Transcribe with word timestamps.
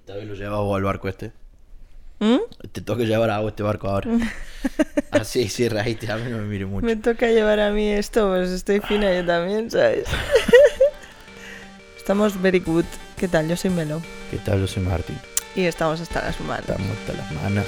Esta 0.00 0.16
vez 0.16 0.26
lo 0.26 0.34
llevas 0.34 0.60
vos 0.60 0.76
al 0.76 0.82
barco 0.82 1.08
este. 1.08 1.32
¿Mm? 2.20 2.38
Te 2.72 2.80
toca 2.80 3.02
llevar 3.04 3.30
a 3.30 3.40
vos 3.40 3.50
este 3.50 3.62
barco 3.62 3.88
ahora. 3.88 4.10
Así, 5.10 5.48
sí, 5.48 5.68
reíste, 5.68 6.10
a 6.10 6.16
mí 6.16 6.30
no 6.30 6.38
me 6.38 6.44
mire 6.44 6.66
mucho. 6.66 6.86
Me 6.86 6.96
toca 6.96 7.28
llevar 7.28 7.60
a 7.60 7.70
mí 7.70 7.88
esto, 7.88 8.28
pues 8.28 8.50
estoy 8.50 8.80
fina 8.80 9.14
yo 9.14 9.24
también, 9.24 9.70
¿sabes? 9.70 10.08
estamos 11.96 12.40
very 12.40 12.60
good. 12.60 12.84
¿Qué 13.16 13.28
tal? 13.28 13.46
Yo 13.48 13.56
soy 13.56 13.70
Melo. 13.70 14.00
¿Qué 14.30 14.38
tal? 14.38 14.60
Yo 14.60 14.66
soy 14.66 14.82
Martín. 14.82 15.18
Y 15.54 15.64
estamos 15.64 16.00
hasta 16.00 16.22
las 16.22 16.40
manos. 16.40 16.68
Estamos 16.68 16.90
hasta 16.98 17.12
las 17.12 17.32
manos. 17.32 17.66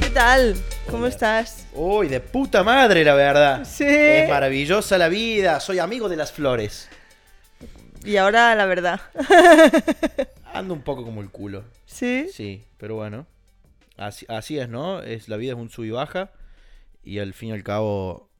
¿Qué 0.00 0.10
tal? 0.10 0.56
¿Cómo 0.90 1.06
estás? 1.06 1.65
Uy, 1.78 2.08
de 2.08 2.20
puta 2.20 2.64
madre, 2.64 3.04
la 3.04 3.14
verdad. 3.14 3.64
Sí. 3.66 3.84
Es 3.86 4.28
maravillosa 4.30 4.96
la 4.96 5.08
vida. 5.08 5.60
Soy 5.60 5.78
amigo 5.78 6.08
de 6.08 6.16
las 6.16 6.32
flores. 6.32 6.88
Y 8.02 8.16
ahora 8.16 8.54
la 8.54 8.64
verdad. 8.64 9.00
Ando 10.54 10.72
un 10.72 10.80
poco 10.80 11.04
como 11.04 11.20
el 11.20 11.28
culo. 11.28 11.64
¿Sí? 11.84 12.28
Sí, 12.32 12.64
pero 12.78 12.94
bueno. 12.94 13.26
Así, 13.98 14.24
así 14.30 14.58
es, 14.58 14.70
¿no? 14.70 15.02
Es, 15.02 15.28
la 15.28 15.36
vida 15.36 15.52
es 15.52 15.58
un 15.58 15.68
sub 15.68 15.84
y 15.84 15.90
baja. 15.90 16.30
Y 17.04 17.18
al 17.18 17.34
fin 17.34 17.50
y 17.50 17.52
al 17.52 17.62
cabo, 17.62 18.30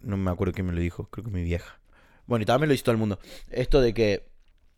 no 0.00 0.16
me 0.16 0.30
acuerdo 0.32 0.52
quién 0.52 0.66
me 0.66 0.72
lo 0.72 0.80
dijo, 0.80 1.08
creo 1.10 1.24
que 1.24 1.30
mi 1.30 1.44
vieja. 1.44 1.78
Bueno, 2.26 2.42
y 2.42 2.46
también 2.46 2.68
lo 2.68 2.72
dice 2.72 2.82
todo 2.82 2.92
el 2.92 2.98
mundo. 2.98 3.20
Esto 3.50 3.80
de 3.80 3.94
que 3.94 4.26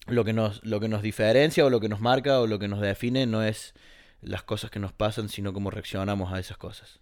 lo 0.07 0.25
que 0.25 0.35
nos, 0.35 0.63
lo 0.65 0.81
que 0.81 0.89
nos 0.89 1.01
diferencia 1.01 1.65
o 1.65 1.71
lo 1.71 1.81
que 1.81 1.89
nos 1.89 2.01
marca 2.01 2.41
o 2.41 2.47
lo 2.47 2.59
que 2.59 2.69
nos 2.69 2.81
define 2.81 3.27
no 3.27 3.43
es 3.43 3.75
las 4.21 4.43
cosas 4.43 4.71
que 4.71 4.79
nos 4.81 4.93
pasan, 4.93 5.29
sino 5.29 5.53
cómo 5.53 5.71
reaccionamos 5.71 6.33
a 6.33 6.39
esas 6.39 6.57
cosas, 6.57 7.01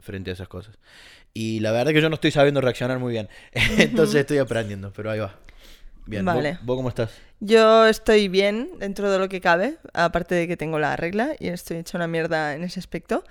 frente 0.00 0.30
a 0.30 0.34
esas 0.34 0.48
cosas. 0.48 0.76
Y 1.32 1.60
la 1.60 1.70
verdad 1.72 1.92
que 1.92 2.00
yo 2.02 2.08
no 2.08 2.14
estoy 2.16 2.30
sabiendo 2.30 2.60
reaccionar 2.60 2.98
muy 2.98 3.12
bien. 3.12 3.28
Entonces 3.78 4.16
estoy 4.20 4.38
aprendiendo, 4.38 4.92
pero 4.92 5.10
ahí 5.10 5.18
va. 5.20 5.34
Bien, 6.06 6.24
¿vos- 6.24 6.34
Vale. 6.34 6.58
¿Vos, 6.62 6.76
cómo 6.76 6.88
estás? 6.88 7.10
Yo 7.40 7.86
estoy 7.86 8.28
bien 8.28 8.70
dentro 8.78 9.10
de 9.10 9.18
lo 9.18 9.28
que 9.28 9.40
cabe, 9.40 9.78
aparte 9.94 10.34
de 10.34 10.46
que 10.48 10.56
tengo 10.56 10.78
la 10.78 10.96
regla 10.96 11.34
y 11.38 11.48
estoy 11.48 11.78
hecha 11.78 11.96
una 11.98 12.06
mierda 12.08 12.54
en 12.54 12.64
ese 12.64 12.80
aspecto. 12.80 13.22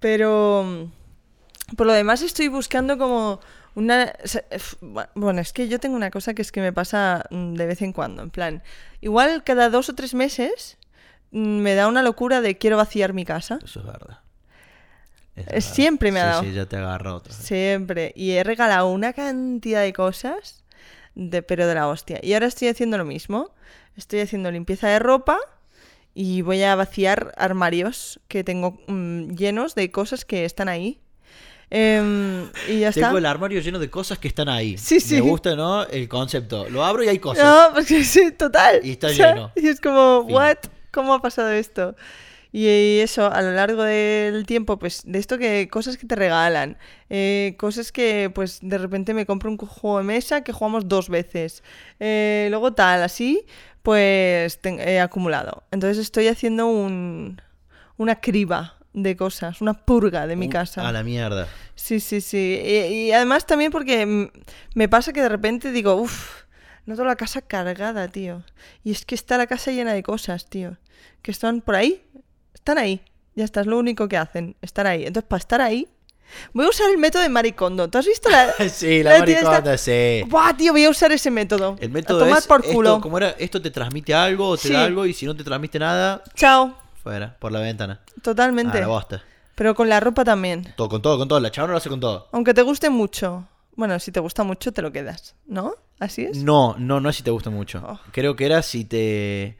Pero 0.00 0.64
mm, 0.64 1.74
por 1.76 1.86
lo 1.86 1.92
demás 1.92 2.22
estoy 2.22 2.48
buscando 2.48 2.98
como 2.98 3.40
una... 3.74 4.12
bu- 4.80 5.08
Bueno, 5.14 5.40
es 5.40 5.52
que 5.52 5.68
yo 5.68 5.78
tengo 5.80 5.96
una 5.96 6.10
cosa 6.10 6.34
que 6.34 6.42
es 6.42 6.50
que 6.52 6.60
me 6.60 6.72
pasa 6.72 7.24
mm, 7.30 7.54
de 7.54 7.66
vez 7.66 7.82
en 7.82 7.92
cuando, 7.92 8.22
en 8.22 8.30
plan, 8.30 8.62
igual 9.00 9.44
cada 9.44 9.70
dos 9.70 9.88
o 9.88 9.94
tres 9.94 10.14
meses 10.14 10.78
mm, 11.30 11.58
me 11.58 11.74
da 11.74 11.88
una 11.88 12.02
locura 12.02 12.40
de 12.40 12.56
quiero 12.58 12.76
vaciar 12.76 13.12
mi 13.12 13.24
casa. 13.24 13.58
Eso 13.62 13.80
es 13.80 13.86
verdad. 13.86 14.20
Es 15.48 15.64
siempre 15.64 16.12
me 16.12 16.20
ha 16.20 16.26
dado. 16.26 16.42
Sí, 16.42 16.52
ya 16.52 16.66
te 16.66 16.76
agarra 16.76 17.14
otra. 17.14 17.32
Siempre. 17.32 18.12
Y 18.16 18.32
he 18.32 18.44
regalado 18.44 18.88
una 18.88 19.12
cantidad 19.12 19.82
de 19.82 19.92
cosas, 19.92 20.64
de, 21.14 21.42
pero 21.42 21.66
de 21.66 21.74
la 21.74 21.88
hostia. 21.88 22.20
Y 22.22 22.34
ahora 22.34 22.46
estoy 22.46 22.68
haciendo 22.68 22.98
lo 22.98 23.04
mismo. 23.04 23.50
Estoy 23.96 24.20
haciendo 24.20 24.50
limpieza 24.50 24.88
de 24.88 24.98
ropa 25.00 25.38
y 26.14 26.42
voy 26.42 26.62
a 26.62 26.74
vaciar 26.74 27.32
armarios 27.36 28.20
que 28.28 28.44
tengo 28.44 28.80
mm, 28.86 29.34
llenos 29.34 29.74
de 29.74 29.90
cosas 29.90 30.24
que 30.24 30.44
están 30.44 30.68
ahí. 30.68 31.00
Em, 31.70 32.48
y 32.68 32.80
ya 32.80 32.88
está. 32.88 33.02
Tengo 33.02 33.18
el 33.18 33.26
armario 33.26 33.60
lleno 33.60 33.78
de 33.78 33.90
cosas 33.90 34.18
que 34.18 34.28
están 34.28 34.48
ahí. 34.48 34.78
Sí, 34.78 35.00
sí. 35.00 35.16
Me 35.16 35.20
gusta, 35.20 35.54
¿no? 35.54 35.84
El 35.84 36.08
concepto. 36.08 36.68
Lo 36.70 36.84
abro 36.84 37.04
y 37.04 37.08
hay 37.08 37.18
cosas. 37.18 37.44
No, 37.44 37.74
porque 37.74 38.04
sí, 38.04 38.32
total. 38.32 38.80
Y 38.82 38.92
está 38.92 39.08
O 39.08 39.10
sea, 39.10 39.34
lleno. 39.34 39.52
Y 39.56 39.68
es 39.68 39.80
como, 39.80 40.24
Fin. 40.26 40.34
¿what? 40.34 40.56
¿Cómo 40.90 41.14
ha 41.14 41.20
pasado 41.20 41.50
esto? 41.50 41.94
Y 42.50 43.00
eso, 43.00 43.30
a 43.30 43.42
lo 43.42 43.52
largo 43.52 43.82
del 43.82 44.46
tiempo, 44.46 44.78
pues, 44.78 45.02
de 45.04 45.18
esto 45.18 45.36
que 45.36 45.68
cosas 45.68 45.98
que 45.98 46.06
te 46.06 46.14
regalan, 46.14 46.78
eh, 47.10 47.54
cosas 47.58 47.92
que, 47.92 48.30
pues, 48.34 48.60
de 48.62 48.78
repente 48.78 49.12
me 49.12 49.26
compro 49.26 49.50
un 49.50 49.58
juego 49.58 49.98
de 49.98 50.04
mesa 50.04 50.42
que 50.42 50.52
jugamos 50.52 50.88
dos 50.88 51.10
veces, 51.10 51.62
eh, 52.00 52.46
luego 52.48 52.72
tal, 52.72 53.02
así, 53.02 53.44
pues, 53.82 54.60
he 54.62 54.98
acumulado. 55.00 55.64
Entonces 55.70 55.98
estoy 55.98 56.28
haciendo 56.28 56.66
un, 56.68 57.40
una 57.98 58.20
criba 58.20 58.78
de 58.94 59.14
cosas, 59.14 59.60
una 59.60 59.74
purga 59.74 60.26
de 60.26 60.34
mi 60.34 60.46
Uh, 60.46 60.50
casa. 60.50 60.88
A 60.88 60.92
la 60.92 61.02
mierda. 61.04 61.46
Sí, 61.74 62.00
sí, 62.00 62.20
sí. 62.22 62.60
Y, 62.64 62.70
y 63.08 63.12
además 63.12 63.46
también 63.46 63.70
porque 63.70 64.30
me 64.74 64.88
pasa 64.88 65.12
que 65.12 65.20
de 65.20 65.28
repente 65.28 65.70
digo, 65.70 65.94
uff, 65.94 66.44
noto 66.86 67.04
la 67.04 67.14
casa 67.14 67.42
cargada, 67.42 68.08
tío. 68.08 68.42
Y 68.82 68.90
es 68.92 69.04
que 69.04 69.14
está 69.14 69.36
la 69.36 69.46
casa 69.46 69.70
llena 69.70 69.92
de 69.92 70.02
cosas, 70.02 70.48
tío. 70.48 70.78
Que 71.22 71.30
están 71.30 71.60
por 71.60 71.74
ahí. 71.76 72.02
Están 72.68 72.84
ahí. 72.84 73.00
Ya 73.34 73.44
está, 73.44 73.62
es 73.62 73.66
lo 73.66 73.78
único 73.78 74.08
que 74.08 74.18
hacen. 74.18 74.54
Estar 74.60 74.86
ahí. 74.86 75.06
Entonces, 75.06 75.26
para 75.26 75.38
estar 75.38 75.62
ahí, 75.62 75.88
voy 76.52 76.66
a 76.66 76.68
usar 76.68 76.90
el 76.90 76.98
método 76.98 77.22
de 77.22 77.30
maricondo. 77.30 77.88
¿Tú 77.88 77.96
has 77.96 78.04
visto 78.06 78.28
la...? 78.28 78.52
Sí, 78.68 79.02
la, 79.02 79.16
esta? 79.16 79.20
maricota, 79.48 79.78
sí. 79.78 80.22
Buah, 80.26 80.54
tío, 80.54 80.72
voy 80.72 80.84
a 80.84 80.90
usar 80.90 81.10
ese 81.12 81.30
método. 81.30 81.76
El 81.80 81.88
A 81.88 81.94
método 81.94 82.18
tomar 82.18 82.40
es 82.40 82.46
por 82.46 82.60
esto, 82.60 82.74
culo. 82.74 83.00
¿cómo 83.00 83.16
era? 83.16 83.30
Esto 83.38 83.62
te 83.62 83.70
transmite 83.70 84.12
algo 84.12 84.48
o 84.50 84.56
te 84.58 84.68
Sí. 84.68 84.74
da 84.74 84.84
algo 84.84 85.06
y 85.06 85.14
si 85.14 85.24
no 85.24 85.34
te 85.34 85.44
transmite 85.44 85.78
nada, 85.78 86.22
Chao. 86.34 86.76
fuera, 87.02 87.38
por 87.38 87.52
la 87.52 87.60
ventana. 87.60 88.02
Totalmente. 88.20 88.76
A 88.76 88.80
la 88.82 88.86
bosta. 88.88 89.22
Pero 89.54 89.74
con 89.74 89.88
la 89.88 89.98
ropa 90.00 90.22
también. 90.24 90.74
Todo, 90.76 90.90
con 90.90 91.00
todo, 91.00 91.16
con 91.16 91.26
todo. 91.26 91.40
La 91.40 91.50
chabona 91.50 91.72
lo 91.72 91.78
hace 91.78 91.88
con 91.88 92.00
todo. 92.00 92.28
Aunque 92.32 92.52
te 92.52 92.60
guste 92.60 92.90
mucho. 92.90 93.48
Bueno, 93.76 93.98
si 93.98 94.12
te 94.12 94.20
gusta 94.20 94.42
mucho, 94.44 94.72
te 94.72 94.82
lo 94.82 94.92
quedas. 94.92 95.36
¿No? 95.46 95.72
¿Así 96.00 96.24
es? 96.26 96.36
No, 96.36 96.76
no, 96.78 97.00
no 97.00 97.08
es 97.08 97.16
si 97.16 97.22
te 97.22 97.30
gusta 97.30 97.48
mucho. 97.48 97.82
Oh. 97.82 97.98
Creo 98.12 98.36
que 98.36 98.44
era 98.44 98.60
si 98.60 98.84
te... 98.84 99.56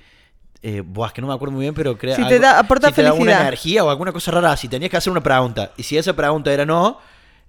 Eh, 0.62 0.82
buah, 0.84 1.10
que 1.12 1.20
no 1.20 1.28
me 1.28 1.34
acuerdo 1.34 1.52
muy 1.54 1.62
bien, 1.62 1.74
pero 1.74 1.96
creo 1.96 2.16
Si 2.16 2.24
te 2.26 2.38
da- 2.40 2.58
aporta 2.58 2.88
si 2.88 2.94
te 2.94 3.02
da 3.02 3.12
una 3.12 3.18
felicidad. 3.20 3.42
energía 3.42 3.84
o 3.84 3.90
alguna 3.90 4.12
cosa 4.12 4.30
rara, 4.32 4.56
si 4.56 4.68
tenías 4.68 4.90
que 4.90 4.96
hacer 4.96 5.10
una 5.10 5.22
pregunta 5.22 5.70
y 5.76 5.84
si 5.84 5.96
esa 5.96 6.14
pregunta 6.14 6.52
era 6.52 6.66
no, 6.66 6.98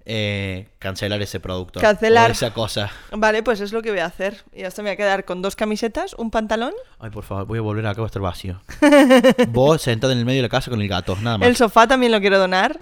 eh, 0.06 0.68
cancelar 0.78 1.20
ese 1.20 1.40
producto. 1.40 1.80
Cancelar. 1.80 2.30
O 2.30 2.32
esa 2.32 2.52
cosa. 2.54 2.90
Vale, 3.12 3.42
pues 3.42 3.60
es 3.60 3.72
lo 3.72 3.82
que 3.82 3.90
voy 3.90 3.98
a 4.00 4.06
hacer. 4.06 4.42
Y 4.54 4.62
hasta 4.62 4.82
me 4.82 4.90
voy 4.90 4.94
a 4.94 4.96
quedar 4.96 5.24
con 5.24 5.42
dos 5.42 5.56
camisetas, 5.56 6.14
un 6.14 6.30
pantalón, 6.30 6.72
Ay, 7.00 7.10
por 7.10 7.24
favor, 7.24 7.46
voy 7.46 7.58
a 7.58 7.62
volver 7.62 7.86
acá, 7.86 8.00
va 8.00 8.06
a 8.06 8.08
estar 8.08 8.22
vacío. 8.22 8.60
Vos 9.48 9.82
sentado 9.82 10.12
en 10.12 10.18
el 10.20 10.24
medio 10.24 10.38
de 10.38 10.42
la 10.42 10.48
casa 10.48 10.70
con 10.70 10.80
el 10.80 10.88
gato, 10.88 11.16
nada 11.20 11.38
más. 11.38 11.48
el 11.48 11.56
sofá 11.56 11.86
también 11.86 12.12
lo 12.12 12.20
quiero 12.20 12.38
donar. 12.38 12.78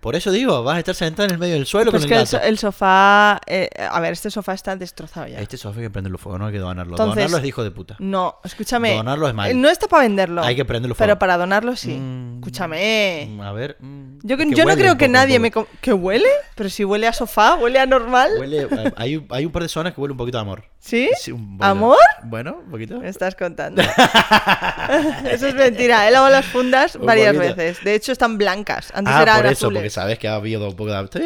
Por 0.00 0.16
eso 0.16 0.32
digo, 0.32 0.62
vas 0.62 0.76
a 0.76 0.78
estar 0.78 0.94
sentado 0.94 1.26
en 1.28 1.34
el 1.34 1.38
medio 1.38 1.54
del 1.54 1.66
suelo 1.66 1.90
Pues 1.90 2.04
con 2.04 2.08
que 2.08 2.14
el 2.14 2.20
gato. 2.20 2.30
so- 2.38 2.42
el 2.42 2.56
sofá... 2.58 3.38
eh, 3.46 3.68
a 3.78 4.00
ver, 4.00 4.12
este 4.14 4.30
sofá 4.30 4.54
está 4.54 4.74
destrozado 4.74 5.26
ya. 5.26 5.40
Este 5.40 5.58
sofá 5.58 5.78
hay 5.78 5.84
que 5.86 5.90
prenderlo 5.90 6.16
fuego, 6.16 6.38
no 6.38 6.46
hay 6.46 6.52
que 6.52 6.58
donarlo. 6.58 6.94
Entonces- 6.94 7.16
donarlo 7.16 7.36
es 7.36 7.42
de 7.42 7.48
hijo 7.48 7.62
de 7.62 7.70
puta. 7.70 7.96
No, 7.98 8.36
escúchame. 8.42 8.94
Donarlo 8.94 9.28
es 9.28 9.34
mal. 9.34 9.50
eh, 9.50 9.54
No 9.54 9.68
está 9.68 9.88
para 9.88 10.04
venderlo. 10.04 10.42
Hay 10.42 10.56
que 10.56 10.64
prenderlo 10.64 10.94
fuego. 10.94 11.06
Pero 11.06 11.18
para 11.18 11.36
donarlo 11.36 11.76
sí. 11.76 11.90
Mm. 11.98 12.38
Escúchame. 12.38 13.28
Mm, 13.30 13.40
A 13.42 13.52
ver. 13.52 13.76
mm, 13.78 14.18
Yo, 14.22 14.36
es 14.36 14.46
no 14.48 14.54
creo 14.74 14.96
que 14.96 15.04
poco, 15.06 15.12
nadie 15.12 15.38
me... 15.38 15.52
¿Que 15.82 15.92
huele? 15.92 16.28
Pero 16.54 16.70
si 16.70 16.82
huele 16.84 17.06
a 17.06 17.12
sofá, 17.12 17.56
huele 17.56 17.78
a 17.78 17.84
normal. 17.86 18.30
Huele, 18.38 18.62
eh, 18.62 18.92
hay, 18.96 19.26
hay 19.30 19.44
un 19.44 19.52
par 19.52 19.62
de 19.62 19.68
zonas 19.68 19.92
que 19.94 20.00
huele 20.00 20.12
un 20.12 20.18
poquito 20.18 20.38
a 20.38 20.40
amor. 20.40 20.64
¿Sí? 20.82 21.10
Sí, 21.20 21.30
un 21.30 21.58
poquito. 21.58 21.64
¿Amor? 21.66 21.98
Bueno, 22.24 22.62
un 22.64 22.70
poquito. 22.70 22.98
Me 23.00 23.08
estás 23.10 23.34
contando. 23.34 23.82
Eso 25.30 25.48
es 25.48 25.54
mentira. 25.54 26.08
He 26.08 26.10
lavado 26.10 26.32
las 26.32 26.46
fundas 26.46 26.96
Un 26.96 27.04
varias 27.04 27.34
poquito. 27.36 27.54
veces. 27.54 27.84
De 27.84 27.94
hecho, 27.94 28.12
están 28.12 28.38
blancas. 28.38 28.90
Antes 28.94 29.12
Ah, 29.14 29.22
eran 29.22 29.36
por 29.36 29.46
eso, 29.46 29.66
azules. 29.66 29.78
porque 29.80 29.90
sabes 29.90 30.18
que 30.18 30.26
ha 30.28 30.34
habido 30.36 30.66
un 30.68 30.74
poco 30.76 30.90
de... 30.90 31.04
Está 31.04 31.18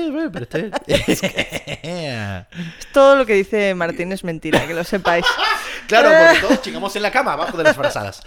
bien. 0.58 0.72
Todo 2.92 3.16
lo 3.16 3.26
que 3.26 3.34
dice 3.34 3.74
Martín 3.74 4.12
es 4.12 4.24
mentira, 4.24 4.66
que 4.66 4.74
lo 4.74 4.82
sepáis. 4.84 5.24
claro, 5.86 6.10
porque 6.10 6.40
todos 6.40 6.62
chingamos 6.62 6.94
en 6.96 7.02
la 7.02 7.10
cama, 7.10 7.34
abajo 7.34 7.56
de 7.56 7.64
las 7.64 7.76
frazadas. 7.76 8.22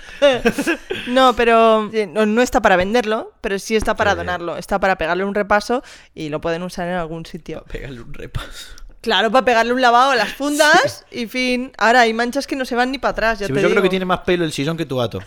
No, 1.08 1.36
pero 1.36 1.90
eh, 1.94 2.08
no, 2.08 2.42
está 2.42 2.62
para 2.62 2.76
venderlo, 2.78 3.34
pero 3.42 3.60
sí 3.60 3.76
está 3.76 3.96
para 3.96 4.16
donarlo. 4.16 4.58
Está 4.58 4.80
para 4.80 4.98
pegarle 4.98 5.24
un 5.26 5.36
repaso 5.36 5.84
y 6.14 6.30
lo 6.30 6.40
pueden 6.42 6.64
usar 6.64 6.88
en 6.88 6.96
algún 6.96 7.26
sitio. 7.26 7.66
Pégale 7.70 8.02
un 8.02 8.14
repaso. 8.14 8.68
Claro, 9.08 9.32
para 9.32 9.46
pegarle 9.46 9.72
un 9.72 9.80
lavado 9.80 10.12
a 10.12 10.16
las 10.18 10.34
fundas 10.34 11.06
y 11.12 11.28
fin. 11.28 11.72
Ahora 11.78 12.02
hay 12.02 12.14
manchas 12.14 12.46
que 12.46 12.58
no 12.58 12.66
se 12.66 12.76
van 12.76 12.92
ni 12.92 12.98
para 12.98 13.14
atrás, 13.14 13.40
ya 13.40 13.48
Sí, 13.48 13.54
te 13.54 13.62
yo 13.62 13.70
creo 13.70 13.82
que 13.82 13.88
tiene 13.88 14.04
más 14.04 14.20
pelo 14.20 14.44
el 14.44 14.52
sillón 14.52 14.76
que 14.76 14.86
tu 14.86 14.98
gato. 14.98 15.22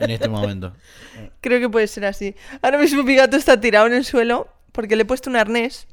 en 0.00 0.10
este 0.10 0.28
momento. 0.28 0.72
Creo 1.40 1.60
que 1.60 1.68
puede 1.68 1.86
ser 1.86 2.06
así. 2.06 2.34
Ahora 2.60 2.78
mismo 2.78 3.04
mi 3.04 3.14
gato 3.14 3.36
está 3.36 3.60
tirado 3.60 3.86
en 3.86 3.92
el 3.92 4.04
suelo 4.04 4.48
porque 4.72 4.96
le 4.96 5.02
he 5.02 5.04
puesto 5.04 5.30
un 5.30 5.36
arnés 5.36 5.86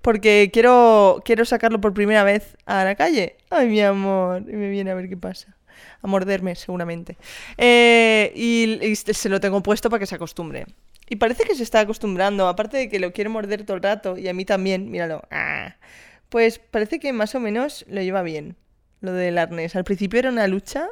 porque 0.00 0.50
quiero, 0.52 1.20
quiero 1.24 1.44
sacarlo 1.44 1.80
por 1.80 1.92
primera 1.92 2.22
vez 2.22 2.56
a 2.66 2.84
la 2.84 2.94
calle. 2.94 3.34
Ay, 3.50 3.66
mi 3.66 3.80
amor. 3.80 4.44
Y 4.48 4.52
me 4.52 4.70
viene 4.70 4.92
a 4.92 4.94
ver 4.94 5.08
qué 5.08 5.16
pasa. 5.16 5.56
A 6.02 6.06
morderme, 6.06 6.54
seguramente. 6.54 7.18
Eh, 7.56 8.32
y, 8.36 8.78
y 8.86 8.94
se 8.94 9.28
lo 9.28 9.40
tengo 9.40 9.60
puesto 9.60 9.90
para 9.90 9.98
que 9.98 10.06
se 10.06 10.14
acostumbre. 10.14 10.66
Y 11.10 11.16
parece 11.16 11.42
que 11.42 11.56
se 11.56 11.64
está 11.64 11.80
acostumbrando. 11.80 12.46
Aparte 12.46 12.76
de 12.76 12.88
que 12.88 13.00
lo 13.00 13.12
quiere 13.12 13.28
morder 13.28 13.64
todo 13.66 13.76
el 13.76 13.82
rato. 13.82 14.16
Y 14.16 14.28
a 14.28 14.34
mí 14.34 14.44
también, 14.44 14.88
míralo. 14.88 15.22
Ah. 15.32 15.74
Pues 16.28 16.58
parece 16.58 17.00
que 17.00 17.12
más 17.12 17.34
o 17.34 17.40
menos 17.40 17.84
lo 17.88 18.02
lleva 18.02 18.22
bien. 18.22 18.56
Lo 19.00 19.12
del 19.12 19.38
arnés. 19.38 19.76
Al 19.76 19.84
principio 19.84 20.18
era 20.18 20.30
una 20.30 20.46
lucha. 20.46 20.88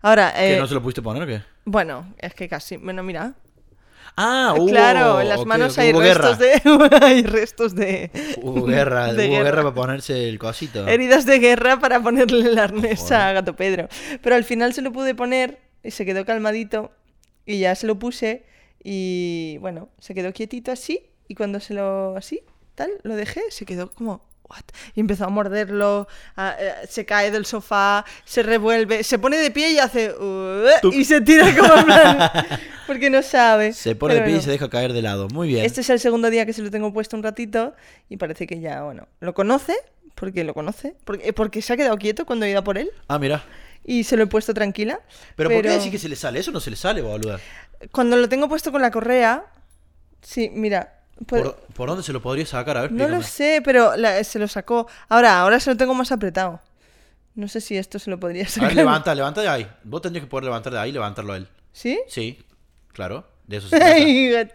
Ahora, 0.00 0.32
¿Que 0.34 0.56
eh, 0.56 0.60
no 0.60 0.66
se 0.66 0.74
lo 0.74 0.82
pudiste 0.82 1.02
poner 1.02 1.22
o 1.22 1.26
qué? 1.26 1.42
bueno, 1.64 2.14
es 2.18 2.34
que 2.34 2.48
casi. 2.48 2.76
Bueno, 2.76 3.02
mira. 3.02 3.34
Ah, 4.16 4.54
hubo... 4.58 4.66
Claro, 4.66 5.20
en 5.20 5.28
las 5.28 5.40
ok, 5.40 5.46
manos 5.46 5.78
hay 5.78 5.92
restos 5.92 6.38
de. 6.38 6.60
hay 7.00 7.22
restos 7.22 7.74
de. 7.74 8.10
Hubo 8.42 8.66
guerra, 8.66 9.12
de 9.12 9.26
hubo 9.26 9.32
guerra. 9.32 9.44
guerra. 9.44 9.62
para 9.62 9.74
ponerse 9.74 10.28
el 10.28 10.38
cosito. 10.38 10.86
Heridas 10.86 11.24
de 11.24 11.38
guerra 11.38 11.78
para 11.78 12.02
ponerle 12.02 12.48
el 12.48 12.58
arnés 12.58 13.00
Joder. 13.00 13.14
a 13.14 13.32
Gato 13.32 13.56
Pedro. 13.56 13.88
Pero 14.22 14.36
al 14.36 14.44
final 14.44 14.74
se 14.74 14.82
lo 14.82 14.92
pude 14.92 15.14
poner 15.14 15.60
y 15.82 15.92
se 15.92 16.04
quedó 16.04 16.24
calmadito. 16.26 16.92
Y 17.46 17.60
ya 17.60 17.74
se 17.74 17.86
lo 17.86 17.98
puse. 17.98 18.44
Y 18.84 19.56
bueno, 19.60 19.88
se 19.98 20.14
quedó 20.14 20.32
quietito 20.32 20.72
así. 20.72 21.10
Y 21.28 21.34
cuando 21.34 21.60
se 21.60 21.72
lo. 21.74 22.16
así, 22.16 22.42
tal, 22.74 22.90
lo 23.04 23.16
dejé, 23.16 23.40
se 23.50 23.64
quedó 23.64 23.92
como. 23.92 24.31
What? 24.52 24.62
Y 24.94 25.00
empezó 25.00 25.24
a 25.24 25.28
morderlo, 25.28 26.06
a- 26.36 26.54
eh, 26.58 26.72
se 26.88 27.04
cae 27.04 27.30
del 27.30 27.46
sofá, 27.46 28.04
se 28.24 28.42
revuelve, 28.42 29.02
se 29.02 29.18
pone 29.18 29.36
de 29.38 29.50
pie 29.50 29.72
y 29.72 29.78
hace... 29.78 30.12
"Uh", 30.12 30.66
y 30.92 31.04
se 31.04 31.20
tira 31.20 31.54
como 31.56 31.74
en 31.74 31.84
plan, 31.84 32.30
porque 32.86 33.10
no 33.10 33.22
sabe. 33.22 33.72
Se 33.72 33.96
pone 33.96 34.14
de 34.14 34.20
Pero 34.20 34.26
pie 34.26 34.32
y 34.32 34.36
bueno. 34.36 34.44
se 34.44 34.50
deja 34.50 34.68
caer 34.70 34.92
de 34.92 35.02
lado. 35.02 35.28
Muy 35.28 35.48
bien. 35.48 35.64
Este 35.64 35.80
es 35.80 35.90
el 35.90 35.98
segundo 36.00 36.30
día 36.30 36.46
que 36.46 36.52
se 36.52 36.62
lo 36.62 36.70
tengo 36.70 36.92
puesto 36.92 37.16
un 37.16 37.22
ratito 37.22 37.74
y 38.08 38.16
parece 38.18 38.46
que 38.46 38.60
ya, 38.60 38.82
bueno, 38.82 39.08
lo 39.20 39.34
conoce, 39.34 39.74
porque 40.14 40.44
lo 40.44 40.54
conoce, 40.54 40.94
porque, 41.04 41.28
eh, 41.28 41.32
porque 41.32 41.62
se 41.62 41.72
ha 41.72 41.76
quedado 41.76 41.96
quieto 41.96 42.26
cuando 42.26 42.44
he 42.46 42.50
ido 42.50 42.60
a 42.60 42.64
por 42.64 42.78
él 42.78 42.90
Ah, 43.08 43.18
mira. 43.18 43.42
y 43.84 44.04
se 44.04 44.16
lo 44.16 44.24
he 44.24 44.26
puesto 44.26 44.52
tranquila. 44.54 45.00
Pero, 45.36 45.50
¿por 45.50 45.62
qué 45.62 45.70
decir 45.70 45.90
que 45.90 45.98
se 45.98 46.08
le 46.08 46.16
sale? 46.16 46.38
Eso 46.38 46.52
no 46.52 46.60
se 46.60 46.70
le 46.70 46.76
sale, 46.76 47.00
boluda. 47.02 47.40
Cuando 47.90 48.16
lo 48.16 48.28
tengo 48.28 48.48
puesto 48.48 48.70
con 48.70 48.80
la 48.82 48.90
correa, 48.92 49.44
sí, 50.20 50.50
mira, 50.52 51.00
¿Por, 51.26 51.56
por 51.74 51.88
dónde 51.88 52.02
se 52.02 52.12
lo 52.12 52.20
podría 52.22 52.46
sacar? 52.46 52.76
A 52.76 52.82
ver, 52.82 52.92
no 52.92 53.08
lo 53.08 53.22
sé, 53.22 53.60
pero 53.64 53.96
la- 53.96 54.22
se 54.24 54.38
lo 54.38 54.48
sacó. 54.48 54.88
Ahora, 55.08 55.40
ahora 55.40 55.58
se 55.60 55.70
lo 55.70 55.76
tengo 55.76 55.94
más 55.94 56.12
apretado. 56.12 56.60
No 57.34 57.48
sé 57.48 57.60
si 57.60 57.76
esto 57.78 57.98
se 57.98 58.10
lo 58.10 58.20
podría 58.20 58.44
A 58.44 58.48
sacar. 58.48 58.68
ver, 58.68 58.76
levanta, 58.76 59.14
levanta 59.14 59.40
de 59.40 59.48
ahí. 59.48 59.66
Vos 59.84 60.02
tendrías 60.02 60.24
que 60.24 60.30
poder 60.30 60.44
levantar 60.44 60.72
de 60.72 60.78
ahí 60.78 60.90
y 60.90 60.92
levantarlo 60.92 61.32
a 61.32 61.36
él. 61.38 61.48
¿Sí? 61.72 61.98
Sí, 62.08 62.38
claro. 62.92 63.26
De 63.46 63.56
eso 63.56 63.68
se 63.68 63.76
trata. 63.78 63.94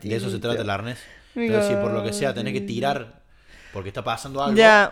De 0.07 0.15
eso 0.15 0.29
se 0.29 0.39
trata 0.39 0.61
el 0.61 0.69
arnés. 0.69 0.99
Pero 1.33 1.61
si 1.67 1.73
por 1.75 1.91
lo 1.91 2.03
que 2.03 2.13
sea 2.13 2.33
tenés 2.33 2.53
que 2.53 2.61
tirar 2.61 3.21
porque 3.73 3.89
está 3.89 4.03
pasando 4.03 4.43
algo, 4.43 4.57
Ya, 4.57 4.91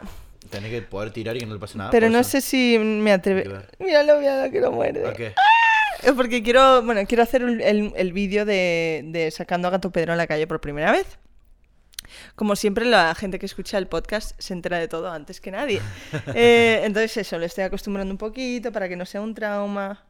tenés 0.50 0.70
que 0.72 0.82
poder 0.84 1.12
tirar 1.12 1.36
y 1.36 1.40
que 1.40 1.46
no 1.46 1.54
le 1.56 1.60
pase 1.60 1.78
nada. 1.78 1.90
pero 1.92 2.10
no 2.10 2.20
eso. 2.20 2.32
sé 2.32 2.42
si 2.42 2.78
me 2.80 3.12
atreve. 3.12 3.48
ver. 3.48 3.70
Míralo, 3.80 4.20
míralo 4.20 4.52
que 4.52 4.62
lo 4.62 4.72
muerde. 4.72 5.08
¿A 5.08 5.14
qué? 5.14 5.34
Es 6.04 6.12
Porque 6.12 6.44
quiero, 6.44 6.84
bueno, 6.84 7.02
quiero 7.08 7.24
hacer 7.24 7.42
el, 7.42 7.62
el- 7.62 7.94
el 7.96 8.14
vídeo 8.14 8.46
de, 8.46 9.02
de 9.06 9.32
sacando 9.32 9.68
a 9.68 9.72
Gato 9.72 9.90
Pedro 9.92 10.12
en 10.12 10.18
la 10.20 10.28
calle 10.28 10.46
por 10.46 10.60
primera 10.62 10.92
vez. 10.92 11.06
Como 12.36 12.56
siempre, 12.56 12.86
la 12.86 13.14
gente 13.16 13.40
que 13.40 13.46
escucha 13.46 13.78
el 13.78 13.88
podcast 13.88 14.40
se 14.40 14.54
entera 14.54 14.80
de 14.80 14.88
todo 14.88 15.12
antes 15.12 15.42
que 15.42 15.52
nadie. 15.52 15.82
Eh, 16.34 16.82
entonces, 16.84 17.18
eso, 17.18 17.38
le 17.38 17.46
estoy 17.46 17.64
acostumbrando 17.64 18.12
un 18.12 18.18
poquito 18.18 18.72
para 18.72 18.90
que 18.90 18.96
no 18.96 19.06
sea 19.06 19.22
un 19.22 19.34
trauma. 19.34 20.04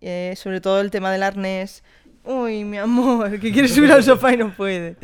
Eh, 0.00 0.34
sobre 0.36 0.60
todo 0.60 0.80
el 0.80 0.90
tema 0.90 1.12
del 1.12 1.22
arnés. 1.22 1.82
Uy, 2.24 2.64
mi 2.64 2.76
amor, 2.76 3.38
que 3.40 3.52
quiere 3.52 3.68
subir 3.68 3.90
al 3.92 4.04
sofá 4.04 4.32
y 4.32 4.36
no 4.36 4.54
puede. 4.54 4.96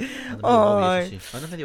Ay. 0.42 1.18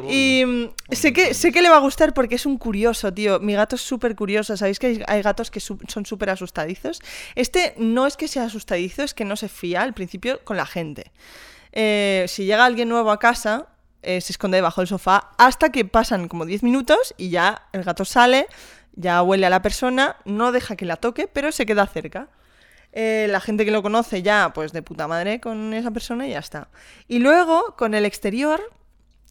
Y 0.10 0.46
mm, 0.46 0.70
sé 0.92 1.12
que, 1.14 1.34
sé 1.34 1.52
que 1.52 1.62
le 1.62 1.70
va 1.70 1.78
a 1.78 1.80
gustar 1.80 2.14
porque 2.14 2.36
es 2.36 2.46
un 2.46 2.58
curioso, 2.58 3.14
tío. 3.14 3.40
Mi 3.40 3.54
gato 3.54 3.76
es 3.76 3.82
súper 3.82 4.16
curioso. 4.16 4.56
¿Sabéis 4.56 4.80
que 4.80 4.88
hay, 4.88 5.04
hay 5.08 5.22
gatos 5.22 5.52
que 5.52 5.60
son 5.60 6.06
súper 6.06 6.30
asustadizos? 6.30 7.00
Este 7.36 7.74
no 7.78 8.08
es 8.08 8.16
que 8.16 8.28
sea 8.28 8.46
asustadizo, 8.46 9.04
es 9.04 9.14
que 9.14 9.26
no 9.26 9.36
se 9.36 9.50
fía 9.50 9.82
al 9.82 9.94
principio 9.94 10.44
con 10.44 10.58
la 10.58 10.66
gente. 10.66 11.12
Eh, 11.74 12.26
si 12.28 12.46
llega 12.46 12.66
alguien 12.66 12.90
nuevo 12.90 13.12
a 13.12 13.20
casa, 13.20 13.68
eh, 14.04 14.22
se 14.22 14.34
esconde 14.34 14.58
debajo 14.58 14.82
del 14.82 14.88
sofá 14.88 15.32
hasta 15.38 15.72
que 15.72 15.86
pasan 15.86 16.28
como 16.28 16.46
10 16.46 16.64
minutos 16.64 17.14
y 17.18 17.30
ya 17.30 17.68
el 17.72 17.84
gato 17.84 18.06
sale, 18.06 18.48
ya 18.94 19.22
huele 19.22 19.46
a 19.46 19.50
la 19.50 19.62
persona, 19.62 20.18
no 20.26 20.52
deja 20.52 20.76
que 20.76 20.86
la 20.86 20.98
toque, 20.98 21.28
pero 21.28 21.52
se 21.52 21.66
queda 21.66 21.86
cerca. 21.88 22.30
Eh, 22.94 23.28
la 23.30 23.40
gente 23.40 23.64
que 23.64 23.72
lo 23.72 23.82
conoce 23.82 24.22
ya, 24.22 24.52
pues 24.54 24.74
de 24.74 24.82
puta 24.82 25.08
madre 25.08 25.40
con 25.40 25.74
esa 25.74 25.92
persona 25.92 26.28
y 26.28 26.32
ya 26.32 26.40
está. 26.40 26.68
Y 27.08 27.20
luego, 27.20 27.76
con 27.78 27.94
el 27.94 28.06
exterior, 28.06 28.62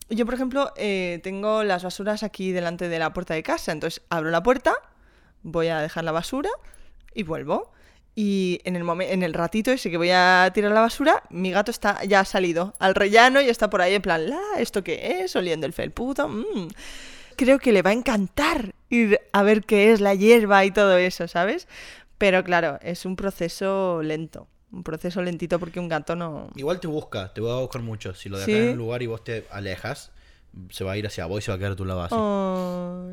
yo, 0.09 0.25
por 0.25 0.35
ejemplo, 0.35 0.73
eh, 0.77 1.21
tengo 1.23 1.63
las 1.63 1.85
basuras 1.85 2.23
aquí 2.23 2.53
delante 2.53 2.89
de 2.89 2.99
la 2.99 3.13
puerta 3.13 3.35
de 3.35 3.43
casa. 3.43 3.73
Entonces 3.73 4.03
abro 4.09 4.31
la 4.31 4.43
puerta, 4.43 4.75
voy 5.43 5.69
a 5.69 5.81
dejar 5.81 6.05
la 6.05 6.13
basura 6.13 6.51
y 7.15 7.23
vuelvo. 7.23 7.73
Y 8.23 8.61
en 8.65 8.77
el, 8.77 8.85
momen- 8.85 9.09
en 9.11 9.23
el 9.23 9.33
ratito 9.33 9.71
ese 9.71 9.91
que 9.91 9.97
voy 9.97 10.11
a 10.13 10.51
tirar 10.53 10.73
la 10.73 10.81
basura, 10.83 11.23
mi 11.31 11.51
gato 11.53 11.71
está 11.71 12.05
ya 12.05 12.21
ha 12.21 12.25
salido 12.27 12.75
al 12.79 12.95
rellano 12.95 13.41
y 13.41 13.49
está 13.49 13.71
por 13.71 13.81
ahí 13.81 13.95
en 13.95 14.03
plan, 14.03 14.29
"La, 14.29 14.41
¿esto 14.59 14.85
qué 14.85 15.23
es? 15.23 15.35
Oliendo 15.37 15.65
el 15.67 15.73
felpudo. 15.73 16.29
mm". 16.29 16.69
Creo 17.37 17.59
que 17.59 17.73
le 17.73 17.81
va 17.81 17.91
a 17.91 17.93
encantar 17.95 18.75
ir 18.91 19.19
a 19.33 19.43
ver 19.43 19.63
qué 19.65 19.93
es 19.93 20.01
la 20.03 20.15
hierba 20.15 20.65
y 20.67 20.71
todo 20.71 20.99
eso, 20.99 21.29
¿sabes? 21.29 21.67
Pero 22.19 22.45
claro, 22.45 22.79
es 22.83 23.07
un 23.07 23.17
proceso 23.17 24.03
lento. 24.03 24.47
Un 24.71 24.83
proceso 24.85 25.23
lentito 25.23 25.59
porque 25.59 25.81
un 25.81 25.89
gato 25.89 26.15
no... 26.15 26.51
Igual 26.55 26.79
te 26.79 26.87
busca, 26.89 27.33
te 27.33 27.41
va 27.41 27.55
a 27.57 27.61
buscar 27.61 27.81
mucho. 27.83 28.15
Si 28.15 28.29
lo 28.29 28.37
dejas 28.39 28.55
¿Sí? 28.55 28.59
en 28.61 28.69
un 28.73 28.77
lugar 28.77 29.03
y 29.03 29.07
vos 29.07 29.25
te 29.25 29.47
alejas, 29.51 30.13
se 30.71 30.85
va 30.85 30.93
a 30.93 30.97
ir 30.97 31.07
hacia 31.07 31.27
vos 31.27 31.39
y 31.39 31.43
se 31.43 31.51
va 31.51 31.57
a 31.57 31.59
quedar 31.59 31.73
a 31.73 31.77
tu 31.77 31.85
lado 31.85 32.03
así. 32.03 32.15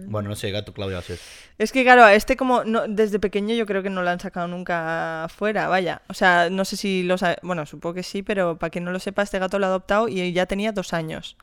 Bueno, 0.09 0.29
no 0.29 0.35
sé, 0.35 0.51
gato 0.51 0.73
Claudio 0.73 0.97
hace. 0.97 1.19
Es 1.57 1.71
que 1.71 1.83
claro, 1.83 2.07
este 2.07 2.37
como 2.37 2.63
no, 2.63 2.87
desde 2.87 3.19
pequeño 3.19 3.55
yo 3.55 3.65
creo 3.65 3.83
que 3.83 3.89
no 3.89 4.03
lo 4.03 4.09
han 4.09 4.19
sacado 4.19 4.47
nunca 4.47 5.27
fuera, 5.35 5.67
vaya. 5.67 6.01
O 6.07 6.13
sea, 6.13 6.49
no 6.49 6.65
sé 6.65 6.77
si 6.77 7.03
lo 7.03 7.17
sabe, 7.17 7.37
bueno, 7.41 7.65
supongo 7.65 7.95
que 7.95 8.03
sí, 8.03 8.23
pero 8.23 8.57
para 8.57 8.69
quien 8.69 8.83
no 8.83 8.91
lo 8.91 8.99
sepa, 8.99 9.21
este 9.21 9.39
gato 9.39 9.59
lo 9.59 9.65
ha 9.65 9.69
adoptado 9.69 10.07
y 10.07 10.31
ya 10.33 10.45
tenía 10.45 10.71
dos 10.71 10.93
años. 10.93 11.37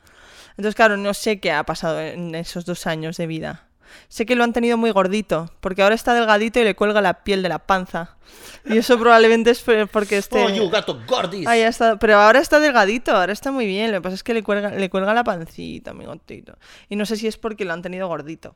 Entonces, 0.51 0.75
claro, 0.75 0.97
no 0.97 1.13
sé 1.13 1.39
qué 1.39 1.51
ha 1.51 1.63
pasado 1.63 1.99
en 1.99 2.33
esos 2.33 2.65
dos 2.65 2.87
años 2.87 3.17
de 3.17 3.27
vida. 3.27 3.64
Sé 4.07 4.25
que 4.25 4.35
lo 4.35 4.43
han 4.43 4.53
tenido 4.53 4.77
muy 4.77 4.91
gordito, 4.91 5.51
porque 5.61 5.81
ahora 5.83 5.95
está 5.95 6.13
delgadito 6.13 6.59
y 6.59 6.63
le 6.63 6.75
cuelga 6.75 7.01
la 7.01 7.23
piel 7.23 7.41
de 7.43 7.49
la 7.49 7.59
panza. 7.59 8.17
Y 8.65 8.77
eso 8.77 8.97
probablemente 8.99 9.51
es 9.51 9.61
por- 9.61 9.87
porque 9.89 10.17
este... 10.17 10.43
Oh, 10.43 10.49
you 10.49 10.69
gato 10.69 10.99
gordis. 11.07 11.47
Ahí 11.47 11.61
está, 11.61 11.97
pero 11.99 12.17
ahora 12.17 12.39
está 12.39 12.59
delgadito, 12.59 13.15
ahora 13.15 13.31
está 13.33 13.51
muy 13.51 13.65
bien. 13.65 13.91
Lo 13.91 13.97
que 13.97 14.01
pasa 14.01 14.15
es 14.15 14.23
que 14.23 14.33
le 14.33 14.43
cuelga, 14.43 14.71
le 14.71 14.89
cuelga 14.89 15.13
la 15.13 15.23
pancita, 15.23 15.93
mi 15.93 16.05
gatito. 16.05 16.57
Y 16.89 16.95
no 16.95 17.05
sé 17.05 17.15
si 17.17 17.27
es 17.27 17.37
porque 17.37 17.65
lo 17.65 17.73
han 17.73 17.81
tenido 17.81 18.07
gordito. 18.07 18.55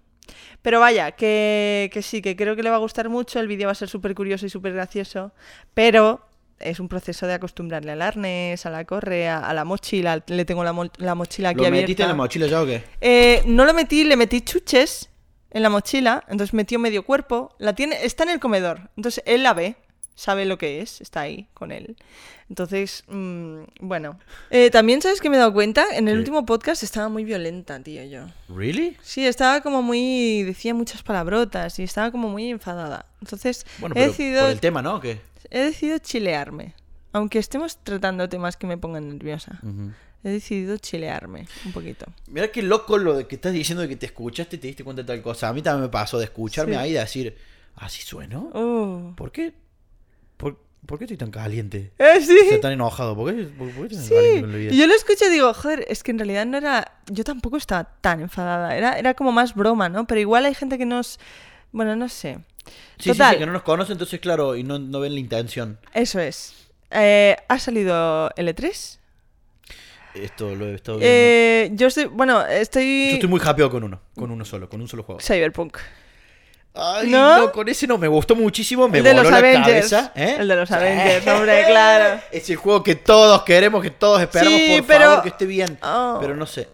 Pero 0.61 0.79
vaya, 0.79 1.11
que, 1.11 1.89
que 1.93 2.01
sí, 2.01 2.21
que 2.21 2.35
creo 2.35 2.55
que 2.55 2.63
le 2.63 2.69
va 2.69 2.75
a 2.77 2.79
gustar 2.79 3.09
mucho. 3.09 3.39
El 3.39 3.47
vídeo 3.47 3.67
va 3.67 3.71
a 3.71 3.75
ser 3.75 3.89
súper 3.89 4.15
curioso 4.15 4.45
y 4.45 4.49
súper 4.49 4.73
gracioso. 4.73 5.31
Pero 5.73 6.25
es 6.59 6.79
un 6.79 6.87
proceso 6.89 7.25
de 7.25 7.33
acostumbrarle 7.35 7.91
al 7.93 8.01
arnés, 8.01 8.65
a 8.65 8.69
la 8.69 8.83
correa, 8.85 9.39
a 9.39 9.53
la 9.53 9.63
mochila. 9.63 10.21
Le 10.27 10.45
tengo 10.45 10.63
la, 10.63 10.73
mo- 10.73 10.91
la 10.97 11.15
mochila 11.15 11.49
aquí 11.49 11.61
¿Lo 11.61 11.67
abierta. 11.67 11.83
metiste 11.83 12.03
en 12.03 12.09
la 12.09 12.15
mochila 12.15 12.47
ya 12.47 12.61
o 12.61 12.65
qué? 12.65 12.83
Eh, 12.99 13.43
no 13.45 13.63
lo 13.65 13.73
metí, 13.73 14.03
le 14.03 14.17
metí 14.17 14.41
chuches 14.41 15.09
en 15.51 15.63
la 15.63 15.69
mochila, 15.69 16.23
entonces 16.27 16.53
metió 16.53 16.79
medio 16.79 17.03
cuerpo. 17.03 17.55
La 17.59 17.73
tiene, 17.73 18.03
está 18.05 18.23
en 18.23 18.29
el 18.29 18.39
comedor, 18.39 18.89
entonces 18.97 19.23
él 19.25 19.43
la 19.43 19.53
ve, 19.53 19.75
sabe 20.15 20.45
lo 20.45 20.57
que 20.57 20.81
es, 20.81 20.99
está 21.01 21.21
ahí 21.21 21.47
con 21.53 21.71
él. 21.71 21.95
Entonces, 22.49 23.03
mm, 23.07 23.59
bueno. 23.81 24.19
Eh, 24.49 24.69
También 24.71 25.01
sabes 25.01 25.21
que 25.21 25.29
me 25.29 25.35
he 25.37 25.39
dado 25.39 25.53
cuenta, 25.53 25.85
en 25.93 26.07
el 26.07 26.15
¿Qué? 26.15 26.19
último 26.19 26.45
podcast 26.45 26.81
estaba 26.83 27.07
muy 27.07 27.23
violenta, 27.23 27.79
tío, 27.81 28.03
yo. 28.03 28.25
¿Really? 28.49 28.97
Sí, 29.01 29.25
estaba 29.25 29.61
como 29.61 29.81
muy, 29.81 30.43
decía 30.43 30.73
muchas 30.73 31.03
palabrotas 31.03 31.77
y 31.79 31.83
estaba 31.83 32.11
como 32.11 32.27
muy 32.27 32.49
enfadada. 32.49 33.05
Entonces, 33.21 33.65
Bueno, 33.79 33.93
he 33.95 33.99
pero 33.99 34.11
decidido, 34.11 34.41
por 34.41 34.49
el 34.51 34.59
tema, 34.59 34.81
¿no? 34.81 34.95
¿O 34.95 34.99
qué? 34.99 35.21
he 35.51 35.59
decidido 35.59 35.99
chilearme. 35.99 36.73
Aunque 37.13 37.39
estemos 37.39 37.77
tratando 37.83 38.27
temas 38.29 38.57
que 38.57 38.67
me 38.67 38.77
pongan 38.77 39.09
nerviosa. 39.09 39.59
He 40.23 40.29
decidido 40.29 40.77
chilearme 40.77 41.47
un 41.65 41.71
poquito. 41.71 42.05
Mira 42.27 42.49
qué 42.51 42.61
loco 42.61 42.97
lo 42.97 43.15
de 43.15 43.25
que 43.27 43.35
estás 43.35 43.53
diciendo 43.53 43.81
de 43.81 43.87
que 43.87 43.95
te 43.95 44.05
escuchaste 44.07 44.57
y 44.57 44.59
te 44.59 44.67
diste 44.67 44.83
cuenta 44.83 45.01
de 45.03 45.07
tal 45.07 45.21
cosa. 45.21 45.47
A 45.47 45.53
mí 45.53 45.61
también 45.61 45.83
me 45.83 45.89
pasó 45.89 46.17
de 46.17 46.25
escucharme 46.25 46.73
Sí. 46.73 46.77
ahí 46.79 46.89
y 46.89 46.93
de 46.93 46.99
decir, 46.99 47.37
¿así 47.75 48.01
sueno? 48.01 48.49
Oh. 48.53 49.13
¿Por 49.15 49.31
qué? 49.31 49.53
¿Por, 50.35 50.59
por 50.85 50.97
qué 50.97 51.05
estoy 51.05 51.15
tan 51.17 51.31
caliente? 51.31 51.93
Eh, 51.97 52.19
sí. 52.21 52.37
Estoy 52.43 52.59
tan 52.59 52.73
enojado. 52.73 53.15
¿Por 53.15 53.33
qué, 53.33 53.43
por, 53.43 53.73
por 53.73 53.87
qué 53.87 53.95
estoy 53.95 53.97
tan 53.97 54.15
caliente 54.17 54.35
Sí, 54.35 54.41
con 54.41 54.51
la 54.51 54.57
vida? 54.57 54.73
y 54.73 54.77
yo 54.77 54.87
lo 54.87 54.93
escucho 54.95 55.25
y 55.25 55.29
digo, 55.29 55.53
joder, 55.53 55.85
es 55.87 56.03
que 56.03 56.11
en 56.11 56.19
realidad 56.19 56.45
no 56.45 56.57
era. 56.57 56.99
Yo 57.07 57.23
tampoco 57.23 57.55
estaba 57.55 57.85
tan 58.01 58.19
enfadada. 58.19 58.75
Era, 58.75 58.99
era 58.99 59.13
como 59.13 59.31
más 59.31 59.55
broma, 59.55 59.87
¿no? 59.87 60.05
Pero 60.05 60.19
igual 60.19 60.43
hay 60.45 60.53
gente 60.53 60.77
que 60.77 60.85
nos. 60.85 61.17
Bueno, 61.71 61.95
no 61.95 62.09
sé. 62.09 62.39
Sí, 62.65 62.73
sí, 62.99 63.09
Total. 63.11 63.33
sí, 63.35 63.39
que 63.39 63.45
no 63.45 63.53
nos 63.53 63.63
conocen, 63.63 63.93
entonces, 63.93 64.19
claro, 64.19 64.55
y 64.57 64.63
no, 64.63 64.79
no 64.79 64.99
ven 64.99 65.13
la 65.13 65.19
intención. 65.21 65.79
Eso 65.93 66.19
es. 66.19 66.67
Eh, 66.91 67.37
ha 67.47 67.57
salido 67.59 68.29
L3. 68.31 68.97
Esto 70.13 70.55
lo 70.55 70.67
he 70.67 70.75
estado 70.75 70.97
viendo. 70.97 71.13
Eh, 71.15 71.69
yo 71.73 71.87
estoy. 71.87 72.05
Bueno, 72.05 72.45
estoy. 72.45 73.07
Yo 73.09 73.13
estoy 73.15 73.29
muy 73.29 73.39
happy 73.43 73.67
con 73.69 73.83
uno, 73.83 74.01
con 74.15 74.31
uno 74.31 74.43
solo, 74.45 74.67
con 74.69 74.81
un 74.81 74.87
solo 74.87 75.03
juego. 75.03 75.21
Cyberpunk. 75.21 75.77
Ay, 76.73 77.09
¿No? 77.09 77.37
no, 77.39 77.51
con 77.51 77.67
ese 77.67 77.87
no 77.87 77.97
me 77.97 78.07
gustó 78.07 78.35
muchísimo, 78.35 78.87
me 78.87 78.99
El 78.99 79.03
de 79.03 79.09
voló 79.11 79.23
los 79.23 79.31
la 79.31 79.37
Avengers. 79.39 79.65
cabeza. 79.89 80.11
¿eh? 80.15 80.37
El 80.39 80.47
de 80.47 80.55
los. 80.55 80.71
Avengers, 80.71 81.27
hombre, 81.27 81.63
claro. 81.67 82.21
Es 82.31 82.49
el 82.49 82.55
juego 82.57 82.83
que 82.83 82.95
todos 82.95 83.43
queremos, 83.43 83.81
que 83.81 83.89
todos 83.91 84.21
esperamos, 84.21 84.57
Sí, 84.59 84.75
por 84.77 84.87
pero- 84.87 85.05
favor, 85.05 85.23
que 85.23 85.29
esté 85.29 85.45
bien. 85.45 85.77
Oh. 85.81 86.17
Pero 86.21 86.35
no 86.35 86.45
sé. 86.45 86.69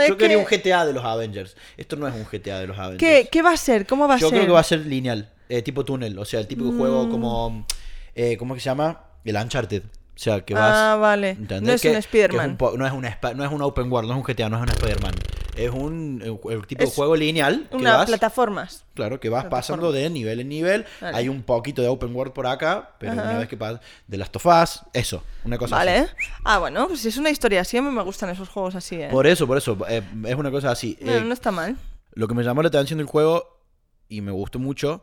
Es 0.00 0.08
Yo 0.08 0.16
quería 0.18 0.36
que- 0.36 0.42
un 0.42 0.44
GTA 0.44 0.84
de 0.84 0.92
los 0.92 1.04
Avengers. 1.04 1.56
Esto 1.76 1.96
no 1.96 2.06
es 2.06 2.14
un 2.14 2.24
GTA 2.30 2.58
de 2.60 2.66
los 2.66 2.76
Avengers. 2.78 2.98
¿Qué, 3.00 3.28
¿Qué 3.30 3.40
va 3.42 3.52
a 3.52 3.56
ser? 3.56 3.86
¿Cómo 3.86 4.06
va 4.06 4.16
a 4.16 4.18
Yo 4.18 4.28
ser? 4.28 4.38
creo 4.38 4.46
que 4.46 4.52
va 4.52 4.60
a 4.60 4.64
ser 4.64 4.80
lineal, 4.80 5.32
eh, 5.48 5.62
tipo 5.62 5.84
túnel. 5.84 6.18
O 6.18 6.24
sea, 6.24 6.40
el 6.40 6.46
típico 6.46 6.72
juego 6.72 7.08
como. 7.08 7.66
Eh, 8.14 8.36
¿Cómo 8.36 8.54
es 8.54 8.58
que 8.58 8.62
se 8.64 8.68
llama? 8.70 9.04
El 9.24 9.36
Uncharted. 9.36 9.84
O 10.20 10.22
sea, 10.22 10.42
que 10.44 10.52
vas. 10.52 10.74
Ah, 10.76 10.96
vale. 10.96 11.34
No 11.38 11.72
es 11.72 11.80
Que- 11.80 11.88
un 11.88 11.94
no, 11.94 12.86
es 12.86 12.92
un, 12.92 13.04
spa- 13.06 13.32
no 13.32 13.42
es 13.42 13.50
un 13.50 13.62
open 13.62 13.90
world, 13.90 14.06
no 14.06 14.14
es 14.14 14.18
un 14.18 14.22
GTA, 14.22 14.50
no 14.50 14.56
es 14.58 14.62
un 14.64 14.68
Spider-Man. 14.68 15.14
Es 15.56 15.70
un 15.70 16.20
el, 16.22 16.52
el 16.52 16.66
tipo 16.66 16.84
de 16.84 16.90
juego 16.90 17.16
lineal. 17.16 17.66
Que 17.70 17.76
Una 17.76 17.96
vas, 17.96 18.06
plataformas. 18.06 18.84
Claro, 18.92 19.18
que 19.18 19.30
vas 19.30 19.46
pasando 19.46 19.92
de 19.92 20.10
nivel 20.10 20.40
en 20.40 20.50
nivel. 20.50 20.84
Vale. 21.00 21.16
Hay 21.16 21.30
un 21.30 21.42
poquito 21.42 21.80
de 21.80 21.88
open 21.88 22.14
world 22.14 22.34
por 22.34 22.46
acá, 22.46 22.96
pero 22.98 23.12
Ajá. 23.12 23.22
una 23.22 23.38
vez 23.38 23.48
que 23.48 23.56
pasas 23.56 23.80
de 24.06 24.18
las 24.18 24.30
tofás, 24.30 24.84
eso, 24.92 25.24
una 25.46 25.56
cosa 25.56 25.76
Vale. 25.76 25.96
así. 26.00 26.12
Ah, 26.44 26.58
bueno, 26.58 26.86
pues 26.88 27.02
es 27.06 27.16
una 27.16 27.30
historia 27.30 27.62
así, 27.62 27.78
a 27.78 27.82
mí 27.82 27.88
me 27.90 28.02
gustan 28.02 28.28
esos 28.28 28.50
juegos 28.50 28.74
así, 28.74 28.96
¿eh? 29.00 29.08
Por 29.10 29.26
eso, 29.26 29.46
por 29.46 29.56
eso, 29.56 29.74
eh, 29.88 30.02
es 30.26 30.34
una 30.34 30.50
cosa 30.50 30.70
así. 30.70 30.98
Bueno, 31.00 31.16
Eh, 31.18 31.24
no 31.24 31.32
está 31.32 31.50
mal. 31.50 31.78
Lo 32.12 32.28
que 32.28 32.34
me 32.34 32.42
llamó 32.44 32.60
la 32.60 32.68
atención 32.68 32.98
del 32.98 33.06
juego 33.06 33.58
y 34.06 34.20
me 34.20 34.32
gustó 34.32 34.58
mucho 34.58 35.02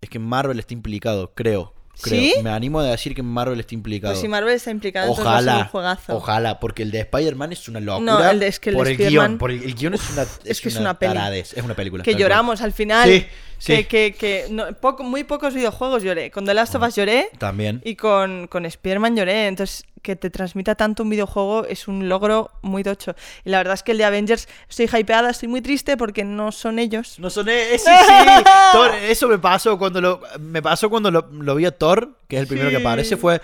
es 0.00 0.08
que 0.08 0.20
Marvel 0.20 0.60
está 0.60 0.72
implicado, 0.72 1.32
creo. 1.34 1.74
Creo. 2.00 2.20
¿Sí? 2.20 2.34
Me 2.42 2.50
animo 2.50 2.80
a 2.80 2.84
decir 2.84 3.14
que 3.14 3.22
Marvel 3.22 3.60
está 3.60 3.74
implicado. 3.74 4.12
Pues 4.14 4.20
si 4.22 4.26
Marvel 4.28 4.54
está 4.54 4.70
implicado, 4.70 5.10
Ojalá, 5.12 5.58
un 5.58 5.64
juegazo. 5.66 6.16
ojalá, 6.16 6.58
porque 6.58 6.82
el 6.82 6.90
de 6.90 7.00
Spider-Man 7.00 7.52
es 7.52 7.68
una 7.68 7.80
locura. 7.80 8.12
No, 8.12 8.30
el 8.30 8.40
de- 8.40 8.46
es 8.48 8.58
que 8.58 8.70
el 8.70 8.76
por 8.76 8.86
de 8.86 8.92
el 8.94 9.00
Spider-Man- 9.00 9.28
guion, 9.32 9.38
por 9.38 9.50
el, 9.50 9.62
el 9.62 9.74
guion 9.74 9.94
es 9.94 10.10
una 10.10 10.22
es, 10.44 10.60
que 10.60 10.68
es 10.68 10.74
una, 10.76 10.80
una 10.90 10.98
peli. 10.98 11.12
taradez, 11.14 11.52
es 11.56 11.62
una 11.62 11.74
película. 11.74 12.02
Que 12.02 12.12
cual. 12.12 12.22
lloramos 12.22 12.60
al 12.62 12.72
final. 12.72 13.08
Sí, 13.08 13.26
sí. 13.58 13.72
Que, 13.76 13.86
que, 13.86 14.14
que 14.18 14.46
no- 14.50 14.72
poco- 14.80 15.04
muy 15.04 15.24
pocos 15.24 15.54
videojuegos 15.54 16.02
lloré. 16.02 16.30
Con 16.30 16.44
The 16.46 16.54
Last 16.54 16.74
of 16.74 16.82
Us 16.82 16.96
lloré 16.96 17.28
También. 17.38 17.80
y 17.84 17.94
con, 17.94 18.48
con 18.48 18.64
Spider-Man 18.66 19.14
lloré. 19.16 19.46
Entonces, 19.46 19.84
que 20.02 20.16
te 20.16 20.30
transmita 20.30 20.74
tanto 20.74 21.02
un 21.02 21.10
videojuego 21.10 21.64
es 21.64 21.88
un 21.88 22.08
logro 22.08 22.50
muy 22.60 22.82
tocho. 22.82 23.14
Y 23.44 23.50
la 23.50 23.58
verdad 23.58 23.74
es 23.74 23.82
que 23.82 23.92
el 23.92 23.98
de 23.98 24.04
Avengers 24.04 24.48
estoy 24.68 24.88
hypeada, 24.92 25.30
estoy 25.30 25.48
muy 25.48 25.62
triste 25.62 25.96
porque 25.96 26.24
no 26.24 26.52
son 26.52 26.78
ellos. 26.78 27.18
No 27.18 27.30
son 27.30 27.48
eh, 27.48 27.78
sí, 27.78 27.84
sí. 27.84 28.44
Thor, 28.72 28.94
eso 28.94 29.28
me 29.28 29.38
pasó 29.38 29.78
cuando 29.78 30.00
lo 30.00 30.20
me 30.40 30.60
pasó 30.60 30.90
cuando 30.90 31.10
lo, 31.10 31.28
lo 31.32 31.54
vi 31.54 31.64
a 31.66 31.70
Thor, 31.70 32.16
que 32.28 32.36
es 32.36 32.42
el 32.42 32.48
primero 32.48 32.70
que 32.70 32.76
aparece, 32.76 33.16
fue 33.16 33.40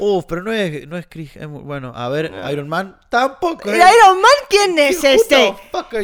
Uf, 0.00 0.24
pero 0.26 0.42
no 0.42 0.50
es, 0.52 0.88
no 0.88 0.96
es 0.96 1.06
Chris 1.08 1.36
Hemsworth. 1.36 1.64
Bueno, 1.64 1.92
a 1.94 2.08
ver, 2.08 2.32
Iron 2.50 2.68
Man 2.68 2.98
tampoco. 3.10 3.68
¿El 3.70 3.80
es- 3.80 3.86
Iron 3.94 4.20
Man 4.20 4.30
quién 4.48 4.78
es 4.78 5.04
este? 5.04 5.54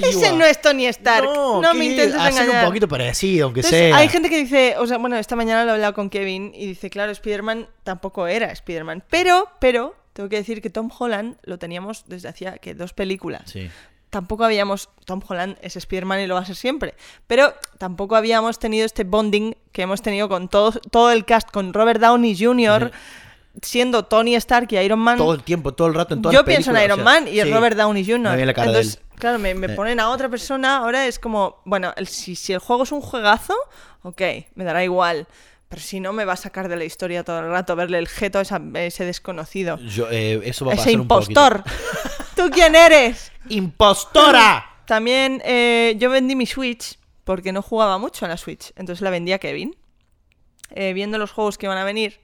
Ese 0.03 0.33
no 0.33 0.45
es 0.45 0.61
Tony 0.61 0.87
Stark. 0.87 1.25
No, 1.25 1.73
me 1.75 1.87
intentes 1.87 2.15
Hacen 2.21 2.43
engañar. 2.43 2.65
un 2.65 2.69
poquito 2.71 2.89
parecido, 2.89 3.47
aunque 3.47 3.61
Entonces, 3.61 3.89
sea. 3.89 3.97
hay 3.97 4.09
gente 4.09 4.29
que 4.29 4.37
dice, 4.39 4.75
o 4.79 4.87
sea, 4.87 4.99
bueno, 4.99 5.17
esta 5.17 5.35
mañana 5.35 5.65
lo 5.65 5.71
he 5.71 5.75
hablado 5.75 5.95
con 5.95 6.11
Kevin 6.11 6.53
y 6.55 6.67
dice, 6.67 6.91
claro, 6.91 7.11
Spider-Man 7.13 7.69
tampoco 7.85 8.27
era 8.27 8.53
Spider-Man. 8.53 9.05
Pero, 9.09 9.49
pero, 9.61 9.95
tengo 10.13 10.29
que 10.29 10.37
decir 10.37 10.61
que 10.61 10.71
Tom 10.71 10.91
Holland 10.97 11.37
lo 11.43 11.59
teníamos 11.59 12.05
desde 12.07 12.29
hacía 12.29 12.59
que 12.59 12.75
dos 12.75 12.93
películas. 12.93 13.43
Sí. 13.51 13.71
Tampoco 14.11 14.45
habíamos, 14.45 14.89
Tom 15.05 15.21
Holland 15.27 15.59
es 15.63 15.77
Spider-Man 15.77 16.21
y 16.21 16.27
lo 16.27 16.37
va 16.37 16.41
a 16.41 16.45
ser 16.47 16.55
siempre, 16.57 16.95
pero 17.27 17.53
tampoco 17.77 18.15
habíamos 18.17 18.59
tenido 18.59 18.87
este 18.87 19.05
bonding 19.05 19.55
que 19.73 19.83
hemos 19.83 20.01
tenido 20.01 20.29
con 20.29 20.49
todo, 20.49 20.73
todo 20.91 21.11
el 21.11 21.25
cast, 21.25 21.51
con 21.51 21.73
Robert 21.75 22.01
Downey 22.01 22.37
Jr., 22.39 22.93
siendo 23.63 24.05
Tony 24.05 24.35
Stark 24.37 24.69
y 24.71 24.79
Iron 24.79 24.99
Man. 24.99 25.19
Todo 25.19 25.35
el 25.35 25.43
tiempo, 25.43 25.73
todo 25.75 25.89
el 25.89 25.95
rato 25.95 26.15
en 26.15 26.23
todas 26.23 26.33
Yo 26.35 26.41
las 26.41 26.47
pienso 26.47 26.71
en 26.71 26.83
Iron 26.85 27.01
o 27.01 27.03
sea, 27.03 27.05
Man 27.05 27.29
y 27.29 27.41
en 27.41 27.47
sí. 27.47 27.53
Robert 27.53 27.77
Downey 27.77 28.05
Jr. 28.05 28.37
Me 28.37 28.47
la 28.47 28.55
cara 28.55 28.71
de 28.73 28.79
Entonces, 28.79 29.01
él. 29.13 29.19
claro, 29.19 29.39
me, 29.39 29.55
me 29.55 29.67
Eh. 29.67 29.77
ponen 29.77 30.01
a 30.01 30.11
otra 30.11 30.29
persona. 30.29 30.79
Ahora 30.79 31.07
es 31.07 31.19
como, 31.19 31.61
bueno, 31.65 31.93
el- 31.97 32.07
si, 32.09 32.37
si 32.37 32.53
el 32.53 32.59
juego 32.59 32.83
es 32.85 32.93
un 32.93 33.01
juegazo, 33.01 33.55
ok, 34.03 34.23
me 34.55 34.65
dará 34.65 34.85
igual. 34.85 35.27
Pero 35.69 35.83
si 35.83 35.99
no, 35.99 36.13
me 36.13 36.25
va 36.25 36.35
a 36.35 36.37
sacar 36.37 36.69
de 36.69 36.77
la 36.77 36.85
historia 36.85 37.25
todo 37.25 37.41
el 37.41 37.49
rato, 37.51 37.75
verle 37.75 37.99
el 37.99 38.07
jeto 38.09 38.39
a 38.39 38.43
esa- 38.43 38.61
ese 38.75 39.05
desconocido. 39.05 39.79
Yo, 39.79 40.07
eh, 40.11 40.41
eso 40.45 40.65
va 40.65 40.73
a 40.73 40.75
Ese 40.75 40.85
pasar 40.85 41.01
un 41.01 41.09
poquito. 41.09 41.31
impostor. 41.31 41.65
¿Tú 42.37 42.51
quién 42.53 42.75
eres? 42.77 43.33
¡Impostora! 43.49 44.65
También 44.87 45.43
eh, 45.45 45.97
yo 45.99 46.11
vendí 46.11 46.37
mi 46.37 46.47
Switch 46.47 46.99
porque 47.25 47.51
no 47.53 47.63
jugaba 47.63 47.99
mucho 47.99 48.25
a 48.25 48.29
la 48.29 48.37
Switch. 48.37 48.73
Entonces 48.77 49.01
la 49.03 49.11
vendí 49.11 49.33
a 49.33 49.39
Kevin. 49.39 49.75
Eh, 50.71 50.93
viendo 50.93 51.19
los 51.19 51.31
juegos 51.33 51.59
que 51.59 51.67
van 51.69 51.79
a 51.79 51.85
venir, 51.85 52.21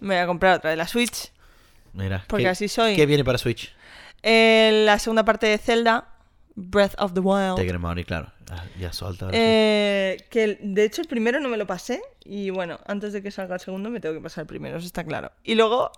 me 0.00 0.14
voy 0.16 0.22
a 0.22 0.26
comprar 0.26 0.56
otra 0.58 0.70
de 0.70 0.76
la 0.76 0.86
Switch. 0.88 1.30
Mira, 1.92 2.24
Porque 2.26 2.44
¿qué- 2.44 2.48
así 2.50 2.68
soy. 2.68 2.96
¿Qué 2.96 3.06
viene 3.06 3.24
para 3.24 3.38
Switch? 3.38 3.74
Eh, 4.22 4.82
la 4.84 4.98
segunda 4.98 5.24
parte 5.24 5.46
de 5.46 5.58
Zelda, 5.58 6.08
Breath 6.54 6.94
of 6.98 7.14
the 7.14 7.20
Wild. 7.20 7.56
Te 7.56 7.64
queremos 7.66 7.88
morir, 7.88 8.04
claro. 8.06 8.30
Ah, 8.50 8.64
ya 8.78 8.90
ahora 9.00 9.14
sí. 9.14 9.24
Eh, 9.32 10.26
que 10.30 10.44
el- 10.44 10.58
de 10.60 10.84
hecho 10.84 11.00
el 11.02 11.08
primero 11.08 11.40
no 11.40 11.48
me 11.48 11.56
lo 11.56 11.66
pasé 11.66 12.02
y 12.24 12.50
bueno, 12.50 12.78
antes 12.86 13.12
de 13.12 13.22
que 13.22 13.30
salga 13.30 13.54
el 13.54 13.60
segundo 13.60 13.90
me 13.90 14.00
tengo 14.00 14.14
que 14.14 14.20
pasar 14.20 14.42
el 14.42 14.46
primero, 14.48 14.76
eso 14.78 14.86
está 14.86 15.04
claro. 15.04 15.30
Y 15.44 15.54
luego 15.54 15.92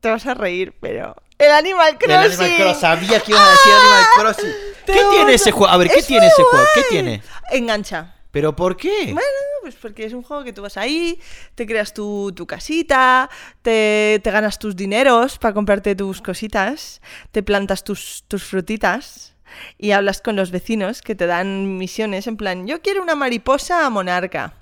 te 0.00 0.10
vas 0.10 0.26
a 0.26 0.34
reír, 0.34 0.74
pero 0.80 1.16
el 1.38 1.50
Animal 1.50 1.92
El 1.92 1.98
Crossing. 1.98 2.14
Animal 2.44 2.56
Crossing. 2.56 2.80
Sabía 2.80 3.20
que 3.20 3.32
ibas 3.32 3.42
a 3.42 3.50
decir 3.50 3.72
Animal 3.72 4.04
Crossing. 4.18 4.52
Te 4.84 4.92
¿Qué 4.92 5.00
tiene 5.12 5.34
ese 5.34 5.50
juego? 5.50 5.72
A 5.72 5.76
ver, 5.78 5.88
¿qué 5.88 6.00
Es 6.00 6.06
tiene 6.06 6.26
ese 6.26 6.42
juego? 6.42 6.66
¿Qué 6.74 6.82
tiene? 6.90 7.22
Engancha. 7.50 8.13
¿Pero 8.34 8.54
por 8.56 8.76
qué? 8.76 9.04
Bueno, 9.12 9.20
pues 9.62 9.76
porque 9.76 10.04
es 10.04 10.12
un 10.12 10.22
juego 10.24 10.42
que 10.42 10.52
tú 10.52 10.60
vas 10.60 10.76
ahí, 10.76 11.20
te 11.54 11.66
creas 11.66 11.94
tu, 11.94 12.32
tu 12.34 12.46
casita, 12.48 13.30
te, 13.62 14.20
te 14.22 14.30
ganas 14.32 14.58
tus 14.58 14.74
dineros 14.74 15.38
para 15.38 15.54
comprarte 15.54 15.94
tus 15.94 16.20
cositas, 16.20 17.00
te 17.30 17.44
plantas 17.44 17.84
tus, 17.84 18.24
tus 18.26 18.42
frutitas 18.42 19.36
y 19.78 19.92
hablas 19.92 20.20
con 20.20 20.34
los 20.34 20.50
vecinos 20.50 21.00
que 21.00 21.14
te 21.14 21.26
dan 21.26 21.78
misiones 21.78 22.26
en 22.26 22.36
plan, 22.36 22.66
yo 22.66 22.82
quiero 22.82 23.02
una 23.02 23.14
mariposa 23.14 23.88
monarca. 23.88 24.54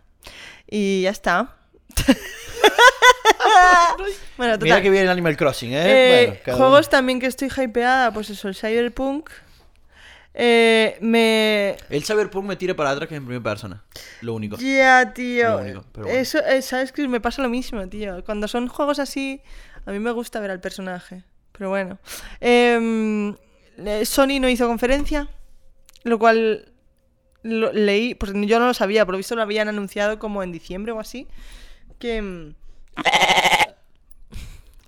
Y 0.71 1.03
ya 1.03 1.11
está. 1.11 1.57
bueno, 4.37 4.57
Mira 4.61 4.83
que 4.83 4.91
viene 4.91 5.05
el 5.05 5.11
Animal 5.11 5.37
Crossing, 5.37 5.73
¿eh? 5.73 5.83
Eh, 6.25 6.41
Bueno, 6.45 6.59
juegos 6.59 6.87
uno. 6.87 6.91
también 6.91 7.21
que 7.21 7.27
estoy 7.27 7.49
hypeada, 7.57 8.13
pues 8.13 8.31
eso, 8.31 8.49
el 8.49 8.55
Cyberpunk. 8.55 9.31
Eh, 10.35 10.97
me, 11.01 11.77
El 11.91 12.05
Cyberpunk 12.05 12.47
me 12.47 12.57
tira 12.57 12.75
para 12.75 12.91
atrás 12.91 13.09
que 13.09 13.15
es 13.15 13.19
en 13.19 13.27
primera 13.27 13.43
persona. 13.43 13.83
Lo 14.23 14.35
único. 14.35 14.57
Ya, 14.57 15.13
tío. 15.13 15.51
Lo 15.51 15.59
único, 15.59 15.85
pero 15.93 16.07
bueno. 16.07 16.21
Eso, 16.21 16.39
eh, 16.39 16.63
¿sabes 16.63 16.91
que 16.93 17.07
Me 17.09 17.21
pasa 17.21 17.43
lo 17.43 17.49
mismo, 17.51 17.87
tío. 17.89 18.25
Cuando 18.25 18.49
son 18.49 18.69
juegos 18.69 18.99
así, 18.99 19.43
a 19.85 19.91
mí 19.93 19.99
me 19.99 20.11
gusta 20.11 20.41
ver 20.41 20.51
al 20.51 20.61
personaje. 20.61 21.23
Pero 21.53 21.69
bueno. 21.69 21.99
Em, 22.41 23.35
eh, 23.79 24.05
Sony 24.07 24.41
no 24.41 24.49
hizo 24.49 24.67
conferencia, 24.67 25.29
lo 26.05 26.19
cual 26.19 26.73
lo- 27.43 27.73
leí, 27.73 28.15
pues 28.15 28.33
yo 28.35 28.59
no 28.59 28.67
lo 28.67 28.75
sabía, 28.75 29.05
por 29.05 29.13
lo 29.13 29.19
visto 29.19 29.37
lo 29.37 29.43
habían 29.43 29.69
anunciado 29.69 30.19
como 30.19 30.43
en 30.43 30.51
diciembre 30.53 30.93
o 30.93 31.01
así, 31.01 31.27
que, 31.99 32.53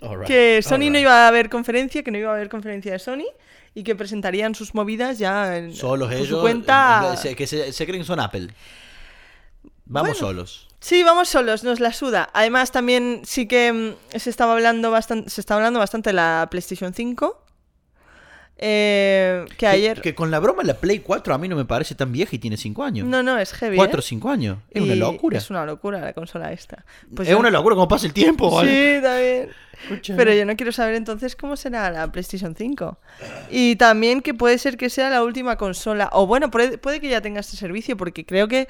Alright, 0.03 0.27
que 0.27 0.61
Sony 0.63 0.91
no 0.91 0.99
iba 0.99 1.25
a 1.25 1.29
haber 1.29 1.49
conferencia, 1.49 2.03
que 2.03 2.11
no 2.11 2.19
iba 2.19 2.31
a 2.31 2.35
haber 2.35 2.49
conferencia 2.49 2.93
de 2.93 2.99
Sony 2.99 3.25
y 3.75 3.83
que 3.83 3.95
presentarían 3.97 4.55
sus 4.55 4.75
movidas 4.75 5.19
ya 5.19 5.57
en, 5.57 5.75
Solos 5.75 6.09
por 6.09 6.17
ellos. 6.17 6.29
su 6.29 6.41
cuenta. 6.41 7.17
que 7.37 7.47
se, 7.47 7.73
se 7.73 7.87
creen 7.87 8.03
que 8.03 8.07
son 8.07 8.21
Apple. 8.21 8.49
Vamos 9.87 10.11
Bueno. 10.19 10.27
solos. 10.29 10.69
Sí, 10.81 11.03
vamos 11.03 11.29
solos, 11.29 11.65
nos 11.65 11.81
la 11.81 11.93
suda. 11.93 12.29
Además, 12.35 12.71
también 12.71 13.23
sí 13.25 13.47
que 13.49 13.73
mm, 13.73 14.19
se 14.19 14.31
estaba 14.31 14.53
hablando 14.53 14.91
bastante, 14.91 15.31
se 15.31 15.41
está 15.41 15.55
hablando 15.55 15.79
bastante 15.79 16.11
de 16.11 16.15
la 16.15 16.47
PlayStation 16.51 16.93
5. 16.93 17.44
Eh, 18.57 19.45
que 19.51 19.57
Que- 19.57 19.67
ayer. 19.67 20.01
Que, 20.01 20.15
con 20.15 20.31
la 20.31 20.39
broma 20.39 20.63
la 20.63 20.75
Play 20.75 21.01
4 21.01 21.35
a 21.35 21.39
mí 21.39 21.49
no 21.49 21.57
me 21.57 21.65
parece 21.65 21.95
tan 21.95 22.13
vieja 22.13 22.37
y 22.37 22.39
tiene 22.39 22.57
5 22.57 22.83
años. 22.85 23.07
No, 23.07 23.23
no, 23.23 23.39
es 23.39 23.53
heavy. 23.53 23.77
4 23.77 23.97
o 23.97 24.01
¿eh? 24.01 24.03
5 24.07 24.31
años. 24.31 24.59
Es 24.71 24.83
una 24.83 24.95
locura. 24.95 25.39
Es 25.39 25.51
una 25.51 25.67
locura 25.67 26.01
la 26.01 26.13
consola 26.13 26.53
esta. 26.53 26.85
Pues 27.15 27.29
es 27.29 27.33
yo- 27.33 27.39
una 27.39 27.51
locura 27.51 27.75
como 27.75 27.89
pasa 27.89 28.07
el 28.07 28.13
tiempo, 28.13 28.51
¿vale? 28.51 28.97
Sí, 28.97 29.03
también. 29.03 29.49
Pero 30.17 30.33
yo 30.33 30.47
no 30.47 30.57
quiero 30.57 30.73
saber 30.73 30.95
entonces 30.95 31.37
cómo 31.37 31.57
será 31.57 31.91
la 31.91 32.11
PlayStation 32.11 32.55
5. 32.57 32.97
Y 33.51 33.77
también 33.77 34.21
que 34.23 34.33
puede 34.33 34.57
ser 34.59 34.77
que 34.77 34.89
sea 34.89 35.11
la 35.11 35.23
última 35.23 35.57
consola. 35.57 36.09
O 36.13 36.27
bueno, 36.27 36.51
puede, 36.51 36.79
puede 36.79 37.01
que 37.01 37.09
ya 37.09 37.21
tenga 37.21 37.41
este 37.41 37.57
servicio, 37.57 37.97
porque 37.97 38.25
creo 38.25 38.49
que 38.49 38.69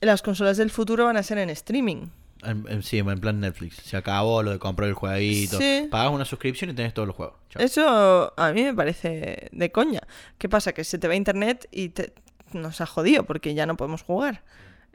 las 0.00 0.22
consolas 0.22 0.56
del 0.56 0.70
futuro 0.70 1.04
van 1.04 1.16
a 1.16 1.22
ser 1.22 1.38
en 1.38 1.50
streaming. 1.50 2.06
En, 2.46 2.64
en- 2.68 2.82
sí, 2.82 2.98
en 2.98 3.20
plan 3.20 3.40
Netflix. 3.40 3.76
Se 3.84 3.96
acabó 3.96 4.42
lo 4.42 4.52
de 4.52 4.58
comprar 4.58 4.88
el 4.88 4.94
jueguito. 4.94 5.58
Sí. 5.58 5.88
Pagas 5.90 6.12
una 6.12 6.24
suscripción 6.24 6.70
y 6.70 6.74
tenés 6.74 6.94
todos 6.94 7.06
los 7.08 7.16
juegos. 7.16 7.34
Chao. 7.50 7.62
Eso 7.62 8.32
a 8.36 8.52
mí 8.52 8.62
me 8.62 8.74
parece 8.74 9.48
de 9.52 9.72
coña. 9.72 10.00
¿Qué 10.38 10.48
pasa? 10.48 10.72
Que 10.72 10.84
se 10.84 10.98
te 10.98 11.08
va 11.08 11.14
internet 11.14 11.68
y 11.70 11.90
te- 11.90 12.12
nos 12.52 12.80
ha 12.80 12.86
jodido 12.86 13.24
porque 13.24 13.54
ya 13.54 13.66
no 13.66 13.76
podemos 13.76 14.02
jugar. 14.02 14.42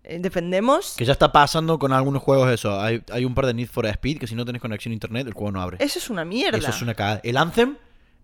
Eh, 0.03 0.17
Dependemos. 0.19 0.95
Que 0.97 1.05
ya 1.05 1.11
está 1.13 1.31
pasando 1.31 1.77
con 1.77 1.93
algunos 1.93 2.23
juegos 2.23 2.49
eso. 2.51 2.79
Hay, 2.79 3.03
hay 3.11 3.23
un 3.25 3.35
par 3.35 3.45
de 3.45 3.53
Need 3.53 3.67
for 3.67 3.85
Speed 3.85 4.17
que 4.19 4.25
si 4.27 4.33
no 4.35 4.45
tenés 4.45 4.61
conexión 4.61 4.91
a 4.91 4.93
internet 4.93 5.27
el 5.27 5.33
juego 5.33 5.51
no 5.51 5.61
abre. 5.61 5.77
Eso 5.79 5.99
es 5.99 6.09
una 6.09 6.25
mierda. 6.25 6.57
Eso 6.57 6.69
es 6.71 6.81
una 6.81 6.93
cagada. 6.95 7.21
El 7.23 7.37
Anthem. 7.37 7.75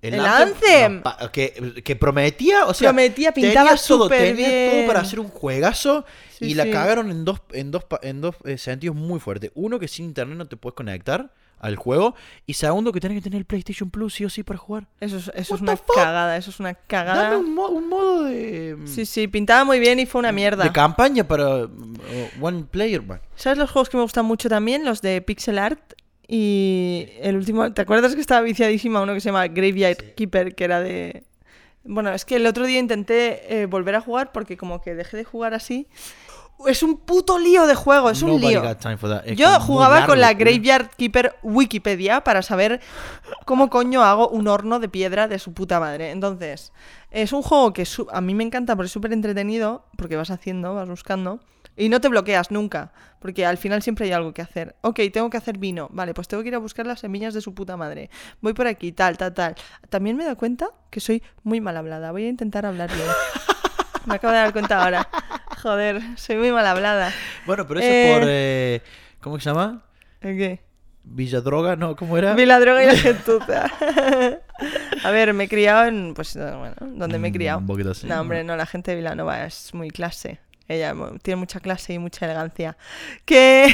El 0.01 0.19
Anthem. 0.19 1.01
no, 1.03 1.31
que, 1.31 1.81
que 1.83 1.95
prometía, 1.95 2.65
o 2.65 2.73
sea, 2.73 2.89
Prometía, 2.89 3.31
pintaba 3.33 3.69
tenía 3.71 3.83
todo, 3.87 4.09
tenía 4.09 4.45
todo 4.47 4.75
bien. 4.75 4.87
para 4.87 4.99
hacer 5.01 5.19
un 5.19 5.27
juegazo 5.29 6.05
Sí, 6.37 6.45
y 6.45 6.53
la 6.53 6.65
sí. 6.65 6.71
cagaron 6.71 7.09
en 7.09 7.25
dos, 7.25 7.41
en 7.51 7.71
dos, 7.71 7.83
en 8.03 8.21
dos 8.21 8.35
eh, 8.45 8.57
sentidos 8.59 8.95
muy 8.95 9.19
fuertes. 9.19 9.51
Uno, 9.55 9.79
que 9.79 9.87
sin 9.87 10.05
internet 10.05 10.37
no 10.37 10.45
te 10.47 10.55
puedes 10.55 10.75
conectar 10.75 11.31
al 11.59 11.75
juego. 11.75 12.13
Y 12.45 12.53
segundo, 12.53 12.91
que 12.91 12.99
tenés 12.99 13.17
que 13.17 13.23
tener 13.23 13.39
el 13.39 13.45
PlayStation 13.45 13.89
Plus 13.89 14.13
sí 14.13 14.23
o 14.25 14.29
sí 14.29 14.43
para 14.43 14.59
jugar. 14.59 14.85
Eso 14.99 15.17
es, 15.17 15.31
eso 15.33 15.55
es 15.55 15.61
una 15.61 15.75
cagada. 15.95 16.37
Eso 16.37 16.51
es 16.51 16.59
una 16.59 16.75
cagada. 16.75 17.23
Dame 17.23 17.37
un, 17.37 17.55
mo- 17.55 17.69
un 17.69 17.89
modo 17.89 18.23
de, 18.25 18.77
Sí, 18.85 19.07
sí, 19.07 19.27
pintaba 19.27 19.63
muy 19.63 19.79
bien 19.79 19.99
y 19.99 20.05
fue 20.05 20.19
una 20.19 20.31
mierda. 20.31 20.63
de 20.63 20.71
campaña 20.71 21.27
para 21.27 21.65
uh, 21.65 21.69
One 22.39 22.65
Player. 22.69 23.01
¿Sabes 23.35 23.57
los 23.57 23.71
juegos 23.71 23.89
que 23.89 23.97
me 23.97 24.03
gustan 24.03 24.25
mucho 24.25 24.47
también? 24.47 24.85
Los 24.85 25.01
de 25.01 25.19
pixel 25.23 25.57
art. 25.57 25.81
Y 26.27 27.07
el 27.21 27.37
último, 27.37 27.71
¿te 27.73 27.81
acuerdas 27.81 28.13
que 28.13 28.21
estaba 28.21 28.41
viciadísima 28.41 29.01
uno 29.01 29.13
que 29.13 29.21
se 29.21 29.29
llama 29.29 29.47
Graveyard 29.47 30.13
Keeper, 30.15 30.55
que 30.55 30.63
era 30.63 30.81
de... 30.81 31.23
Bueno, 31.85 32.11
es 32.11 32.25
que 32.25 32.35
el 32.35 32.45
otro 32.45 32.65
día 32.65 32.79
intenté 32.79 33.61
eh, 33.61 33.65
volver 33.65 33.95
a 33.95 34.01
jugar 34.01 34.33
porque 34.33 34.57
como 34.57 34.81
que 34.81 34.93
dejé 34.93 35.15
de 35.15 35.23
jugar 35.23 35.53
así. 35.53 35.87
Es 36.65 36.83
un 36.83 36.97
puto 36.97 37.39
lío 37.39 37.65
de 37.67 37.75
juego, 37.75 38.09
es 38.09 38.23
un 38.23 38.41
lío. 38.41 38.61
Yo 39.35 39.59
jugaba 39.61 39.99
largo, 39.99 40.13
con 40.13 40.19
la. 40.19 40.33
Graveyard 40.33 40.89
Keeper 40.97 41.35
Wikipedia 41.43 42.21
para 42.23 42.41
saber 42.41 42.81
cómo 43.45 43.69
coño 43.69 44.03
hago 44.03 44.27
un 44.27 44.47
horno 44.47 44.79
de 44.79 44.89
piedra 44.89 45.27
de 45.27 45.37
su 45.37 45.53
puta 45.53 45.79
madre. 45.79 46.09
Entonces, 46.09 46.73
es 47.11 47.31
un 47.31 47.43
juego 47.43 47.73
que 47.73 47.87
a 48.11 48.21
mí 48.21 48.33
me 48.33 48.43
encanta 48.43 48.75
porque 48.75 48.87
es 48.87 48.91
súper 48.91 49.13
entretenido, 49.13 49.85
porque 49.97 50.15
vas 50.15 50.31
haciendo, 50.31 50.73
vas 50.73 50.89
buscando, 50.89 51.39
y 51.77 51.87
no 51.89 52.01
te 52.01 52.09
bloqueas 52.09 52.51
nunca, 52.51 52.91
porque 53.19 53.45
al 53.45 53.57
final 53.57 53.81
siempre 53.81 54.05
hay 54.07 54.11
algo 54.11 54.33
que 54.33 54.41
hacer. 54.41 54.75
Ok, 54.81 54.99
tengo 55.13 55.29
que 55.29 55.37
hacer 55.37 55.57
vino, 55.57 55.87
vale, 55.91 56.13
pues 56.13 56.27
tengo 56.27 56.43
que 56.43 56.49
ir 56.49 56.55
a 56.55 56.59
buscar 56.59 56.85
las 56.87 56.99
semillas 56.99 57.33
de 57.33 57.41
su 57.41 57.53
puta 57.53 57.77
madre. 57.77 58.09
Voy 58.41 58.53
por 58.53 58.67
aquí, 58.67 58.91
tal, 58.91 59.17
tal, 59.17 59.33
tal. 59.33 59.55
También 59.89 60.17
me 60.17 60.23
he 60.23 60.25
dado 60.25 60.37
cuenta 60.37 60.67
que 60.89 60.99
soy 60.99 61.23
muy 61.43 61.61
mal 61.61 61.77
hablada, 61.77 62.11
voy 62.11 62.25
a 62.25 62.29
intentar 62.29 62.65
hablar 62.65 62.89
bien. 62.93 63.07
Me 64.05 64.15
acabo 64.15 64.33
de 64.33 64.39
dar 64.39 64.53
cuenta 64.53 64.83
ahora. 64.83 65.07
Joder, 65.61 66.01
soy 66.17 66.37
muy 66.37 66.51
mal 66.51 66.65
hablada. 66.65 67.11
Bueno, 67.45 67.67
pero 67.67 67.79
eso 67.79 67.89
Eh, 67.89 68.01
es 68.11 68.19
por. 68.19 68.27
eh, 68.29 68.81
¿Cómo 69.21 69.39
se 69.39 69.49
llama? 69.49 69.83
¿El 70.21 70.37
qué? 70.37 70.61
Villa 71.03 71.41
Droga, 71.41 71.75
¿no? 71.75 71.95
¿Cómo 71.95 72.17
era? 72.17 72.33
Vi 72.33 72.45
la 72.45 72.59
droga 72.59 72.83
y 72.83 72.87
la 72.87 72.93
gentuza. 72.97 73.65
A 75.03 75.11
ver, 75.11 75.33
me 75.33 75.45
he 75.45 75.47
criado 75.49 75.85
en, 75.85 76.13
pues, 76.13 76.35
eh, 76.35 76.39
bueno, 76.57 76.75
donde 76.81 77.17
me 77.19 77.27
he 77.27 77.31
Mm, 77.31 77.33
criado. 77.33 77.59
un 77.59 77.67
poquito 77.67 77.91
así, 77.91 78.07
No, 78.07 78.15
¿no? 78.15 78.21
hombre, 78.21 78.43
no, 78.43 78.55
la 78.55 78.65
gente 78.65 78.91
de 78.91 78.97
Vilanova 78.97 79.45
es 79.45 79.73
muy 79.73 79.89
clase. 79.89 80.39
Ella 80.67 80.93
tiene 81.21 81.37
mucha 81.37 81.59
clase 81.59 81.93
y 81.93 81.99
mucha 81.99 82.25
elegancia. 82.25 82.77
Que... 83.25 83.73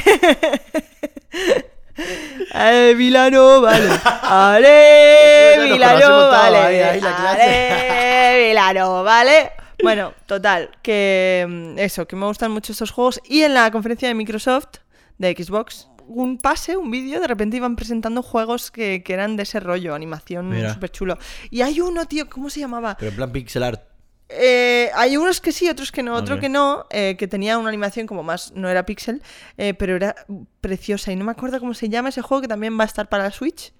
Vilanova, 2.96 3.70
vale. 3.70 3.88
Ale, 4.22 6.00
todos, 6.00 6.30
vale. 6.30 6.84
Ale, 6.84 8.48
Vilanova, 8.48 9.02
vale. 9.04 9.52
Bueno, 9.82 10.14
total, 10.26 10.70
que 10.82 11.46
mm, 11.48 11.78
eso, 11.78 12.06
que 12.06 12.16
me 12.16 12.26
gustan 12.26 12.50
mucho 12.52 12.72
estos 12.72 12.90
juegos. 12.90 13.20
Y 13.24 13.42
en 13.42 13.54
la 13.54 13.70
conferencia 13.70 14.08
de 14.08 14.14
Microsoft, 14.14 14.78
de 15.18 15.34
Xbox, 15.34 15.88
un 16.06 16.38
pase, 16.38 16.76
un 16.76 16.90
vídeo, 16.90 17.20
de 17.20 17.26
repente 17.26 17.56
iban 17.56 17.76
presentando 17.76 18.22
juegos 18.22 18.70
que, 18.70 19.02
que 19.02 19.12
eran 19.12 19.36
de 19.36 19.44
ese 19.44 19.60
rollo, 19.60 19.94
animación 19.94 20.52
súper 20.72 20.90
chulo. 20.90 21.18
Y 21.50 21.62
hay 21.62 21.80
uno, 21.80 22.06
tío, 22.06 22.28
¿cómo 22.28 22.50
se 22.50 22.60
llamaba? 22.60 22.96
Pero 22.98 23.10
en 23.10 23.16
plan 23.16 23.32
pixel 23.32 23.62
art. 23.62 23.93
Eh, 24.36 24.90
hay 24.94 25.16
unos 25.16 25.40
que 25.40 25.52
sí, 25.52 25.68
otros 25.68 25.92
que 25.92 26.02
no, 26.02 26.14
otro 26.14 26.40
que 26.40 26.48
no, 26.48 26.86
eh, 26.90 27.16
que 27.18 27.28
tenía 27.28 27.56
una 27.56 27.68
animación 27.68 28.06
como 28.06 28.22
más, 28.22 28.52
no 28.52 28.68
era 28.68 28.84
pixel, 28.84 29.22
eh, 29.58 29.74
pero 29.74 29.94
era 29.96 30.14
preciosa 30.60 31.12
y 31.12 31.16
no 31.16 31.24
me 31.24 31.32
acuerdo 31.32 31.60
cómo 31.60 31.72
se 31.74 31.88
llama 31.88 32.08
ese 32.08 32.20
juego 32.22 32.40
que 32.42 32.48
también 32.48 32.78
va 32.78 32.82
a 32.82 32.86
estar 32.86 33.08
para 33.08 33.24
la 33.24 33.30
Switch. 33.30 33.72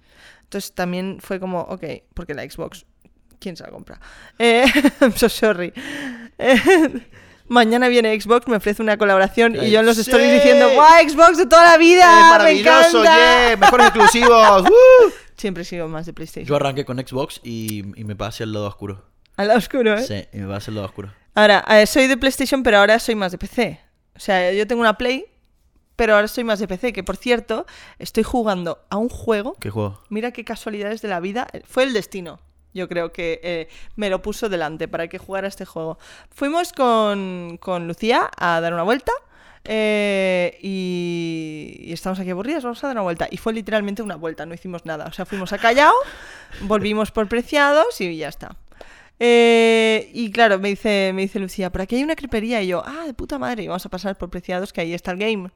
Entonces 0.43 0.73
también 0.73 1.17
fue 1.19 1.39
como, 1.39 1.61
ok, 1.61 1.83
porque 2.13 2.33
la 2.33 2.43
Xbox, 2.49 2.85
¿quién 3.39 3.57
se 3.57 3.63
la 3.63 3.69
compra? 3.69 3.99
Eh, 4.39 4.65
I'm 5.01 5.13
so 5.15 5.27
sorry. 5.27 5.73
Eh, 6.37 6.61
mañana 7.47 7.87
viene 7.87 8.19
Xbox, 8.19 8.47
me 8.47 8.55
ofrece 8.57 8.81
una 8.81 8.97
colaboración 8.97 9.55
y 9.55 9.71
yo 9.71 9.81
en 9.81 9.85
los 9.85 9.95
¡Sí! 9.95 10.01
stories 10.01 10.33
diciendo, 10.33 10.69
¡guau, 10.73 11.09
Xbox 11.09 11.37
de 11.37 11.47
toda 11.47 11.65
la 11.65 11.77
vida! 11.77 12.03
¡Es 12.19 12.23
¡Me 12.25 12.29
maravilloso! 12.29 13.01
encanta! 13.01 13.49
¡Yeah! 13.49 13.57
¡Mejores 13.57 13.87
exclusivos! 13.95 14.61
¡Uh! 14.69 15.11
Siempre 15.35 15.65
sigo 15.65 15.87
más 15.89 16.05
de 16.05 16.13
PlayStation. 16.13 16.47
Yo 16.47 16.55
arranqué 16.55 16.85
con 16.85 16.97
Xbox 16.97 17.41
y, 17.43 17.79
y 17.99 18.03
me 18.05 18.15
pasé 18.15 18.43
al 18.43 18.53
lado 18.53 18.67
oscuro. 18.67 19.03
Al 19.37 19.47
lado 19.47 19.59
oscuro, 19.59 19.97
¿eh? 19.97 20.03
Sí, 20.03 20.25
y 20.33 20.37
me 20.41 20.47
pasé 20.47 20.71
al 20.71 20.75
lado 20.75 20.87
oscuro. 20.87 21.11
Ahora, 21.33 21.65
eh, 21.69 21.85
soy 21.85 22.07
de 22.07 22.15
PlayStation, 22.17 22.63
pero 22.63 22.77
ahora 22.77 22.97
soy 22.99 23.15
más 23.15 23.31
de 23.31 23.37
PC. 23.37 23.79
O 24.15 24.19
sea, 24.19 24.51
yo 24.53 24.65
tengo 24.65 24.79
una 24.81 24.97
Play, 24.97 25.25
pero 25.97 26.15
ahora 26.15 26.27
soy 26.29 26.43
más 26.45 26.59
de 26.59 26.67
PC. 26.67 26.93
Que 26.93 27.03
por 27.03 27.17
cierto, 27.17 27.65
estoy 27.99 28.23
jugando 28.23 28.85
a 28.89 28.95
un 28.97 29.09
juego. 29.09 29.55
¿Qué 29.59 29.69
juego? 29.69 30.01
Mira 30.09 30.31
qué 30.31 30.45
casualidades 30.45 31.01
de 31.01 31.09
la 31.09 31.19
vida. 31.19 31.47
Fue 31.65 31.83
el 31.83 31.91
destino. 31.91 32.39
Yo 32.73 32.87
creo 32.89 33.11
que 33.11 33.39
eh, 33.43 33.67
me 33.95 34.09
lo 34.09 34.21
puso 34.21 34.47
delante 34.49 34.87
para 34.87 35.07
que 35.09 35.17
jugara 35.17 35.47
este 35.47 35.65
juego. 35.65 35.97
Fuimos 36.29 36.71
con, 36.73 37.57
con 37.61 37.87
Lucía 37.87 38.29
a 38.37 38.59
dar 38.61 38.73
una 38.73 38.83
vuelta. 38.83 39.11
eh, 39.63 40.57
y, 40.61 41.75
y 41.79 41.93
estamos 41.93 42.19
aquí 42.19 42.29
aburridas, 42.29 42.63
vamos 42.63 42.83
a 42.83 42.87
dar 42.87 42.95
una 42.95 43.03
vuelta. 43.03 43.27
Y 43.31 43.37
fue 43.37 43.53
literalmente 43.53 44.01
una 44.01 44.15
vuelta, 44.15 44.45
no 44.45 44.53
hicimos 44.53 44.85
nada. 44.85 45.05
O 45.07 45.11
sea, 45.13 45.25
fuimos 45.25 45.51
a 45.53 45.57
Callao, 45.57 45.93
volvimos 46.61 47.11
por 47.11 47.27
Preciados 47.27 47.99
y 48.01 48.15
ya 48.17 48.27
está. 48.29 48.55
Eh, 49.19 50.09
y 50.13 50.31
claro, 50.31 50.59
me 50.59 50.69
dice, 50.69 51.11
me 51.13 51.23
dice 51.23 51.39
Lucía, 51.39 51.71
por 51.71 51.81
aquí 51.81 51.95
hay 51.95 52.03
una 52.03 52.15
crepería. 52.15 52.61
Y 52.61 52.67
yo, 52.67 52.83
ah, 52.85 53.05
de 53.05 53.13
puta 53.13 53.39
madre, 53.39 53.63
y 53.63 53.67
vamos 53.67 53.85
a 53.85 53.89
pasar 53.89 54.17
por 54.17 54.29
Preciados, 54.29 54.73
que 54.73 54.81
ahí 54.81 54.93
está 54.93 55.11
el 55.11 55.17
game. 55.17 55.51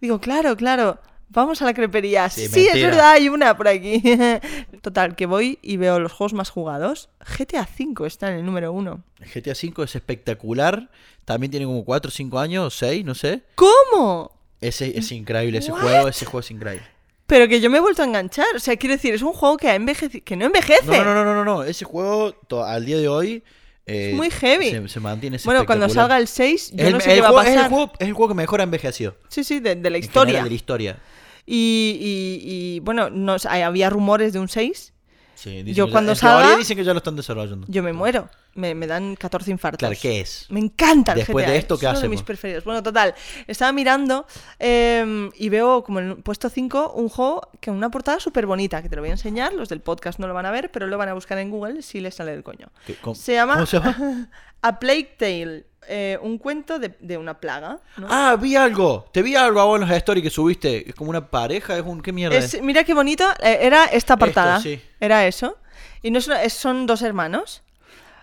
Digo, 0.00 0.20
claro, 0.20 0.56
claro, 0.56 0.98
vamos 1.28 1.60
a 1.62 1.66
la 1.66 1.74
crepería. 1.74 2.28
Sí, 2.30 2.48
Sí, 2.48 2.68
es 2.68 2.80
verdad, 2.80 3.12
hay 3.12 3.28
una 3.28 3.56
por 3.56 3.68
aquí. 3.68 4.02
Total, 4.82 5.14
que 5.16 5.26
voy 5.26 5.58
y 5.62 5.76
veo 5.76 5.98
los 5.98 6.12
juegos 6.12 6.32
más 6.32 6.50
jugados. 6.50 7.08
GTA 7.38 7.68
V 7.78 8.06
está 8.06 8.30
en 8.30 8.38
el 8.38 8.46
número 8.46 8.72
uno. 8.72 9.02
GTA 9.34 9.52
V 9.52 9.84
es 9.84 9.94
espectacular. 9.94 10.90
También 11.24 11.50
tiene 11.50 11.66
como 11.66 11.84
4 11.84 12.08
o 12.08 12.12
5 12.12 12.38
años, 12.38 12.74
6, 12.78 13.04
no 13.04 13.14
sé. 13.14 13.42
¿Cómo? 13.56 14.30
Ese 14.60 14.96
es 14.96 15.12
increíble, 15.12 15.58
ese 15.58 15.72
What? 15.72 15.80
juego, 15.80 16.08
ese 16.08 16.24
juego 16.24 16.40
es 16.40 16.50
increíble. 16.50 16.86
Pero 17.26 17.48
que 17.48 17.60
yo 17.60 17.70
me 17.70 17.78
he 17.78 17.80
vuelto 17.80 18.02
a 18.02 18.04
enganchar. 18.06 18.46
O 18.54 18.58
sea, 18.60 18.76
quiero 18.76 18.94
decir, 18.94 19.12
es 19.14 19.22
un 19.22 19.32
juego 19.32 19.56
que 19.56 19.68
ha 19.68 19.74
envejecido. 19.74 20.24
Que 20.24 20.36
no 20.36 20.44
envejece. 20.46 20.86
No, 20.86 21.04
no, 21.04 21.14
no, 21.14 21.24
no, 21.24 21.34
no, 21.34 21.44
no. 21.44 21.62
Ese 21.64 21.84
juego 21.84 22.32
to- 22.32 22.64
al 22.64 22.84
día 22.86 22.98
de 22.98 23.08
hoy 23.08 23.42
eh, 23.86 24.12
muy 24.14 24.30
heavy. 24.30 24.70
Se, 24.70 24.88
se 24.88 25.00
mantiene. 25.00 25.36
es 25.36 25.44
bueno, 25.44 25.66
cuando 25.66 25.86
espectacular. 25.86 26.10
salga 26.10 26.20
el 26.20 26.28
6, 26.28 26.70
yo 26.72 26.76
Es 26.82 26.86
el- 26.86 26.92
no 26.92 27.00
sé 27.00 27.10
el 27.10 27.14
qué 27.16 27.20
va 27.22 27.26
a 27.28 27.30
juego- 27.30 27.42
es 27.42 27.48
el 27.50 27.54
pasar. 27.56 27.70
juego- 27.70 27.92
es 27.98 28.08
el 28.08 28.12
juego 28.14 28.28
que 28.28 28.34
mejor 28.34 28.60
ha 28.60 28.64
envejecido. 28.64 29.16
Sí, 29.28 29.44
sí, 29.44 29.60
de, 29.60 29.74
de 29.76 29.90
la 29.90 29.96
en 29.98 30.04
historia. 30.04 30.26
general, 30.26 30.44
de 30.44 30.50
la 30.50 30.54
historia. 30.56 30.98
Y, 31.46 31.98
y- 32.00 32.76
y, 32.76 32.80
bueno, 32.80 33.10
no, 33.10 33.38
sé, 33.38 33.48
había 33.48 33.90
rumores 33.90 34.32
de 34.32 34.38
un 34.40 34.48
6. 34.48 34.92
Sí, 35.34 35.50
dicen 35.62 35.74
Yo 35.74 35.84
que 35.86 35.90
ya- 35.90 35.92
cuando 35.92 36.12
en 36.12 36.18
teoría 36.18 36.38
salga- 36.46 36.56
dicen 36.58 36.76
que 36.76 36.84
ya 36.84 36.92
lo 36.92 36.98
están 36.98 37.14
desarrollando. 37.16 37.66
Yo 37.70 37.82
me 37.82 37.92
muero. 37.92 38.28
Me, 38.56 38.74
me 38.74 38.86
dan 38.86 39.14
14 39.16 39.50
infartos. 39.50 39.78
Claro, 39.78 39.94
¿qué 40.00 40.20
es? 40.20 40.46
Me 40.50 40.60
encanta 40.60 41.12
el 41.12 41.18
Después 41.18 41.44
GTA, 41.44 41.52
de 41.52 41.58
esto, 41.58 41.74
es 41.74 41.80
¿qué 41.80 41.86
uno 41.86 42.00
de 42.00 42.08
mis 42.08 42.22
preferidos. 42.22 42.64
Bueno, 42.64 42.82
total, 42.82 43.14
estaba 43.46 43.70
mirando 43.72 44.26
em, 44.58 45.30
y 45.36 45.48
veo 45.48 45.84
como 45.84 46.00
en 46.00 46.08
el 46.10 46.16
puesto 46.16 46.48
5 46.48 46.92
un 46.96 47.08
juego 47.08 47.48
que 47.60 47.70
una 47.70 47.90
portada 47.90 48.18
súper 48.20 48.46
bonita, 48.46 48.82
que 48.82 48.88
te 48.88 48.96
lo 48.96 49.02
voy 49.02 49.10
a 49.10 49.12
enseñar, 49.12 49.52
los 49.52 49.68
del 49.68 49.80
podcast 49.80 50.18
no 50.18 50.26
lo 50.26 50.34
van 50.34 50.46
a 50.46 50.50
ver, 50.50 50.70
pero 50.70 50.86
lo 50.86 50.98
van 50.98 51.08
a 51.08 51.14
buscar 51.14 51.38
en 51.38 51.50
Google 51.50 51.82
si 51.82 52.00
les 52.00 52.14
sale 52.14 52.32
del 52.32 52.42
coño. 52.42 52.68
¿Qué- 52.86 52.94
cómo- 52.96 53.14
Se 53.14 53.34
llama, 53.34 53.54
¿Cómo 53.54 53.66
se 53.66 53.78
llama? 53.78 54.28
A 54.62 54.78
Plague 54.80 55.14
Tale, 55.18 55.66
eh, 55.86 56.18
un 56.22 56.38
cuento 56.38 56.78
de, 56.78 56.96
de 56.98 57.16
una 57.16 57.38
plaga. 57.38 57.78
¿no? 57.98 58.08
Ah, 58.10 58.36
vi 58.40 58.56
algo. 58.56 59.08
Te 59.12 59.22
vi 59.22 59.36
algo 59.36 59.60
a 59.60 59.64
vos 59.64 59.80
en 59.80 59.86
los 59.86 59.96
stories 59.96 60.24
que 60.24 60.30
subiste. 60.30 60.88
Es 60.88 60.94
como 60.96 61.10
una 61.10 61.30
pareja, 61.30 61.76
es 61.76 61.84
un. 61.84 62.00
¿Qué 62.00 62.10
mierda? 62.12 62.36
Es- 62.36 62.60
mira 62.62 62.82
qué 62.82 62.94
bonito, 62.94 63.24
eh, 63.42 63.58
era 63.60 63.84
esta 63.84 64.16
portada, 64.16 64.60
sí. 64.60 64.80
era 64.98 65.26
eso. 65.26 65.56
Y 66.02 66.10
no 66.10 66.18
es 66.18 66.26
es- 66.28 66.54
son 66.54 66.86
dos 66.86 67.02
hermanos. 67.02 67.62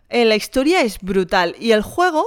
Eh, 0.09 0.25
la 0.25 0.35
historia 0.35 0.81
es 0.81 0.99
brutal 0.99 1.55
y 1.59 1.71
el 1.71 1.81
juego 1.81 2.25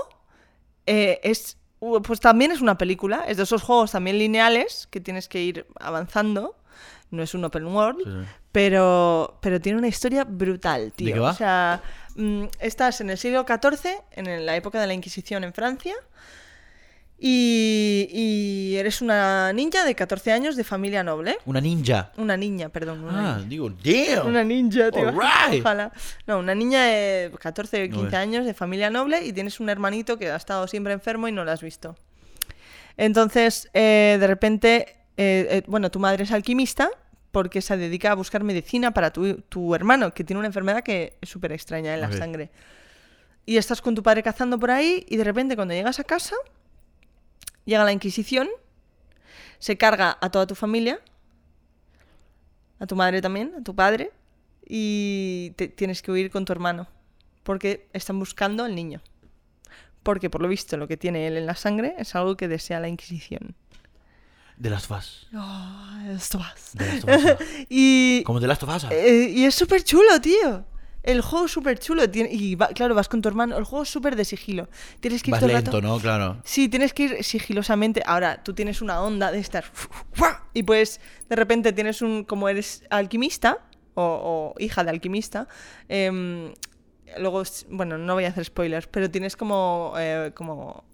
eh, 0.87 1.21
es, 1.23 1.59
pues 2.03 2.21
también 2.21 2.51
es 2.53 2.61
una 2.61 2.79
película, 2.79 3.25
es 3.29 3.37
de 3.37 3.43
esos 3.45 3.63
juegos 3.63 3.93
también 3.93 4.19
lineales 4.19 4.89
que 4.91 5.01
tienes 5.01 5.29
que 5.29 5.43
ir 5.43 5.67
avanzando. 5.79 6.57
No 7.11 7.23
es 7.23 7.35
un 7.35 7.45
open 7.45 7.67
world, 7.67 7.99
Sí, 8.03 8.11
sí. 8.11 8.29
pero, 8.51 9.39
pero 9.41 9.61
tiene 9.61 9.79
una 9.79 9.87
historia 9.87 10.25
brutal, 10.25 10.93
tío. 10.93 11.15
qué 11.15 11.21
va? 11.21 11.31
O 11.31 11.35
sea, 11.35 11.81
mm, 12.17 12.47
estás 12.59 13.01
en 13.01 13.11
el 13.11 13.19
siglo 13.19 13.45
XIV, 13.47 13.91
en 14.11 14.45
la 14.45 14.57
época 14.57 14.81
de 14.81 14.89
la 14.89 14.95
Inquisición 14.95 15.45
en 15.45 15.53
Francia, 15.55 15.95
y, 17.19 18.09
y 18.13 18.77
eres 18.77 19.01
una 19.01 19.53
ninja 19.53 19.85
de 19.85 19.95
14 19.95 20.33
años 20.33 20.57
de 20.57 20.65
familia 20.65 21.03
noble. 21.03 21.39
Una 21.47 21.61
ninja. 21.61 22.13
Una 22.17 22.37
niña, 22.37 22.69
perdón. 22.69 23.05
Una, 23.05 23.35
Ah, 23.35 23.37
niña. 23.39 23.49
digo, 23.49 23.71
damn. 23.71 24.27
Una 24.27 24.45
ninja, 24.45 24.91
tío. 24.91 25.09
Alright. 25.09 25.61
Ojalá. 25.61 25.93
No, 26.27 26.39
una 26.39 26.55
niña 26.55 26.85
de 26.85 27.33
14 27.39 27.85
o 27.85 27.89
15 27.89 28.07
Ok. 28.09 28.15
años 28.15 28.45
de 28.47 28.53
familia 28.55 28.91
noble 28.91 29.25
y 29.25 29.33
tienes 29.33 29.61
un 29.61 29.69
hermanito 29.71 30.19
que 30.19 30.31
ha 30.31 30.37
estado 30.37 30.67
siempre 30.69 30.93
enfermo 30.93 31.27
y 31.29 31.33
no 31.33 31.45
lo 31.45 31.51
has 31.53 31.63
visto. 31.63 31.97
Entonces, 32.97 33.69
eh, 33.75 34.17
de 34.21 34.27
repente, 34.27 34.97
eh, 35.17 35.47
eh, 35.51 35.63
bueno, 35.67 35.91
tu 35.91 35.99
madre 35.99 36.25
es 36.25 36.33
alquimista 36.33 36.91
porque 37.31 37.61
se 37.61 37.77
dedica 37.77 38.13
a 38.13 38.15
buscar 38.15 38.43
medicina 38.45 38.93
para 38.93 39.11
tu, 39.13 39.37
tu 39.43 39.75
hermano, 39.75 40.15
que 40.15 40.25
tiene 40.25 40.39
una 40.39 40.47
enfermedad 40.47 40.83
que 40.83 41.19
es 41.21 41.29
súper 41.29 41.53
extraña 41.53 41.95
en 41.95 42.01
la 42.01 42.11
sangre. 42.13 42.51
Y 43.45 43.59
estás 43.59 43.81
con 43.83 43.95
tu 43.95 44.03
padre 44.03 44.23
cazando 44.23 44.59
por 44.59 44.71
ahí 44.71 45.05
y 45.09 45.17
de 45.17 45.25
repente 45.25 45.55
cuando 45.55 45.75
llegas 45.75 46.01
a 46.01 46.05
casa, 46.05 46.35
llega 47.67 47.85
la 47.85 47.93
Inquisición, 47.93 48.49
se 49.59 49.77
carga 49.77 50.17
a 50.21 50.31
toda 50.31 50.47
tu 50.47 50.55
familia, 50.55 51.01
a 52.79 52.87
tu 52.87 52.97
madre 52.97 53.21
también, 53.21 53.53
a 53.59 53.63
tu 53.63 53.75
padre, 53.75 54.13
y 54.67 55.53
te- 55.57 55.69
tienes 55.69 56.03
que 56.03 56.11
huir 56.13 56.31
con 56.31 56.45
tu 56.45 56.53
hermano, 56.53 56.89
porque 57.43 57.89
están 57.93 58.19
buscando 58.19 58.65
al 58.65 58.75
niño. 58.75 59.01
Porque 60.03 60.31
por 60.31 60.41
lo 60.41 60.49
visto 60.49 60.77
lo 60.77 60.87
que 60.87 60.97
tiene 60.97 61.27
él 61.27 61.37
en 61.37 61.47
la 61.47 61.55
sangre 61.57 61.95
es 61.99 62.15
algo 62.15 62.37
que 62.37 62.49
desea 62.49 62.79
la 62.81 62.89
Inquisición. 62.89 63.55
De 64.57 64.71
Last 64.71 64.91
of 64.91 64.99
Us. 64.99 65.29
Oh, 65.35 65.99
esto 66.17 66.39
vas. 66.39 66.71
De 66.75 66.87
Last 66.87 67.05
of 67.09 67.41
Us. 67.41 67.47
y, 67.69 68.23
Como 68.25 68.41
de 68.41 68.47
Last 68.47 68.63
of 68.63 68.75
Us. 68.75 68.85
eh, 68.91 69.31
y 69.35 69.45
es 69.45 69.55
súper 69.55 69.83
chulo, 69.83 70.21
tío. 70.21 70.65
El 71.07 71.23
juego 71.23 71.47
es 71.47 71.53
súper 71.53 71.79
chulo. 71.79 72.03
y 72.13 72.55
va- 72.57 72.69
claro, 72.69 72.95
vas 72.95 73.09
con 73.09 73.23
tu 73.23 73.29
hermano. 73.29 73.57
El 73.57 73.65
juego 73.65 73.85
es 73.85 73.89
súper 73.89 74.17
de 74.17 74.25
sigilo. 74.25 74.69
Tienes 75.01 75.23
que 75.23 75.31
ir 75.31 75.33
Vas 75.33 75.41
todo 75.41 75.49
lento, 75.51 75.71
rato- 75.71 75.81
¿no? 75.81 75.99
Claro. 75.99 76.37
Sí, 76.45 76.69
tienes 76.69 76.93
que 76.93 77.05
ir 77.05 77.25
sigilosamente. 77.25 78.03
Ahora, 78.05 78.43
tú 78.43 78.53
tienes 78.55 78.83
una 78.83 79.01
onda 79.01 79.31
de 79.33 79.39
estar. 79.39 79.65
Y 80.53 80.63
pues, 80.65 81.01
de 81.29 81.37
repente 81.37 81.73
tienes 81.73 82.03
un. 82.03 82.25
Como 82.25 82.49
eres 82.49 82.83
alquimista, 82.91 83.59
o, 83.95 84.53
o 84.55 84.61
hija 84.61 84.85
de 84.85 84.91
alquimista, 84.91 85.49
em, 85.89 86.53
luego, 87.19 87.43
bueno, 87.71 87.97
no 87.99 88.15
voy 88.15 88.25
a 88.25 88.29
hacer 88.29 88.45
spoilers, 88.45 88.87
pero 88.89 89.11
tienes 89.11 89.37
como. 89.37 89.95
eh, 89.99 90.33
como 90.35 90.85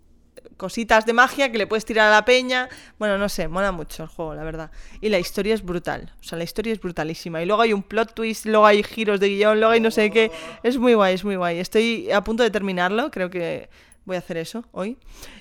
cositas 0.57 1.07
de 1.07 1.12
magia 1.12 1.51
que 1.53 1.59
le 1.59 1.67
puedes 1.67 1.85
tirar 1.85 2.09
a 2.09 2.11
la 2.11 2.25
peña. 2.25 2.69
Bueno, 2.99 3.19
no 3.19 3.29
sé, 3.29 3.49
mola 3.49 3.73
mucho 3.73 4.03
el 4.05 4.09
juego, 4.09 4.35
la 4.35 4.45
verdad. 4.45 4.71
Y 5.01 5.09
la 5.09 5.19
historia 5.19 5.55
es 5.55 5.62
brutal. 5.65 6.12
O 6.21 6.23
sea, 6.25 6.38
la 6.38 6.45
historia 6.45 6.73
es 6.73 6.81
brutalísima. 6.81 7.43
Y 7.43 7.47
luego 7.47 7.62
hay 7.62 7.73
un 7.73 7.83
plot 7.83 8.15
twist, 8.15 8.47
luego 8.47 8.67
hay 8.67 8.83
giros 8.83 9.21
de 9.21 9.29
guion, 9.29 9.59
luego 9.59 9.73
hay 9.73 9.81
no 9.81 9.91
sé 9.91 10.11
qué. 10.11 10.31
Es 10.62 10.79
muy 10.79 10.95
guay, 10.95 11.15
es 11.15 11.25
muy 11.25 11.37
guay. 11.37 11.59
Estoy 11.59 12.11
a 12.11 12.23
punto 12.23 12.43
de 12.43 12.51
terminarlo, 12.51 13.11
creo 13.11 13.31
que 13.31 13.69
voy 14.05 14.17
a 14.17 14.19
hacer 14.21 14.37
eso 14.37 14.65
hoy. 14.73 14.97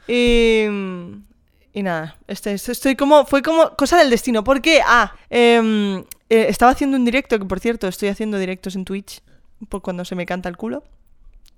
Y, 0.08 0.66
y 1.74 1.84
nada, 1.84 2.18
este, 2.28 2.54
esto- 2.54 2.72
estoy 2.72 2.96
como, 2.96 3.26
fue 3.26 3.42
como 3.42 3.76
cosa 3.76 3.98
del 3.98 4.10
destino. 4.10 4.44
¿Por 4.44 4.62
qué? 4.62 4.82
Ah, 4.86 5.14
em, 5.30 6.00
eh, 6.30 6.46
estaba 6.50 6.72
haciendo 6.72 6.98
un 6.98 7.06
directo, 7.06 7.38
que 7.40 7.46
por 7.46 7.60
cierto, 7.60 7.88
estoy 7.88 8.10
haciendo 8.10 8.38
directos 8.38 8.76
en 8.76 8.86
Twitch 8.86 9.22
por 9.70 9.82
cuando 9.82 10.04
se 10.06 10.16
me 10.16 10.26
canta 10.26 10.50
el 10.50 10.58
culo. 10.58 10.84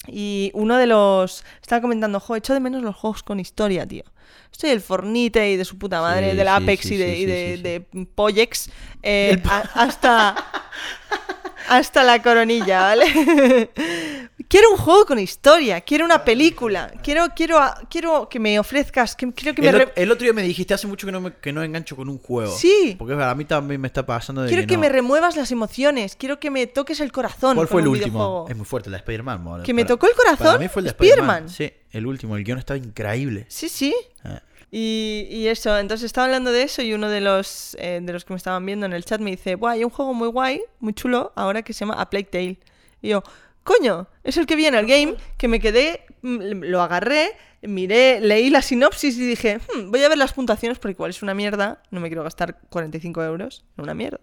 Y 0.08 0.52
uno 0.54 0.78
de 0.78 0.88
los... 0.88 1.44
Estaba 1.62 1.82
comentando, 1.82 2.20
jo, 2.20 2.36
echo 2.36 2.54
de 2.54 2.60
menos 2.60 2.82
los 2.84 2.96
juegos 2.96 3.24
con 3.24 3.39
historia, 3.39 3.88
tío. 3.88 4.04
Estoy 4.52 4.70
del 4.72 4.82
Fornite 4.82 5.52
y 5.52 5.58
de 5.58 5.66
su 5.66 5.78
puta 5.80 6.02
madre, 6.02 6.32
Sí, 6.32 6.38
del 6.38 6.48
Apex 6.48 6.82
sí, 6.88 6.94
y 6.94 6.98
de, 6.98 7.16
sí, 7.16 7.22
y 7.22 7.26
de, 7.26 7.58
de 7.92 8.06
Poyex, 8.06 8.70
eh, 9.02 9.42
a- 9.50 9.70
hasta... 9.76 10.36
hasta 11.70 12.04
la 12.04 12.22
coronilla, 12.22 12.82
¿vale? 12.82 13.70
quiero 14.47 14.71
un 14.71 14.77
juego 14.77 15.06
con 15.06 15.19
historia, 15.19 15.82
quiero 15.82 16.06
una 16.06 16.23
película, 16.23 16.91
quiero, 17.03 17.27
quiero, 17.36 17.60
quiero 17.89 18.27
que 18.29 18.39
me 18.39 18.60
ofrezcas, 18.60 19.15
que, 19.15 19.32
quiero 19.34 19.56
que 19.56 19.62
me... 19.62 19.69
El, 19.69 19.75
re- 19.75 19.93
el 19.95 20.12
otro 20.12 20.23
día 20.23 20.34
me 20.34 20.41
dijiste 20.43 20.73
hace 20.73 20.88
mucho 20.88 21.06
que 21.08 21.12
no, 21.12 21.21
me, 21.21 21.34
que 21.34 21.51
no 21.53 21.63
engancho 21.63 21.95
con 21.95 22.10
un 22.10 22.17
juego. 22.19 22.56
Sí. 22.56 22.95
Porque 22.97 23.13
a 23.13 23.36
mí 23.36 23.45
también 23.45 23.79
me 23.82 23.88
está 23.88 24.06
pasando 24.06 24.41
de 24.41 24.47
Quiero 24.49 24.63
que, 24.63 24.67
que 24.67 24.75
no. 24.75 24.82
me 24.82 24.89
remuevas 24.89 25.36
las 25.36 25.51
emociones, 25.51 26.15
quiero 26.15 26.39
que 26.39 26.49
me 26.51 26.67
toques 26.67 26.99
el 26.99 27.12
corazón. 27.12 27.56
¿Cuál 27.56 27.67
fue 27.67 27.82
el 27.82 27.88
último? 27.88 28.06
videojuego. 28.17 28.45
Es 28.49 28.56
muy 28.56 28.65
fuerte, 28.65 28.89
la 28.89 28.97
de 28.97 29.01
Spider-Man. 29.01 29.63
¿Que 29.63 29.73
me 29.73 29.86
tocó 29.86 30.08
el 30.08 30.13
corazón? 30.15 30.47
Para 30.47 30.60
mí 30.60 30.67
fue 30.67 30.82
el 30.82 30.86
de 30.86 30.89
Spider-Man. 30.91 31.45
Spider-Man. 31.45 31.49
Sí, 31.49 31.97
el 31.97 32.06
último. 32.08 32.36
El 32.38 32.43
guion 32.43 32.58
estaba 32.60 32.77
increíble. 32.77 33.45
Sí, 33.49 33.69
sí. 33.69 33.95
Ah. 34.23 34.41
Y, 34.75 35.27
y 35.29 35.47
eso, 35.49 35.77
entonces 35.77 36.06
estaba 36.08 36.25
hablando 36.25 36.51
de 36.51 36.63
eso 36.63 36.82
y 36.82 36.93
uno 36.93 37.08
de 37.08 37.21
los, 37.21 37.77
eh, 37.79 37.99
de 38.01 38.12
los 38.12 38.25
que 38.25 38.34
me 38.34 38.38
estaban 38.38 38.65
viendo 38.65 38.88
en 38.88 38.93
el 38.93 39.06
chat 39.06 39.21
me 39.21 39.29
dice, 39.29 39.53
Buah, 39.53 39.73
hay 39.73 39.84
un 39.84 39.91
juego 39.91 40.15
muy 40.15 40.27
guay, 40.29 40.63
muy 40.79 40.93
chulo, 40.93 41.32
ahora 41.36 41.62
que 41.62 41.73
se 41.73 41.82
llama 41.82 41.93
A 42.01 42.10
Plague 42.10 42.25
Tale. 42.25 42.58
Y 42.99 43.10
yo, 43.10 43.21
coño, 43.63 44.08
es 44.23 44.38
el 44.38 44.45
que 44.45 44.56
vi 44.56 44.65
en 44.65 44.76
el 44.76 44.86
game, 44.86 45.15
que 45.38 45.47
me 45.47 45.60
quedé, 45.60 46.06
mm, 46.21 46.63
lo 46.63 46.82
agarré, 46.82 47.32
miré, 47.62 48.19
leí 48.21 48.49
la 48.49 48.62
sinopsis 48.62 49.17
y 49.17 49.26
dije, 49.26 49.60
"Hmm, 49.60 49.89
voy 49.91 50.04
a 50.04 50.10
ver 50.10 50.17
las 50.17 50.34
puntuaciones 50.34 50.80
porque 50.80 50.93
igual 50.93 51.12
es 51.12 51.21
una 51.23 51.34
mierda, 51.34 51.82
no 51.91 51.99
me 51.99 52.10
quiero 52.10 52.23
gastar 52.23 52.60
45 52.69 53.23
euros 53.23 53.65
en 53.78 53.84
una 53.84 53.93
mierda. 53.93 54.19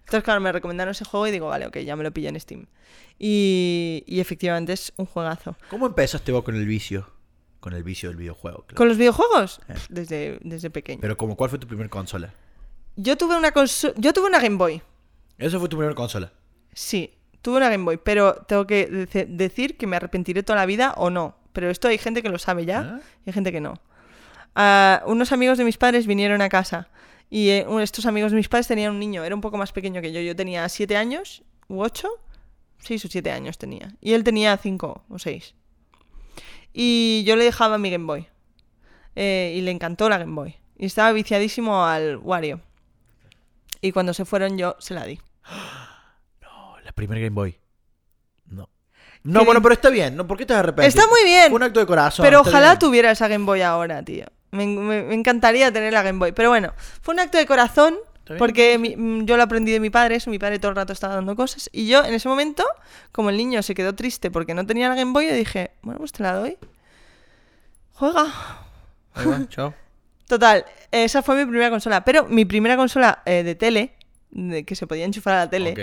Entonces, 0.00 0.24
claro, 0.24 0.40
me 0.40 0.50
recomendaron 0.50 0.90
ese 0.90 1.04
juego 1.04 1.28
y 1.28 1.30
digo, 1.30 1.46
vale, 1.48 1.66
ok, 1.66 1.78
ya 1.78 1.94
me 1.94 2.02
lo 2.02 2.10
pillé 2.12 2.28
en 2.28 2.40
Steam. 2.40 2.66
Y, 3.18 4.02
y 4.06 4.18
efectivamente 4.18 4.72
es 4.72 4.92
un 4.96 5.06
juegazo. 5.06 5.56
¿Cómo 5.70 5.86
empezaste 5.86 6.32
vos 6.32 6.42
con 6.42 6.56
el 6.56 6.66
vicio? 6.66 7.08
Con 7.60 7.72
el 7.74 7.84
vicio 7.84 8.08
del 8.08 8.16
videojuego. 8.18 8.62
claro. 8.66 8.76
¿Con 8.76 8.88
los 8.88 8.96
videojuegos? 8.98 9.60
Eh. 9.68 9.74
Desde, 9.88 10.38
desde 10.42 10.70
pequeño. 10.70 10.98
Pero 11.00 11.16
como, 11.16 11.36
¿cuál 11.36 11.50
fue 11.50 11.58
tu 11.60 11.68
primer 11.68 11.88
consola? 11.88 12.34
Yo 12.96 13.16
tuve 13.16 13.36
una 13.36 13.54
conso- 13.54 13.94
yo 13.96 14.12
tuve 14.12 14.26
una 14.26 14.40
Game 14.40 14.56
Boy. 14.56 14.82
Esa 15.38 15.60
fue 15.60 15.68
tu 15.68 15.76
primera 15.76 15.94
consola. 15.94 16.32
Sí, 16.74 17.14
tuve 17.42 17.58
una 17.58 17.68
Game 17.68 17.84
Boy, 17.84 17.98
pero 17.98 18.34
tengo 18.46 18.66
que 18.66 18.86
decir 19.28 19.76
que 19.76 19.86
me 19.86 19.96
arrepentiré 19.96 20.42
toda 20.42 20.58
la 20.58 20.66
vida 20.66 20.94
o 20.96 21.10
no. 21.10 21.36
Pero 21.52 21.68
esto 21.68 21.88
hay 21.88 21.98
gente 21.98 22.22
que 22.22 22.30
lo 22.30 22.38
sabe 22.38 22.64
ya 22.64 22.80
¿Ah? 22.80 23.00
y 23.26 23.30
hay 23.30 23.34
gente 23.34 23.52
que 23.52 23.60
no. 23.60 23.74
Ah, 24.54 25.02
unos 25.06 25.32
amigos 25.32 25.58
de 25.58 25.64
mis 25.64 25.76
padres 25.76 26.06
vinieron 26.06 26.40
a 26.40 26.48
casa 26.48 26.88
y 27.30 27.48
eh, 27.48 27.66
estos 27.80 28.04
amigos 28.04 28.30
de 28.32 28.36
mis 28.36 28.48
padres 28.50 28.68
tenían 28.68 28.92
un 28.92 28.98
niño, 28.98 29.24
era 29.24 29.34
un 29.34 29.40
poco 29.40 29.56
más 29.56 29.72
pequeño 29.72 30.02
que 30.02 30.12
yo. 30.12 30.20
Yo 30.20 30.36
tenía 30.36 30.68
siete 30.68 30.96
años 30.96 31.42
u 31.68 31.80
ocho, 31.80 32.08
seis 32.78 33.02
o 33.06 33.08
siete 33.08 33.30
años 33.30 33.56
tenía. 33.56 33.94
Y 34.02 34.12
él 34.12 34.22
tenía 34.22 34.56
cinco 34.58 35.04
o 35.08 35.18
seis. 35.18 35.54
Y 36.74 37.24
yo 37.26 37.36
le 37.36 37.44
dejaba 37.44 37.78
mi 37.78 37.90
Game 37.90 38.04
Boy. 38.04 38.26
Eh, 39.16 39.54
y 39.56 39.62
le 39.62 39.70
encantó 39.70 40.08
la 40.08 40.18
Game 40.18 40.34
Boy. 40.34 40.56
Y 40.76 40.86
estaba 40.86 41.12
viciadísimo 41.12 41.84
al 41.86 42.18
Wario. 42.18 42.60
Y 43.80 43.92
cuando 43.92 44.12
se 44.12 44.26
fueron 44.26 44.58
yo 44.58 44.76
se 44.78 44.92
la 44.92 45.06
di. 45.06 45.18
Primera 46.94 47.20
Game 47.20 47.34
Boy. 47.34 47.58
No. 48.46 48.68
No, 49.24 49.44
bueno, 49.44 49.62
pero 49.62 49.74
está 49.74 49.88
bien. 49.90 50.16
¿no? 50.16 50.26
¿Por 50.26 50.36
qué 50.36 50.46
te 50.46 50.54
arrepientes? 50.54 50.94
Está 50.94 51.08
muy 51.08 51.24
bien. 51.24 51.48
Fue 51.48 51.56
un 51.56 51.62
acto 51.62 51.80
de 51.80 51.86
corazón. 51.86 52.24
Pero 52.24 52.40
ojalá 52.40 52.68
bien. 52.70 52.78
tuviera 52.78 53.10
esa 53.10 53.28
Game 53.28 53.44
Boy 53.44 53.62
ahora, 53.62 54.02
tío. 54.02 54.26
Me, 54.50 54.66
me- 54.66 55.02
me 55.02 55.14
encantaría 55.14 55.72
tener 55.72 55.92
la 55.92 56.02
Game 56.02 56.18
Boy. 56.18 56.32
Pero 56.32 56.48
bueno, 56.50 56.72
fue 57.00 57.14
un 57.14 57.20
acto 57.20 57.38
de 57.38 57.46
corazón. 57.46 57.96
Porque 58.38 58.78
mi- 58.78 58.94
mm, 58.96 59.24
yo 59.26 59.36
lo 59.36 59.42
aprendí 59.42 59.72
de 59.72 59.80
mi 59.80 59.90
padre, 59.90 60.14
eso, 60.14 60.30
mi 60.30 60.38
padre 60.38 60.58
todo 60.60 60.70
el 60.70 60.76
rato 60.76 60.92
estaba 60.92 61.16
dando 61.16 61.34
cosas. 61.36 61.68
Y 61.72 61.88
yo 61.88 62.04
en 62.04 62.14
ese 62.14 62.28
momento, 62.28 62.64
como 63.10 63.30
el 63.30 63.36
niño 63.36 63.62
se 63.62 63.74
quedó 63.74 63.94
triste 63.94 64.30
porque 64.30 64.54
no 64.54 64.64
tenía 64.64 64.88
la 64.88 64.94
Game 64.94 65.12
Boy, 65.12 65.26
yo 65.28 65.34
dije, 65.34 65.72
bueno, 65.82 65.98
pues 65.98 66.12
te 66.12 66.22
la 66.22 66.34
doy. 66.34 66.56
Juega. 67.94 68.24
Ahí 69.14 69.26
va, 69.26 69.40
chao. 69.48 69.74
Total, 70.28 70.64
esa 70.90 71.22
fue 71.22 71.36
mi 71.36 71.44
primera 71.44 71.68
consola. 71.70 72.04
Pero 72.04 72.24
mi 72.26 72.44
primera 72.44 72.76
consola 72.76 73.22
eh, 73.26 73.42
de 73.42 73.54
tele, 73.54 73.94
de 74.30 74.64
que 74.64 74.76
se 74.76 74.86
podía 74.86 75.04
enchufar 75.04 75.34
a 75.34 75.38
la 75.38 75.50
tele. 75.50 75.74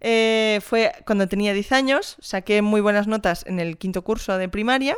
Eh, 0.00 0.60
fue 0.62 0.92
cuando 1.06 1.28
tenía 1.28 1.52
10 1.52 1.72
años, 1.72 2.16
saqué 2.20 2.62
muy 2.62 2.80
buenas 2.80 3.06
notas 3.06 3.44
en 3.46 3.60
el 3.60 3.78
quinto 3.78 4.02
curso 4.02 4.38
de 4.38 4.48
primaria, 4.48 4.96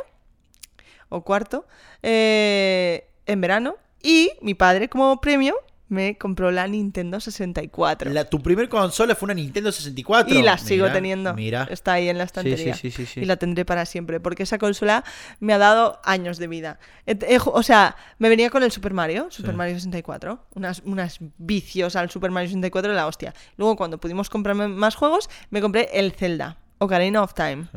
o 1.09 1.21
cuarto, 1.21 1.65
eh, 2.03 3.07
en 3.25 3.41
verano, 3.41 3.75
y 4.01 4.31
mi 4.41 4.53
padre 4.53 4.89
como 4.89 5.19
premio 5.21 5.55
me 5.91 6.17
compró 6.17 6.51
la 6.51 6.67
Nintendo 6.67 7.19
64. 7.19 8.09
La- 8.11 8.23
tu 8.29 8.41
primer 8.41 8.69
consola 8.69 9.13
fue 9.13 9.27
una 9.27 9.33
Nintendo 9.33 9.71
64. 9.73 10.33
y 10.33 10.41
la 10.41 10.57
sigo 10.57 10.89
teniendo. 10.89 11.33
Mira. 11.33 11.67
Está 11.69 11.93
ahí 11.93 12.07
en 12.07 12.17
la 12.17 12.23
estantería. 12.23 12.73
sí, 12.75 12.91
sí, 12.91 13.05
sí. 13.05 13.19
Y 13.19 13.25
la 13.25 13.35
tendré 13.35 13.65
para 13.65 13.85
siempre, 13.85 14.19
porque 14.21 14.43
esa 14.43 14.57
consola 14.57 15.03
me 15.41 15.53
ha 15.53 15.57
dado 15.57 15.99
años 16.05 16.37
de 16.37 16.47
vida. 16.47 16.79
Ju- 17.05 17.51
o 17.53 17.61
sea, 17.61 17.97
me 18.19 18.29
venía 18.29 18.49
con 18.49 18.63
el 18.63 18.71
Super 18.71 18.93
Mario, 18.93 19.27
Super. 19.31 19.53
Mario 19.53 19.75
64, 19.75 20.45
unas, 20.55 20.81
unas 20.85 21.17
vicios 21.37 21.95
al 21.97 22.09
Super 22.09 22.31
Mario 22.31 22.47
64 22.47 22.89
de 22.91 22.95
la 22.95 23.07
hostia. 23.07 23.33
Luego, 23.57 23.75
cuando 23.75 23.99
pudimos 23.99 24.29
comprarme 24.29 24.69
más 24.69 24.95
juegos, 24.95 25.29
me 25.49 25.59
compré 25.61 25.89
el 25.93 26.13
Zelda, 26.13 26.57
Ocarina 26.77 27.21
of 27.21 27.33
Time. 27.33 27.67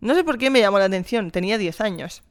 No 0.00 0.14
sé 0.14 0.22
por 0.24 0.38
qué 0.38 0.48
me 0.50 0.60
llamó 0.60 0.78
la 0.78 0.84
atención, 0.84 1.30
tenía 1.32 1.58
10 1.58 1.80
años. 1.80 2.22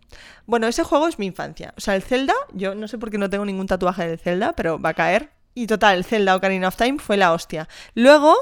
Bueno, 0.45 0.67
ese 0.67 0.83
juego 0.83 1.07
es 1.07 1.19
mi 1.19 1.25
infancia. 1.27 1.73
O 1.77 1.81
sea, 1.81 1.95
el 1.95 2.01
Zelda, 2.01 2.33
yo 2.53 2.75
no 2.75 2.87
sé 2.87 2.97
por 2.97 3.11
qué 3.11 3.17
no 3.17 3.29
tengo 3.29 3.45
ningún 3.45 3.67
tatuaje 3.67 4.07
del 4.07 4.19
Zelda, 4.19 4.53
pero 4.53 4.79
va 4.79 4.89
a 4.89 4.93
caer. 4.93 5.31
Y 5.53 5.67
total, 5.67 5.97
el 5.97 6.05
Zelda 6.05 6.35
Ocarina 6.35 6.67
of 6.67 6.75
Time 6.75 6.99
fue 6.99 7.17
la 7.17 7.33
hostia. 7.33 7.67
Luego, 7.93 8.35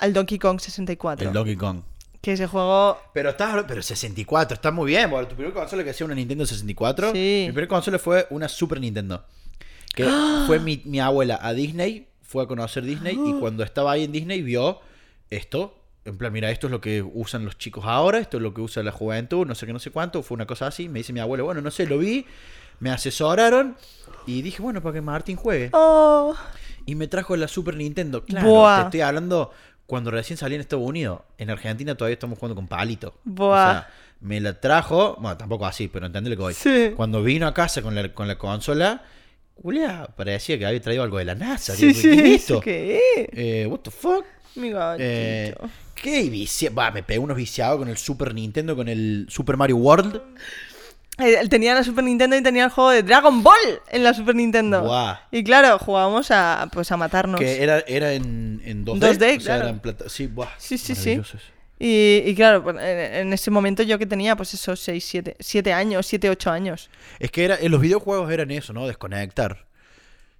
al 0.00 0.12
Donkey 0.12 0.38
Kong 0.38 0.60
64. 0.60 1.28
El 1.28 1.32
Donkey 1.32 1.56
Kong. 1.56 1.82
que 2.20 2.32
ese 2.32 2.46
juego 2.46 2.98
Pero 3.14 3.30
estás, 3.30 3.64
pero 3.66 3.82
64, 3.82 4.54
está 4.54 4.70
muy 4.70 4.88
bien. 4.88 5.10
Tu 5.28 5.36
primer 5.36 5.52
consola 5.52 5.84
que 5.84 5.92
sea 5.92 6.04
una 6.04 6.14
Nintendo 6.14 6.44
64. 6.46 7.12
Sí. 7.12 7.44
Mi 7.46 7.52
primer 7.52 7.68
consola 7.68 7.98
fue 7.98 8.26
una 8.30 8.48
Super 8.48 8.80
Nintendo. 8.80 9.24
Que 9.94 10.04
fue 10.46 10.58
mi, 10.58 10.82
mi 10.84 11.00
abuela 11.00 11.38
a 11.40 11.52
Disney, 11.52 12.08
fue 12.22 12.44
a 12.44 12.46
conocer 12.46 12.84
Disney 12.84 13.14
y 13.14 13.32
cuando 13.40 13.62
estaba 13.62 13.92
ahí 13.92 14.04
en 14.04 14.12
Disney 14.12 14.42
vio 14.42 14.80
esto. 15.30 15.74
En 16.08 16.16
plan, 16.16 16.32
mira, 16.32 16.50
esto 16.50 16.66
es 16.68 16.70
lo 16.70 16.80
que 16.80 17.02
usan 17.02 17.44
los 17.44 17.58
chicos 17.58 17.84
ahora, 17.86 18.18
esto 18.18 18.38
es 18.38 18.42
lo 18.42 18.54
que 18.54 18.60
usa 18.62 18.82
la 18.82 18.92
juventud, 18.92 19.46
no 19.46 19.54
sé 19.54 19.66
qué, 19.66 19.72
no 19.72 19.78
sé 19.78 19.90
cuánto. 19.90 20.22
Fue 20.22 20.34
una 20.36 20.46
cosa 20.46 20.66
así. 20.68 20.88
Me 20.88 21.00
dice 21.00 21.12
mi 21.12 21.20
abuelo, 21.20 21.44
bueno, 21.44 21.60
no 21.60 21.70
sé, 21.70 21.86
lo 21.86 21.98
vi, 21.98 22.24
me 22.80 22.90
asesoraron 22.90 23.76
y 24.26 24.42
dije, 24.42 24.62
bueno, 24.62 24.82
para 24.82 24.94
que 24.94 25.00
Martín 25.02 25.36
juegue. 25.36 25.68
Oh, 25.72 26.34
Y 26.86 26.94
me 26.94 27.08
trajo 27.08 27.36
la 27.36 27.46
Super 27.46 27.76
Nintendo. 27.76 28.24
Claro, 28.24 28.48
Buah. 28.48 28.76
te 28.76 28.84
estoy 28.86 29.00
hablando 29.02 29.52
cuando 29.86 30.10
recién 30.10 30.36
salí 30.36 30.54
en 30.54 30.62
Estados 30.62 30.86
Unidos. 30.86 31.20
En 31.36 31.50
Argentina 31.50 31.94
todavía 31.94 32.14
estamos 32.14 32.38
jugando 32.38 32.54
con 32.54 32.66
palito. 32.68 33.14
Buah. 33.24 33.68
O 33.68 33.70
sea, 33.72 33.88
me 34.20 34.40
la 34.40 34.58
trajo, 34.58 35.16
bueno, 35.20 35.36
tampoco 35.36 35.66
así, 35.66 35.88
pero 35.88 36.06
entendé 36.06 36.30
lo 36.30 36.36
que 36.36 36.42
voy. 36.42 36.54
Sí. 36.54 36.92
Cuando 36.96 37.22
vino 37.22 37.46
a 37.46 37.52
casa 37.54 37.82
con 37.82 37.94
la, 37.94 38.12
con 38.14 38.26
la 38.26 38.38
consola, 38.38 39.02
Julia 39.62 40.08
parecía 40.16 40.58
que 40.58 40.66
había 40.66 40.80
traído 40.80 41.02
algo 41.02 41.18
de 41.18 41.24
la 41.24 41.34
NASA. 41.34 41.74
sí, 41.74 41.88
¿Qué, 41.88 41.94
sí, 41.94 42.10
es 42.12 42.24
esto? 42.42 42.60
¿qué? 42.60 43.00
Eh, 43.32 43.66
what 43.66 43.80
the 43.80 43.90
fuck? 43.90 44.24
Mi 44.58 44.70
gatito. 44.70 45.04
Eh, 45.06 45.54
¿Qué 45.94 46.22
vicia? 46.30 46.70
Va, 46.70 46.90
me 46.90 47.02
pegué 47.02 47.18
unos 47.18 47.36
viciados 47.36 47.78
con 47.78 47.88
el 47.88 47.96
Super 47.96 48.34
Nintendo, 48.34 48.76
con 48.76 48.88
el 48.88 49.26
Super 49.28 49.56
Mario 49.56 49.76
World. 49.76 50.20
Eh, 51.18 51.48
tenía 51.48 51.74
la 51.74 51.82
Super 51.82 52.04
Nintendo 52.04 52.36
y 52.36 52.42
tenía 52.42 52.64
el 52.64 52.70
juego 52.70 52.90
de 52.90 53.02
Dragon 53.02 53.42
Ball 53.42 53.56
en 53.90 54.04
la 54.04 54.14
Super 54.14 54.36
Nintendo. 54.36 54.82
Buah. 54.82 55.16
Y 55.32 55.42
claro, 55.42 55.76
jugábamos 55.78 56.30
a 56.30 56.68
pues 56.72 56.92
a 56.92 56.96
matarnos. 56.96 57.40
Que 57.40 57.60
era, 57.62 57.80
era 57.88 58.12
en, 58.12 58.62
en 58.64 58.84
2D. 58.86 59.00
2D, 59.00 59.14
o 59.14 59.18
sea, 59.18 59.38
claro. 59.38 59.60
era 59.62 59.70
en 59.70 59.80
plata- 59.80 60.08
Sí, 60.08 60.28
buah, 60.28 60.48
Sí, 60.58 60.78
sí, 60.78 60.94
sí. 60.94 61.12
eso. 61.12 61.36
Y, 61.80 62.22
y 62.26 62.34
claro, 62.34 62.62
pues, 62.62 62.76
en, 62.76 63.14
en 63.14 63.32
ese 63.32 63.50
momento 63.50 63.82
yo 63.82 63.98
que 63.98 64.06
tenía 64.06 64.36
pues 64.36 64.54
esos 64.54 64.78
6, 64.80 65.04
7, 65.04 65.36
7 65.40 65.72
años, 65.72 66.06
7, 66.06 66.30
8 66.30 66.50
años. 66.50 66.90
Es 67.18 67.30
que 67.32 67.44
era, 67.44 67.56
en 67.60 67.70
los 67.72 67.80
videojuegos 67.80 68.30
eran 68.32 68.50
eso, 68.52 68.72
¿no? 68.72 68.86
Desconectar. 68.86 69.64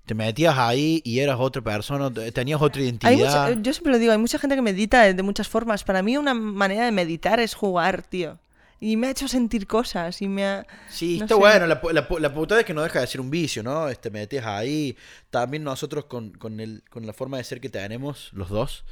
Te 0.08 0.14
metías 0.14 0.56
ahí 0.56 1.02
y 1.04 1.18
eras 1.18 1.36
otra 1.38 1.60
persona, 1.60 2.10
te- 2.10 2.32
tenías 2.32 2.62
otra 2.62 2.80
identidad. 2.80 3.12
mucha- 3.12 3.60
yo 3.62 3.72
siempre 3.74 3.92
lo 3.92 3.98
digo, 3.98 4.10
hay 4.10 4.16
mucha 4.18 4.38
gente 4.38 4.56
que 4.56 4.62
medita 4.62 5.02
de, 5.02 5.12
de 5.12 5.22
muchas 5.22 5.46
formas. 5.48 5.84
Para 5.84 6.02
mí 6.02 6.16
una 6.16 6.32
manera 6.32 6.86
de 6.86 6.92
meditar 6.92 7.38
es 7.40 7.54
jugar, 7.54 8.02
tío. 8.02 8.38
Y 8.80 8.96
me 8.96 9.08
ha 9.08 9.10
hecho 9.10 9.28
sentir 9.28 9.66
cosas 9.66 10.22
y 10.22 10.28
me 10.28 10.46
ha... 10.46 10.66
Sí, 10.88 11.18
no 11.18 11.24
está 11.24 11.34
sé. 11.34 11.38
bueno. 11.40 11.66
La, 11.66 11.80
la, 11.92 12.06
la 12.20 12.32
putada 12.32 12.60
es 12.60 12.66
que 12.66 12.72
no 12.72 12.80
deja 12.82 13.00
de 13.00 13.06
ser 13.06 13.20
un 13.20 13.28
vicio, 13.28 13.62
¿no? 13.62 13.88
Este, 13.88 14.08
me 14.10 14.20
metías 14.20 14.46
ahí. 14.46 14.96
También 15.30 15.62
nosotros 15.62 16.06
con, 16.06 16.30
con, 16.30 16.58
el, 16.58 16.82
con 16.88 17.04
la 17.06 17.12
forma 17.12 17.36
de 17.36 17.44
ser 17.44 17.60
que 17.60 17.68
tenemos, 17.68 18.30
los 18.32 18.48
dos, 18.48 18.84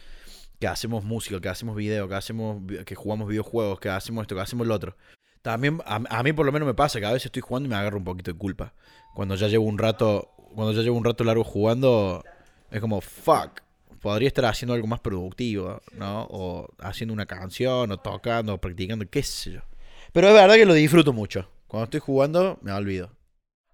que 0.60 0.66
hacemos 0.66 1.02
música, 1.04 1.40
que 1.40 1.48
hacemos 1.48 1.76
video, 1.76 2.08
que 2.08 2.14
hacemos 2.16 2.60
que 2.84 2.94
jugamos 2.94 3.28
videojuegos, 3.28 3.80
que 3.80 3.88
hacemos 3.88 4.22
esto, 4.22 4.34
que 4.34 4.40
hacemos 4.42 4.66
lo 4.66 4.74
otro. 4.74 4.96
También 5.40 5.80
a, 5.86 6.00
a 6.10 6.22
mí 6.24 6.32
por 6.34 6.44
lo 6.44 6.52
menos 6.52 6.66
me 6.66 6.74
pasa 6.74 6.98
que 7.00 7.06
a 7.06 7.12
veces 7.12 7.26
estoy 7.26 7.40
jugando 7.42 7.68
y 7.68 7.70
me 7.70 7.76
agarro 7.76 7.96
un 7.98 8.04
poquito 8.04 8.32
de 8.32 8.36
culpa. 8.38 8.74
Cuando 9.14 9.34
ya 9.36 9.46
llevo 9.46 9.64
un 9.64 9.78
rato, 9.78 10.32
cuando 10.56 10.72
ya 10.72 10.82
llevo 10.82 10.96
un 10.96 11.04
rato 11.04 11.22
largo 11.22 11.44
jugando, 11.44 12.24
es 12.70 12.80
como 12.80 13.00
fuck. 13.00 13.60
Podría 14.00 14.28
estar 14.28 14.46
haciendo 14.46 14.72
algo 14.72 14.86
más 14.86 15.00
productivo, 15.00 15.82
¿no? 15.92 16.26
O 16.30 16.68
haciendo 16.78 17.12
una 17.12 17.26
canción, 17.26 17.92
o 17.92 17.98
tocando, 17.98 18.54
o 18.54 18.58
practicando, 18.58 19.04
qué 19.08 19.22
sé 19.22 19.52
yo. 19.52 19.60
Pero 20.12 20.28
es 20.28 20.34
verdad 20.34 20.54
que 20.54 20.64
lo 20.64 20.72
disfruto 20.74 21.12
mucho. 21.12 21.48
Cuando 21.66 21.84
estoy 21.84 22.00
jugando, 22.00 22.58
me 22.62 22.72
olvido. 22.72 23.10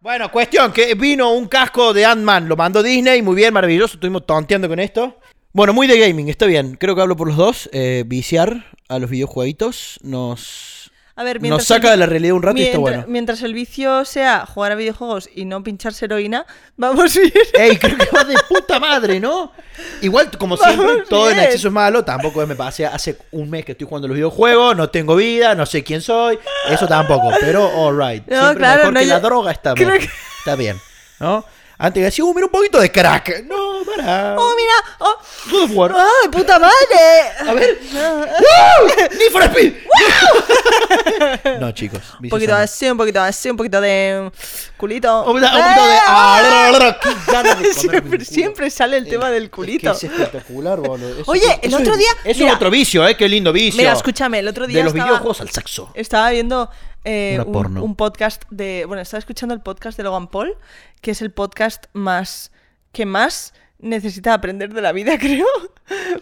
Bueno, 0.01 0.33
cuestión, 0.33 0.73
que 0.73 0.95
vino 0.95 1.33
un 1.33 1.47
casco 1.47 1.93
de 1.93 2.05
Ant-Man, 2.05 2.49
lo 2.49 2.57
mandó 2.57 2.83
Disney, 2.83 3.23
muy 3.23 3.37
bien, 3.37 3.55
maravilloso, 3.55 3.95
estuvimos 3.95 4.27
tonteando 4.27 4.69
con 4.69 4.81
esto. 4.81 5.21
Bueno, 5.53 5.73
muy 5.73 5.87
de 5.87 6.01
gaming, 6.01 6.29
está 6.29 6.47
bien, 6.47 6.75
creo 6.75 6.97
que 6.97 7.03
hablo 7.03 7.17
por 7.17 7.29
los 7.29 7.37
dos. 7.37 7.71
Eh, 7.73 8.03
viciar 8.07 8.67
a 8.89 8.99
los 8.99 9.09
videojueguitos 9.09 10.01
nos, 10.03 10.82
A 11.15 11.25
ver, 11.25 11.37
Nos 11.37 11.43
mientras 11.43 11.67
saca 11.67 11.89
el- 11.89 11.93
de 11.93 11.97
la 11.99 12.07
realidad 12.07 12.35
un 12.35 12.43
rato 12.43 12.57
y 12.59 12.63
está 12.63 12.79
mientras, 12.79 12.97
bueno. 13.01 13.13
mientras 13.13 13.43
el 13.43 13.53
vicio 13.53 14.05
sea 14.07 14.47
jugar 14.47 14.73
a 14.73 14.75
videojuegos 14.77 15.29
y 15.35 15.45
no 15.45 15.63
pincharse 15.63 16.07
heroína, 16.07 16.47
vamos 16.77 17.15
bien. 17.15 17.31
Ey, 17.53 17.77
creo 17.77 17.99
que 17.99 18.09
va 18.17 18.25
de 18.25 18.35
puta 18.49 18.81
madre, 18.81 19.21
¿no? 19.21 19.53
Igual, 20.01 20.31
como 20.39 20.57
siempre, 20.57 20.87
Vamos 20.87 21.09
todo 21.11 21.29
en 21.29 21.35
bien. 21.35 21.47
exceso 21.47 21.69
es 21.69 21.75
malo. 21.75 22.03
Tampoco 22.03 22.47
me 22.47 22.55
pasé 22.57 22.87
hace 22.87 23.19
un 23.33 23.51
mes 23.51 23.65
que 23.67 23.73
estoy 23.73 23.87
jugando 23.87 24.09
los 24.09 24.15
videojuegos, 24.15 24.75
no 24.75 24.89
tengo 24.89 25.15
vida, 25.17 25.55
no 25.55 25.67
sé 25.67 25.85
quién 25.85 26.01
soy. 26.01 26.39
Eso 26.71 26.87
tampoco, 26.87 27.31
pero 27.41 27.67
alright. 27.89 28.27
No, 28.27 28.37
Siempre 28.39 28.59
claro, 28.59 28.79
mejor 28.79 28.93
no 28.95 29.01
que 29.01 29.07
la 29.07 29.15
hay- 29.17 29.21
droga 29.23 29.53
está, 29.53 29.75
creo 29.75 29.91
que- 29.99 30.09
está 30.39 30.57
bien, 30.57 30.79
¿no? 31.21 31.45
Antes 31.79 32.03
decir, 32.05 32.23
uh, 32.25 32.33
mira 32.33 32.47
un 32.47 32.53
poquito 32.53 32.81
de 32.81 32.93
crack. 32.93 33.45
No, 33.45 33.62
para. 33.97 34.37
¡Oh, 34.39 34.55
mira! 34.57 34.97
¡Oh! 35.01 35.17
God 35.51 35.63
of 35.65 35.71
War. 35.77 35.95
¡Ay, 35.97 36.29
puta 36.31 36.59
madre! 36.59 36.71
A 37.49 37.53
ver. 37.53 37.79
¡Need 39.19 39.31
for 39.31 39.43
Speed! 39.45 39.75
no, 41.61 41.73
chicos. 41.73 42.01
Un 42.21 42.29
poquito 42.29 42.55
así, 42.55 42.89
un 42.91 42.97
poquito 42.97 43.21
así, 43.21 43.51
un 43.51 43.57
poquito 43.57 43.81
de 43.81 44.31
culito. 44.77 45.25
Un 45.25 45.41
poquito 45.41 45.47
un 45.57 45.63
poquito 45.63 45.87
de. 45.87 45.97
¡Ah! 46.07 46.99
¡Qué 47.03 47.33
ganas 47.33 47.59
de 47.63 47.71
comerme 47.75 47.75
siempre, 47.75 48.25
siempre 48.25 48.71
sale 48.71 48.97
el 48.97 49.09
tema 49.09 49.31
del 49.31 49.45
Es 49.45 49.49
que 49.51 49.55
culito. 49.55 49.91
es 49.93 50.05
espectacular, 50.05 50.81
boludo. 50.81 51.21
Eso- 51.21 51.31
Oye, 51.31 51.59
el 51.63 51.75
otro 51.75 51.97
día- 51.97 52.13
Es 52.25 52.39
mira. 52.39 52.55
otro 52.55 52.71
vicio, 52.71 53.07
¿eh? 53.07 53.17
Qué 53.17 53.29
lindo 53.29 53.53
vicio. 53.53 53.79
Mira, 53.79 53.93
escúchame, 53.93 54.39
el 54.39 54.49
otro 54.49 54.67
día 54.67 54.79
De 54.79 54.85
los 54.85 54.93
estaba, 54.93 55.11
videojuegos 55.11 55.41
al 55.41 55.51
sexo. 55.51 55.91
estaba 55.95 56.31
viendo 56.31 56.71
eh, 57.05 57.39
un, 57.47 57.79
un 57.79 57.97
podcast 57.97 58.43
de... 58.51 58.85
Bueno, 58.87 59.03
estaba 59.03 59.19
escuchando 59.19 59.55
el 59.55 59.61
podcast 59.61 59.97
de 59.97 60.05
Logan 60.05 60.29
Paul, 60.29 60.57
que 61.01 61.11
es 61.13 61.23
el 61.23 61.31
podcast 61.33 61.87
más... 61.93 62.53
que 62.93 63.07
más 63.07 63.55
necesita 63.83 64.33
aprender 64.33 64.73
de 64.73 64.81
la 64.81 64.93
vida, 64.93 65.19
creo. 65.21 65.47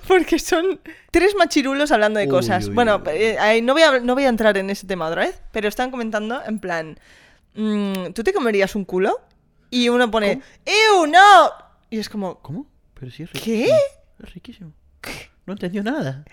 Porque 0.08 0.38
son 0.40 0.80
tres 1.12 1.34
machirulos 1.38 1.92
hablando 1.92 2.18
de 2.18 2.26
Uy, 2.26 2.30
cosas. 2.30 2.66
uy, 2.66 2.74
bueno, 2.74 3.00
eh, 3.06 3.60
no, 3.62 3.74
voy 3.74 3.82
a, 3.82 4.00
no 4.00 4.14
voy 4.14 4.24
a 4.24 4.28
entrar 4.28 4.56
en 4.56 4.68
ese 4.70 4.86
tema 4.86 5.06
otra 5.06 5.22
vez, 5.22 5.40
pero 5.52 5.68
están 5.68 5.90
comentando 5.92 6.42
en 6.44 6.58
plan... 6.58 6.98
mm, 7.54 8.12
¿Tú 8.14 8.24
te 8.24 8.32
comerías 8.32 8.74
un 8.74 8.84
culo? 8.84 9.20
Y 9.70 9.88
uno 9.88 10.10
pone... 10.10 10.40
¡Ew, 10.66 11.06
no! 11.06 11.50
Y 11.90 11.98
es 11.98 12.08
como... 12.08 12.40
¿Cómo? 12.40 12.66
Pero 12.94 13.12
sí 13.12 13.22
es 13.22 13.30
¿Qué? 13.30 13.38
riquísimo. 13.38 13.76
Es 14.24 14.34
riquísimo. 14.34 14.72
No 15.46 15.52
entendió 15.52 15.82
nada. 15.82 16.24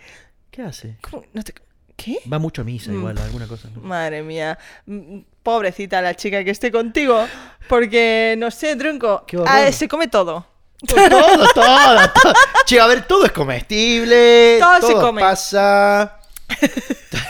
¿Qué 0.50 0.62
hace? 0.63 0.98
¿cómo? 1.02 1.24
No 1.34 1.44
te- 1.44 1.54
¿Qué? 1.96 2.20
Va 2.32 2.38
mucho 2.40 2.62
a 2.62 2.66
misa, 2.66 2.92
Mm. 2.92 2.96
igual, 2.96 3.18
alguna 3.18 3.48
cosa. 3.48 3.70
¿no? 3.76 3.82
Madre 3.82 4.22
mía, 4.24 4.58
Mm, 4.86 5.20
pobrecita 5.44 6.02
la 6.02 6.16
chica 6.16 6.44
que 6.44 6.52
esté 6.52 6.72
contigo, 6.72 7.26
porque 7.70 8.36
no 8.38 8.50
sé, 8.52 8.78
Qué 8.78 9.38
horror. 9.38 9.48
ah, 9.48 9.72
se 9.72 9.88
come 9.88 10.08
todo. 10.08 10.46
Todo, 10.86 11.48
todo, 11.54 12.10
todo. 12.13 12.34
Che, 12.66 12.80
a 12.80 12.86
ver, 12.88 13.08
todo 13.08 13.26
es 13.26 13.32
comestible. 13.32 14.58
Todo 14.60 14.80
Todo, 14.80 14.88
se 14.90 14.94
come. 14.96 15.22
pasa. 15.22 16.20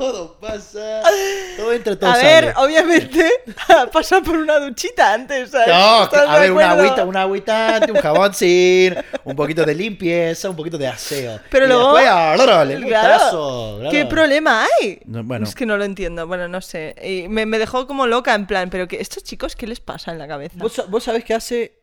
todo 0.00 0.34
pasa. 0.40 1.02
Todo 1.56 1.72
entra, 1.74 1.98
todo 1.98 2.10
a 2.10 2.14
sale. 2.16 2.26
ver, 2.26 2.54
obviamente, 2.56 3.30
pasa 3.92 4.22
por 4.22 4.36
una 4.36 4.58
duchita 4.58 5.12
antes, 5.12 5.50
¿sabes? 5.50 5.68
No, 5.68 5.98
que- 6.08 6.16
¿Estás 6.16 6.28
a 6.28 6.38
ver, 6.38 6.52
una 6.52 6.70
agüita, 6.72 7.04
una 7.04 7.22
agüita, 7.22 7.80
un 7.88 7.96
jabón 8.00 8.32
sin, 8.34 8.96
un 9.24 9.36
poquito 9.36 9.64
de 9.64 9.74
limpieza, 9.74 10.48
un 10.48 10.56
poquito 10.56 10.78
de 10.78 10.88
aseo. 10.88 11.38
Pero 11.50 11.66
Y 11.66 11.68
luego- 11.68 11.94
después, 11.94 12.04
Claro. 12.04 13.76
claro. 13.78 13.90
¿Qué 13.90 14.06
problema 14.06 14.64
hay? 14.80 15.00
No, 15.04 15.22
bueno. 15.22 15.44
Es 15.44 15.54
que 15.54 15.66
no 15.66 15.76
lo 15.76 15.84
entiendo, 15.84 16.26
bueno, 16.26 16.48
no 16.48 16.60
sé. 16.62 16.94
Y 17.02 17.28
me, 17.28 17.44
me 17.46 17.58
dejó 17.58 17.86
como 17.86 18.06
loca 18.06 18.34
en 18.34 18.46
plan, 18.46 18.70
pero 18.70 18.88
que 18.88 19.00
estos 19.00 19.22
chicos, 19.22 19.54
¿qué 19.54 19.66
les 19.66 19.80
pasa 19.80 20.12
en 20.12 20.18
la 20.18 20.26
cabeza? 20.26 20.54
¿Vos, 20.56 20.82
vos 20.88 21.04
sabés 21.04 21.24
qué 21.24 21.34
hace? 21.34 21.82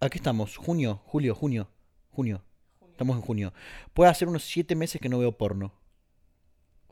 Aquí 0.00 0.18
estamos, 0.18 0.56
junio, 0.56 1.00
julio, 1.06 1.34
junio, 1.34 1.68
junio. 2.10 2.42
Estamos 2.90 3.16
en 3.16 3.22
junio. 3.22 3.52
Puede 3.92 4.10
hacer 4.10 4.28
unos 4.28 4.42
siete 4.44 4.74
meses 4.74 5.00
que 5.00 5.08
no 5.10 5.18
veo 5.18 5.32
porno. 5.32 5.74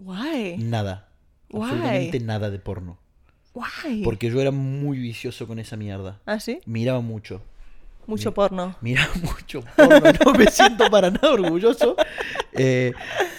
Guay, 0.05 0.59
Nada. 0.59 1.09
Guay. 1.49 1.71
Absolutamente 1.71 2.21
nada 2.21 2.51
de 2.51 2.59
porno. 2.59 2.99
guay. 3.55 4.03
Porque 4.05 4.31
yo 4.31 4.40
era 4.40 4.51
muy 4.51 4.99
vicioso 4.99 5.47
con 5.47 5.59
esa 5.59 5.77
mierda. 5.77 6.21
¿Ah, 6.27 6.38
sí? 6.40 6.61
Miraba 6.67 7.01
mucho. 7.01 7.40
Mucho 8.07 8.31
Mi- 8.31 8.35
porno. 8.35 8.77
Miraba 8.83 9.12
mucho 9.23 9.62
porno. 9.77 10.01
No 10.27 10.33
me 10.35 10.47
siento 10.51 10.90
para 10.90 11.11
nada 11.11 11.33
orgulloso. 11.33 11.97
Eh, 12.53 12.93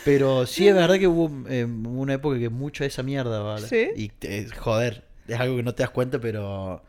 pero 0.04 0.46
sí 0.48 0.68
es 0.68 0.74
verdad 0.74 0.98
que 0.98 1.08
hubo 1.08 1.30
eh, 1.50 1.66
una 1.66 2.14
época 2.16 2.40
que 2.40 2.50
mucho 2.50 2.84
de 2.84 2.88
esa 2.88 3.04
mierda, 3.04 3.42
¿vale? 3.44 3.68
¿Sí? 3.68 3.90
Y 3.96 4.10
te- 4.10 4.50
joder, 4.50 5.04
es 5.28 5.40
algo 5.40 5.58
que 5.58 5.64
no 5.64 5.76
te 5.76 5.84
das 5.84 5.92
cuenta, 5.92 6.20
pero 6.20 6.82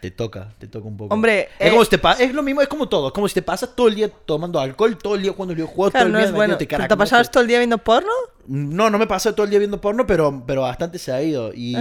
te 0.00 0.10
toca, 0.10 0.52
te 0.58 0.66
toca 0.66 0.86
un 0.88 0.96
poco. 0.96 1.14
Hombre, 1.14 1.48
es 1.58 1.68
eh, 1.68 1.70
como 1.70 1.84
si 1.84 1.90
te 1.96 2.00
es 2.24 2.34
lo 2.34 2.42
mismo, 2.42 2.62
es 2.62 2.68
como 2.68 2.88
todo, 2.88 3.08
es 3.08 3.12
como 3.12 3.28
si 3.28 3.34
te 3.34 3.42
pasas 3.42 3.74
todo 3.76 3.88
el 3.88 3.94
día 3.94 4.08
tomando 4.08 4.58
alcohol, 4.60 4.96
todo 4.96 5.14
el 5.14 5.22
día 5.22 5.32
jugando 5.32 5.54
videojuegos, 5.54 5.90
Claro, 5.90 6.04
todo 6.04 6.08
el 6.08 6.12
no 6.12 6.18
día 6.18 6.26
es 6.28 6.32
bueno. 6.32 6.54
metiéndote 6.54 6.66
¿Pero 6.66 6.76
carajo, 6.78 6.88
¿Te 6.88 6.94
no 6.94 6.98
pasabas 6.98 7.30
todo 7.30 7.42
el 7.42 7.48
día 7.48 7.58
viendo 7.58 7.78
porno? 7.78 8.08
No, 8.46 8.90
no 8.90 8.98
me 8.98 9.06
pasé 9.06 9.32
todo 9.32 9.44
el 9.44 9.50
día 9.50 9.58
viendo 9.58 9.80
porno, 9.80 10.06
pero, 10.06 10.42
pero 10.46 10.62
bastante 10.62 10.98
se 10.98 11.12
ha 11.12 11.22
ido. 11.22 11.52
Y, 11.54 11.76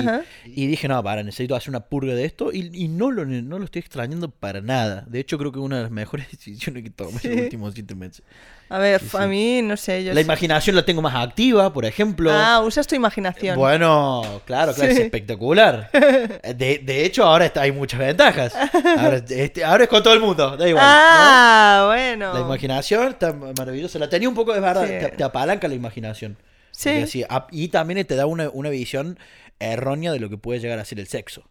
y 0.45 0.67
dije, 0.67 0.87
no, 0.87 1.01
para, 1.03 1.23
necesito 1.23 1.55
hacer 1.55 1.69
una 1.69 1.79
purga 1.79 2.13
de 2.13 2.25
esto. 2.25 2.51
Y, 2.53 2.69
y 2.73 2.87
no, 2.89 3.09
lo, 3.09 3.25
no 3.25 3.57
lo 3.57 3.65
estoy 3.65 3.79
extrañando 3.79 4.29
para 4.29 4.61
nada. 4.61 5.03
De 5.07 5.19
hecho, 5.19 5.37
creo 5.39 5.51
que 5.51 5.59
una 5.59 5.77
de 5.77 5.83
las 5.83 5.91
mejores 5.91 6.29
decisiones 6.31 6.83
que 6.83 6.89
tomé 6.91 7.09
en 7.09 7.13
los 7.15 7.21
Sí. 7.21 7.43
últimos 7.43 7.73
siete 7.73 7.95
meses. 7.95 8.23
A 8.69 8.77
ver, 8.77 9.01
Sí, 9.01 9.17
a 9.17 9.25
mí, 9.25 9.61
no 9.63 9.75
sé, 9.75 10.03
yo... 10.03 10.13
La 10.13 10.21
imaginación 10.21 10.75
la 10.75 10.83
tengo 10.85 11.01
más 11.01 11.15
activa, 11.15 11.73
por 11.73 11.85
ejemplo. 11.85 12.31
Ah, 12.31 12.61
usas 12.63 12.85
tu 12.85 12.93
imaginación. 12.95 13.57
Bueno, 13.57 14.21
claro, 14.45 14.73
claro, 14.73 14.91
es 14.91 14.99
espectacular. 14.99 15.89
De, 16.55 16.79
de 16.83 17.05
hecho, 17.05 17.23
ahora 17.23 17.45
está, 17.47 17.61
hay 17.61 17.71
muchas 17.71 17.99
ventajas. 17.99 18.53
Ahora, 18.55 19.17
este, 19.29 19.63
ahora 19.63 19.83
es 19.85 19.89
con 19.89 20.03
todo 20.03 20.13
el 20.13 20.19
mundo, 20.19 20.55
da 20.55 20.69
igual. 20.69 20.85
¿no? 20.85 20.91
ah, 20.91 21.83
bueno. 21.87 22.33
La 22.33 22.39
imaginación 22.41 23.07
está 23.09 23.33
maravillosa. 23.33 23.97
La 23.97 24.07
tenía 24.07 24.29
un 24.29 24.35
poco, 24.35 24.53
es 24.53 24.61
verdad, 24.61 24.85
te, 24.85 25.09
te 25.09 25.23
apalanca 25.23 25.67
la 25.67 25.73
imaginación. 25.73 26.37
Sí. 26.71 26.89
Así, 27.01 27.25
ap- 27.27 27.49
y 27.51 27.69
también 27.69 28.05
te 28.05 28.15
da 28.15 28.25
una, 28.27 28.49
una 28.51 28.69
visión 28.69 29.17
errónea 29.59 30.11
de 30.11 30.19
lo 30.19 30.29
que 30.29 30.37
puede 30.37 30.59
llegar 30.59 30.79
a 30.79 30.85
ser 30.85 30.99
el 30.99 31.07
sexo. 31.07 31.43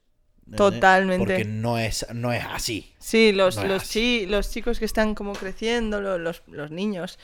Totalmente. 0.57 1.19
Porque 1.19 1.45
no 1.45 1.79
es, 1.79 2.07
no 2.15 2.33
es 2.33 2.45
así. 2.45 2.93
Sí, 2.99 3.33
los, 3.33 3.57
No 3.57 3.65
los, 3.65 3.83
así. 3.83 4.21
chi- 4.23 4.27
los 4.27 4.51
chicos 4.51 4.79
que 4.79 4.85
están 4.85 5.15
como 5.15 5.33
creciendo, 5.35 6.01
lo- 6.01 6.19
los, 6.19 6.43
los 6.47 6.71
niños 6.71 7.19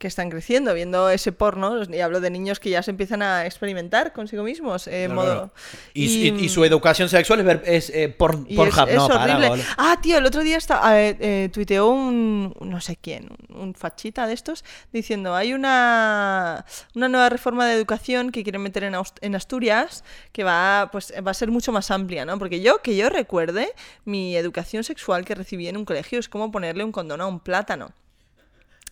que 0.00 0.08
están 0.08 0.30
creciendo 0.30 0.72
viendo 0.74 1.10
ese 1.10 1.30
porno, 1.30 1.84
y 1.84 2.00
hablo 2.00 2.20
de 2.20 2.30
niños 2.30 2.58
que 2.58 2.70
ya 2.70 2.82
se 2.82 2.90
empiezan 2.90 3.20
a 3.22 3.44
experimentar 3.44 4.12
consigo 4.14 4.42
mismos, 4.42 4.88
eh, 4.88 5.08
modo... 5.14 5.52
Y, 5.94 6.06
y- 6.28 6.44
y 6.46 6.48
su 6.48 6.64
educación 6.64 7.08
sexual 7.10 7.40
es, 7.40 7.46
ver, 7.46 7.62
es 7.66 7.90
eh, 7.90 8.04
y 8.04 8.08
Pornhub, 8.56 8.88
es, 8.88 8.96
no, 8.96 9.04
es 9.06 9.10
horrible. 9.14 9.62
ah, 9.76 9.98
tío, 10.02 10.16
el 10.16 10.24
otro 10.24 10.42
día 10.42 10.56
está, 10.56 10.98
eh, 11.00 11.16
eh, 11.20 11.50
tuiteó 11.52 11.88
un, 11.90 12.54
no 12.60 12.80
sé 12.80 12.96
quién, 12.96 13.28
un, 13.50 13.60
un 13.60 13.74
fachita 13.74 14.26
de 14.26 14.32
estos, 14.32 14.64
diciendo, 14.92 15.34
hay 15.36 15.52
una, 15.52 16.64
una 16.94 17.08
nueva 17.08 17.28
reforma 17.28 17.66
de 17.66 17.74
educación 17.74 18.32
que 18.32 18.42
quieren 18.42 18.62
meter 18.62 18.84
en, 18.84 18.94
Aust- 18.94 19.18
en 19.20 19.34
Asturias 19.34 20.02
que 20.32 20.44
va, 20.44 20.88
pues, 20.90 21.12
va 21.24 21.30
a 21.30 21.34
ser 21.34 21.50
mucho 21.50 21.72
más 21.72 21.90
amplia, 21.90 22.24
¿no? 22.24 22.38
Porque 22.38 22.62
yo, 22.62 22.80
que 22.80 22.96
yo 22.96 23.10
recuerde, 23.10 23.68
mi 24.06 24.34
educación 24.34 24.82
sexual 24.82 25.26
que 25.26 25.34
recibí 25.34 25.68
en 25.68 25.76
un 25.76 25.84
colegio 25.84 26.18
es 26.18 26.30
como 26.30 26.50
ponerle 26.50 26.84
un 26.84 26.92
condón 26.92 27.20
a 27.20 27.26
un 27.26 27.38
plátano. 27.40 27.92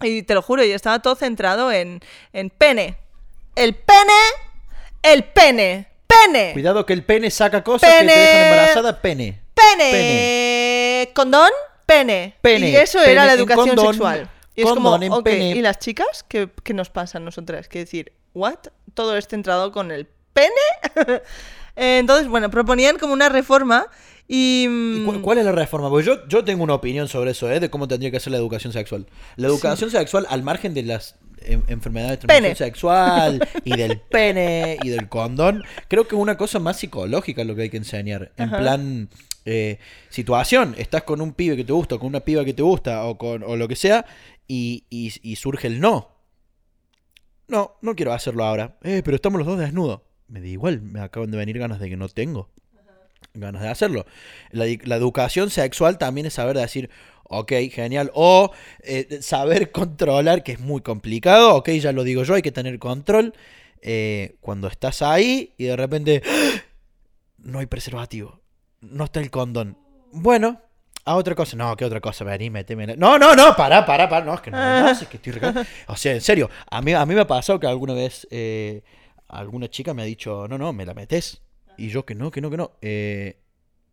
Y 0.03 0.23
te 0.23 0.35
lo 0.35 0.43
juro, 0.43 0.65
yo 0.65 0.75
estaba 0.75 1.01
todo 1.01 1.15
centrado 1.17 1.73
en, 1.73 2.01
en 2.33 2.51
pene. 2.51 2.97
El 3.57 3.75
pene, 3.75 4.13
el 5.03 5.25
pene, 5.25 5.89
pene. 6.07 6.53
Cuidado 6.53 6.87
que 6.87 6.93
el 6.93 7.05
pene 7.05 7.31
saca 7.31 7.65
cosas 7.65 7.91
que 7.91 7.99
te 7.99 8.07
Pene. 8.07 8.17
dejan 8.17 8.45
embarazada, 8.53 9.03
pene. 9.03 9.41
Pene. 9.55 11.11
Condón, 11.15 11.51
pene. 11.87 12.37
Pene, 12.41 12.71
Y 12.71 12.77
eso 12.77 12.99
pene 13.01 13.13
era 13.13 13.27
la 13.27 13.33
educación 13.33 13.69
condón, 13.69 13.95
sexual. 13.95 14.31
Y 14.55 14.63
es 14.63 14.69
como, 14.69 14.95
en 15.01 15.23
pene. 15.23 15.51
¿y 15.51 15.63
las 15.63 15.79
chicas? 15.79 16.25
¿Qué, 16.29 16.49
qué 16.63 16.75
nos 16.75 16.91
pasa 16.91 17.19
a 17.19 17.21
nosotras? 17.21 17.69
Que 17.69 17.81
decir, 17.81 18.13
¿what? 18.35 18.59
Todo 18.95 19.17
es 19.17 19.27
centrado 19.27 19.73
con 19.73 19.91
el 19.91 20.07
pene. 20.33 20.53
Entonces, 21.77 22.29
bueno, 22.29 22.51
proponían 22.51 22.99
como 22.99 23.13
una 23.13 23.29
reforma 23.29 23.87
y... 24.29 24.64
¿Y 24.64 24.69
mm, 24.69 25.05
cu- 25.07 25.23
¿Cuál 25.23 25.38
es 25.38 25.45
la 25.47 25.53
reforma? 25.53 25.88
Porque 25.91 26.07
yo, 26.07 26.29
yo 26.29 26.45
tengo 26.45 26.62
una 26.62 26.75
opinión 26.75 27.09
sobre 27.09 27.31
eso, 27.33 27.51
¿eh? 27.51 27.59
De 27.61 27.71
cómo 27.71 27.88
tendría 27.88 28.11
que 28.11 28.21
ser 28.21 28.31
la 28.33 28.37
educación 28.38 28.73
sexual. 28.73 29.07
La 29.37 29.49
educación 29.49 29.91
sexual, 29.91 30.27
al 30.29 30.43
margen 30.43 30.75
de 30.75 30.83
las 30.83 31.17
enfermedades 31.69 32.21
de 32.21 32.27
transmisión 32.27 32.57
sexual 32.57 33.49
y 33.64 33.77
del 33.77 33.99
pene 34.11 34.77
y 34.83 34.88
del 34.91 35.09
condón, 35.09 35.62
creo 35.88 36.07
que 36.07 36.14
es 36.17 36.21
una 36.21 36.37
cosa 36.37 36.59
más 36.59 36.77
psicológica 36.79 37.43
lo 37.45 37.55
que 37.57 37.62
hay 37.62 37.71
que 37.71 37.77
enseñar. 37.79 38.33
En 38.37 38.49
Ajá. 38.49 38.59
plan, 38.59 39.09
eh, 39.47 39.79
situación, 40.11 40.75
estás 40.77 41.05
con 41.05 41.21
un 41.23 41.33
pibe 41.33 41.57
que 41.57 41.64
te 41.64 41.73
gusta, 41.73 41.95
o 41.95 41.99
con 41.99 42.09
una 42.09 42.21
piba 42.21 42.45
que 42.45 42.53
te 42.55 42.62
gusta, 42.62 43.05
o, 43.05 43.17
con, 43.17 43.43
o 43.45 43.57
lo 43.57 43.67
que 43.67 43.77
sea, 43.77 44.05
y, 44.47 44.85
y- 44.91 45.12
y 45.23 45.37
surge 45.37 45.69
el 45.69 45.81
no. 45.81 46.11
No, 47.47 47.77
no 47.81 47.95
quiero 47.97 48.12
hacerlo 48.12 48.45
ahora. 48.45 48.77
Eh, 48.83 49.01
pero 49.05 49.14
estamos 49.14 49.38
los 49.38 49.47
dos 49.47 49.59
desnudos. 49.59 50.03
Me 50.27 50.41
da 50.41 50.49
igual, 50.49 50.83
me 50.83 51.01
acaban 51.01 51.31
de 51.31 51.38
venir 51.38 51.59
ganas 51.59 51.81
de 51.81 51.88
que 51.88 51.97
no 51.97 52.09
tengo 52.11 52.51
ganas 53.35 53.63
de 53.63 53.69
hacerlo. 53.69 54.07
La, 54.51 54.65
la 54.85 54.97
educación 54.97 55.51
sexual 55.51 55.99
también 55.99 56.27
es 56.27 56.35
saber 56.35 56.57
decir, 56.57 56.91
ok, 57.25 57.53
genial, 57.71 58.11
o 58.15 58.53
eh, 58.83 59.19
saber 59.23 59.71
controlar, 59.73 60.43
que 60.43 60.53
es 60.53 60.61
muy 60.61 60.81
complicado, 60.81 61.55
ok, 61.57 61.69
ya 61.71 61.93
lo 61.93 62.03
digo 62.05 62.23
yo, 62.25 62.35
hay 62.35 62.43
que 62.43 62.53
tener 62.53 62.79
control. 62.79 63.35
eh, 63.83 64.37
cuando 64.41 64.67
estás 64.69 65.03
ahí 65.03 65.55
y 65.57 65.65
de 65.65 65.77
repente 65.77 66.23
¡ah! 66.27 66.61
no 67.39 67.61
hay 67.61 67.67
preservativo, 67.67 68.41
no 68.81 69.05
está 69.05 69.21
el 69.21 69.31
condón. 69.31 69.77
Bueno, 70.11 70.61
a 71.05 71.15
otra 71.17 71.35
cosa. 71.35 71.57
No, 71.57 71.77
¿qué 71.77 71.85
otra 71.85 72.01
cosa? 72.01 72.25
Vení, 72.25 72.51
meteme. 72.51 72.97
No, 72.97 73.19
no, 73.19 73.35
no, 73.37 73.55
pará, 73.57 73.87
pará, 73.87 74.09
pará. 74.09 74.25
No, 74.27 74.35
es 74.35 74.41
que 74.41 74.51
no, 74.51 74.89
es 74.91 75.07
que 75.07 75.17
estoy 75.19 75.33
reca- 75.33 75.67
O 75.87 75.97
sea, 75.97 76.13
en 76.13 76.21
serio, 76.21 76.51
a 76.71 76.83
mí, 76.83 76.93
a 76.93 77.07
mí 77.07 77.15
me 77.15 77.21
ha 77.21 77.27
pasado 77.27 77.61
que 77.61 77.67
alguna 77.67 77.95
vez 77.95 78.27
eh, 78.31 78.83
alguna 79.29 79.69
chica 79.69 79.95
me 79.95 80.03
ha 80.03 80.07
dicho, 80.07 80.47
no, 80.49 80.59
no, 80.59 80.73
me 80.73 80.85
la 80.85 80.93
metes. 80.95 81.41
Y 81.79 81.88
yo, 81.88 82.05
que 82.05 82.14
no, 82.14 82.31
que 82.31 82.41
no, 82.41 82.51
que 82.51 82.57
no. 82.59 82.73
Eh, 82.83 83.41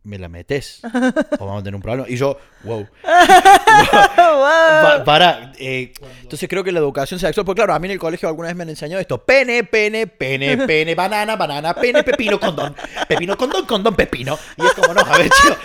me 0.06 0.18
la 0.18 0.28
metes. 0.28 0.80
o 0.84 0.88
vamos 1.46 1.60
a 1.60 1.64
tener 1.64 1.74
un 1.74 1.82
problema. 1.82 2.08
Y 2.08 2.16
yo, 2.16 2.38
wow. 2.62 2.86
Pa- 3.02 4.96
para, 5.04 5.52
eh, 5.58 5.92
entonces 6.22 6.48
creo 6.48 6.62
que 6.62 6.72
la 6.72 6.78
educación 6.78 7.18
sexual, 7.18 7.44
porque 7.44 7.60
claro, 7.60 7.74
a 7.74 7.78
mí 7.78 7.88
en 7.88 7.92
el 7.92 7.98
colegio 7.98 8.28
alguna 8.28 8.48
vez 8.48 8.56
me 8.56 8.62
han 8.62 8.68
enseñado 8.70 9.00
esto, 9.00 9.18
pene, 9.18 9.64
pene, 9.64 10.06
pene, 10.06 10.56
pene, 10.66 10.94
banana, 10.94 11.36
banana, 11.36 11.74
pene, 11.74 12.04
pepino, 12.04 12.38
condón, 12.38 12.74
pepino, 13.08 13.36
condón, 13.36 13.66
condón, 13.66 13.94
pepino. 13.94 14.38
Y 14.56 14.64
es 14.64 14.72
como, 14.72 14.94
no, 14.94 15.00
a 15.00 15.18
ver, 15.18 15.28
chicos, 15.28 15.58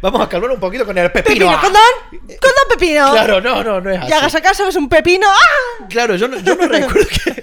vamos 0.00 0.22
a 0.22 0.28
calmar 0.28 0.50
un 0.50 0.60
poquito 0.60 0.86
con 0.86 0.96
el 0.96 1.12
pepino. 1.12 1.28
Pepino, 1.28 1.50
ah. 1.50 1.60
condón, 1.60 2.28
condón 2.40 2.64
pepino. 2.70 3.10
Claro, 3.12 3.40
no, 3.40 3.62
no, 3.62 3.80
no 3.80 3.90
es 3.90 3.98
así. 4.00 4.10
Y 4.10 4.12
hagas 4.12 4.34
acaso 4.34 4.66
es 4.66 4.76
un 4.76 4.88
pepino. 4.88 5.26
¡Ah! 5.28 5.84
Claro, 5.90 6.16
yo 6.16 6.26
no, 6.26 6.38
yo 6.38 6.56
no 6.56 6.66
recuerdo 6.66 7.06
que 7.08 7.42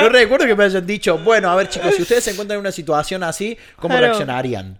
no 0.00 0.08
recuerdo 0.08 0.46
que 0.46 0.56
me 0.56 0.64
hayan 0.64 0.86
dicho, 0.86 1.18
bueno, 1.18 1.50
a 1.50 1.54
ver 1.54 1.68
chicos, 1.68 1.94
si 1.94 2.02
ustedes 2.02 2.24
se 2.24 2.30
encuentran 2.32 2.56
en 2.56 2.60
una 2.60 2.72
situación 2.72 3.22
así, 3.22 3.56
¿cómo 3.76 3.94
Claro. 3.94 4.06
reaccionarían? 4.06 4.78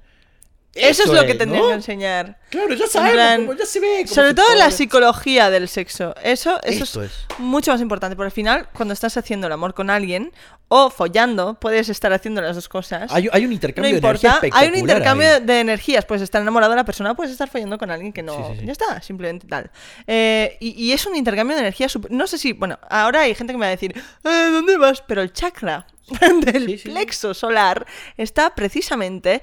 Eso, 0.74 1.04
es 1.04 1.08
lo 1.10 1.24
que 1.26 1.34
tendrían 1.34 1.62
¿no? 1.62 1.68
que 1.68 1.74
enseñar. 1.74 2.38
Claro, 2.50 2.74
ya 2.74 2.86
sabemos, 2.86 3.14
plan, 3.14 3.58
ya 3.58 3.66
se 3.66 3.80
ve. 3.80 4.02
cómo 4.04 4.14
Sobre 4.14 4.28
se 4.28 4.34
todo 4.34 4.46
en 4.52 4.58
la 4.58 4.64
pone. 4.66 4.76
psicología 4.76 5.50
del 5.50 5.68
sexo. 5.68 6.14
Eso, 6.22 6.60
eso 6.62 6.84
Esto 6.84 7.02
es, 7.02 7.10
es. 7.12 7.38
mucho 7.38 7.70
más 7.72 7.80
importante. 7.80 8.16
Porque 8.16 8.26
al 8.26 8.32
final, 8.32 8.68
cuando 8.74 8.92
estás 8.94 9.16
haciendo 9.16 9.46
el 9.46 9.52
amor 9.52 9.74
con 9.74 9.90
alguien 9.90 10.32
o 10.68 10.90
follando, 10.90 11.54
puedes 11.60 11.88
estar 11.88 12.12
haciendo 12.12 12.40
las 12.40 12.56
dos 12.56 12.68
cosas. 12.68 13.12
Hay, 13.12 13.28
hay 13.32 13.42
un 13.44 13.48
no 13.50 13.54
intercambio 13.54 13.92
de 13.92 13.98
energía 13.98 14.30
importa. 14.34 14.58
Hay 14.58 14.68
un 14.68 14.76
intercambio 14.76 15.34
ahí. 15.34 15.40
de 15.44 15.60
energías. 15.60 16.04
Puedes 16.04 16.22
estar 16.22 16.42
enamorado 16.42 16.72
de 16.72 16.76
la 16.76 16.84
persona, 16.84 17.14
puedes 17.14 17.30
estar 17.32 17.48
follando 17.48 17.78
con 17.78 17.90
alguien 17.90 18.12
que 18.12 18.22
no. 18.22 18.34
Sí, 18.36 18.42
sí, 18.54 18.60
sí. 18.60 18.66
Ya 18.66 18.72
está, 18.72 19.00
simplemente 19.02 19.46
tal. 19.46 19.70
Eh, 20.06 20.56
y, 20.60 20.70
y 20.82 20.92
es 20.92 21.06
un 21.06 21.14
intercambio 21.14 21.54
de 21.56 21.60
energía. 21.62 21.88
súper- 21.88 22.10
No 22.10 22.26
sé 22.26 22.38
si. 22.38 22.52
Bueno, 22.52 22.78
ahora 22.90 23.20
hay 23.22 23.34
gente 23.34 23.52
que 23.52 23.58
me 23.58 23.66
va 23.66 23.68
a 23.68 23.70
decir, 23.70 23.94
"Eh, 23.96 24.48
¿dónde 24.50 24.76
vas? 24.76 25.02
Pero 25.06 25.22
el 25.22 25.32
chakra 25.32 25.86
del 26.40 26.80
plexo 26.82 27.32
solar 27.34 27.86
está 28.16 28.54
precisamente 28.54 29.42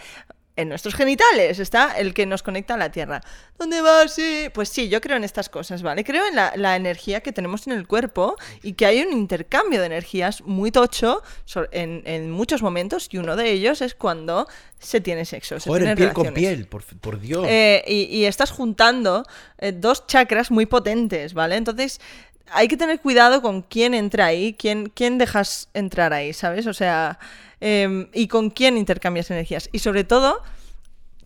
en 0.56 0.70
nuestros 0.70 0.96
genitales, 0.96 1.60
está 1.60 1.98
el 1.98 2.14
que 2.14 2.26
nos 2.26 2.44
conecta 2.44 2.74
a 2.74 2.78
la 2.78 2.92
Tierra. 2.92 3.22
¿Dónde 3.58 3.82
vas? 3.82 4.14
Sí. 4.14 4.50
Pues 4.54 4.70
sí, 4.70 4.90
yo 4.90 5.00
creo 5.00 5.16
en 5.18 5.24
estas 5.24 5.48
cosas, 5.50 5.82
¿vale? 5.82 6.04
Creo 6.04 6.28
en 6.28 6.36
la, 6.36 6.52
la 6.56 6.76
energía 6.76 7.22
que 7.22 7.32
tenemos 7.32 7.68
en 7.68 7.74
el 7.74 7.88
cuerpo 7.88 8.36
y 8.62 8.74
que 8.74 8.86
hay 8.86 9.02
un 9.02 9.14
intercambio 9.14 9.80
de 9.80 9.86
energías 9.86 10.42
muy 10.42 10.72
tocho 10.72 11.24
en, 11.72 12.04
en 12.06 12.32
muchos 12.32 12.62
momentos 12.62 13.08
y 13.12 13.18
uno 13.18 13.36
de 13.36 13.50
ellos 13.50 13.82
es 13.82 13.96
cuando 13.96 14.48
se 14.78 15.00
tiene 15.00 15.26
sexo. 15.26 15.60
Se 15.60 15.70
Joder, 15.70 15.84
tienen 15.84 15.98
piel 15.98 16.14
con 16.14 16.26
relaciones. 16.26 16.56
piel, 16.58 16.68
por, 16.68 16.84
por 17.00 17.20
Dios. 17.20 17.46
Eh, 17.48 17.84
y, 17.88 18.18
y 18.18 18.26
estás 18.26 18.52
juntando 18.52 19.26
eh, 19.58 19.72
dos 19.72 20.06
chakras 20.08 20.52
muy 20.52 20.66
potentes, 20.66 21.34
¿vale? 21.34 21.56
Entonces 21.56 22.02
hay 22.54 22.68
que 22.68 22.76
tener 22.76 23.00
cuidado 23.00 23.42
con 23.42 23.62
quién 23.62 23.94
entra 23.94 24.26
ahí, 24.26 24.54
quién, 24.60 24.90
quién 24.90 25.18
dejas 25.18 25.70
entrar 25.74 26.12
ahí, 26.12 26.34
¿sabes? 26.34 26.68
O 26.68 26.74
sea, 26.74 27.18
em, 27.62 28.10
y 28.14 28.28
con 28.28 28.50
quién 28.50 28.78
intercambias 28.78 29.32
energías. 29.32 29.70
Y 29.72 29.80
sobre 29.80 30.04
todo, 30.04 30.42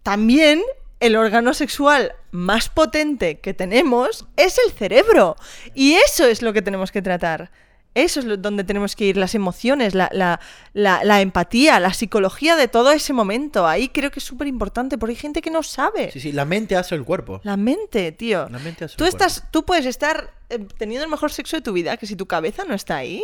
también 0.03 0.61
el 0.99 1.15
órgano 1.15 1.53
sexual 1.53 2.13
más 2.31 2.69
potente 2.69 3.39
que 3.39 3.53
tenemos 3.53 4.25
es 4.37 4.57
el 4.65 4.71
cerebro. 4.71 5.35
Y 5.73 5.93
eso 5.93 6.25
es 6.25 6.41
lo 6.41 6.53
que 6.53 6.61
tenemos 6.61 6.91
que 6.91 7.01
tratar. 7.01 7.51
Eso 7.95 8.19
es 8.19 8.25
lo- 8.25 8.35
donde 8.35 8.65
tenemos 8.65 8.93
que 8.95 9.05
ir, 9.05 9.15
las 9.17 9.35
emociones, 9.35 9.95
la, 9.95 10.09
la- 10.11 10.41
la- 10.73 11.03
la 11.05 11.21
empatía, 11.21 11.79
la 11.79 11.93
psicología 11.93 12.57
de 12.57 12.67
todo 12.67 12.91
ese 12.91 13.13
momento. 13.13 13.65
Ahí 13.67 13.87
creo 13.87 14.11
que 14.11 14.19
es 14.19 14.25
súper 14.25 14.47
importante, 14.47 14.97
porque 14.97 15.11
hay 15.11 15.15
gente 15.17 15.41
que 15.41 15.49
no 15.49 15.63
sabe. 15.63 16.11
Sí, 16.11 16.19
sí, 16.19 16.31
la 16.33 16.43
mente 16.43 16.75
hace 16.75 16.93
el 16.95 17.05
cuerpo. 17.05 17.39
La 17.43 17.55
mente, 17.55 18.11
tío. 18.11 18.49
La 18.49 18.59
mente 18.59 18.83
hace 18.85 18.97
Tú 18.97 19.05
el 19.05 19.09
estás, 19.11 19.45
tú 19.49 19.63
puedes 19.63 19.85
estar 19.85 20.29
eh, 20.49 20.59
teniendo 20.77 21.05
el 21.05 21.09
mejor 21.11 21.31
sexo 21.31 21.55
de 21.55 21.61
tu 21.61 21.71
vida, 21.71 21.95
que 21.95 22.05
si 22.05 22.17
tu 22.17 22.25
cabeza 22.25 22.65
no 22.65 22.73
está 22.73 22.97
ahí. 22.97 23.23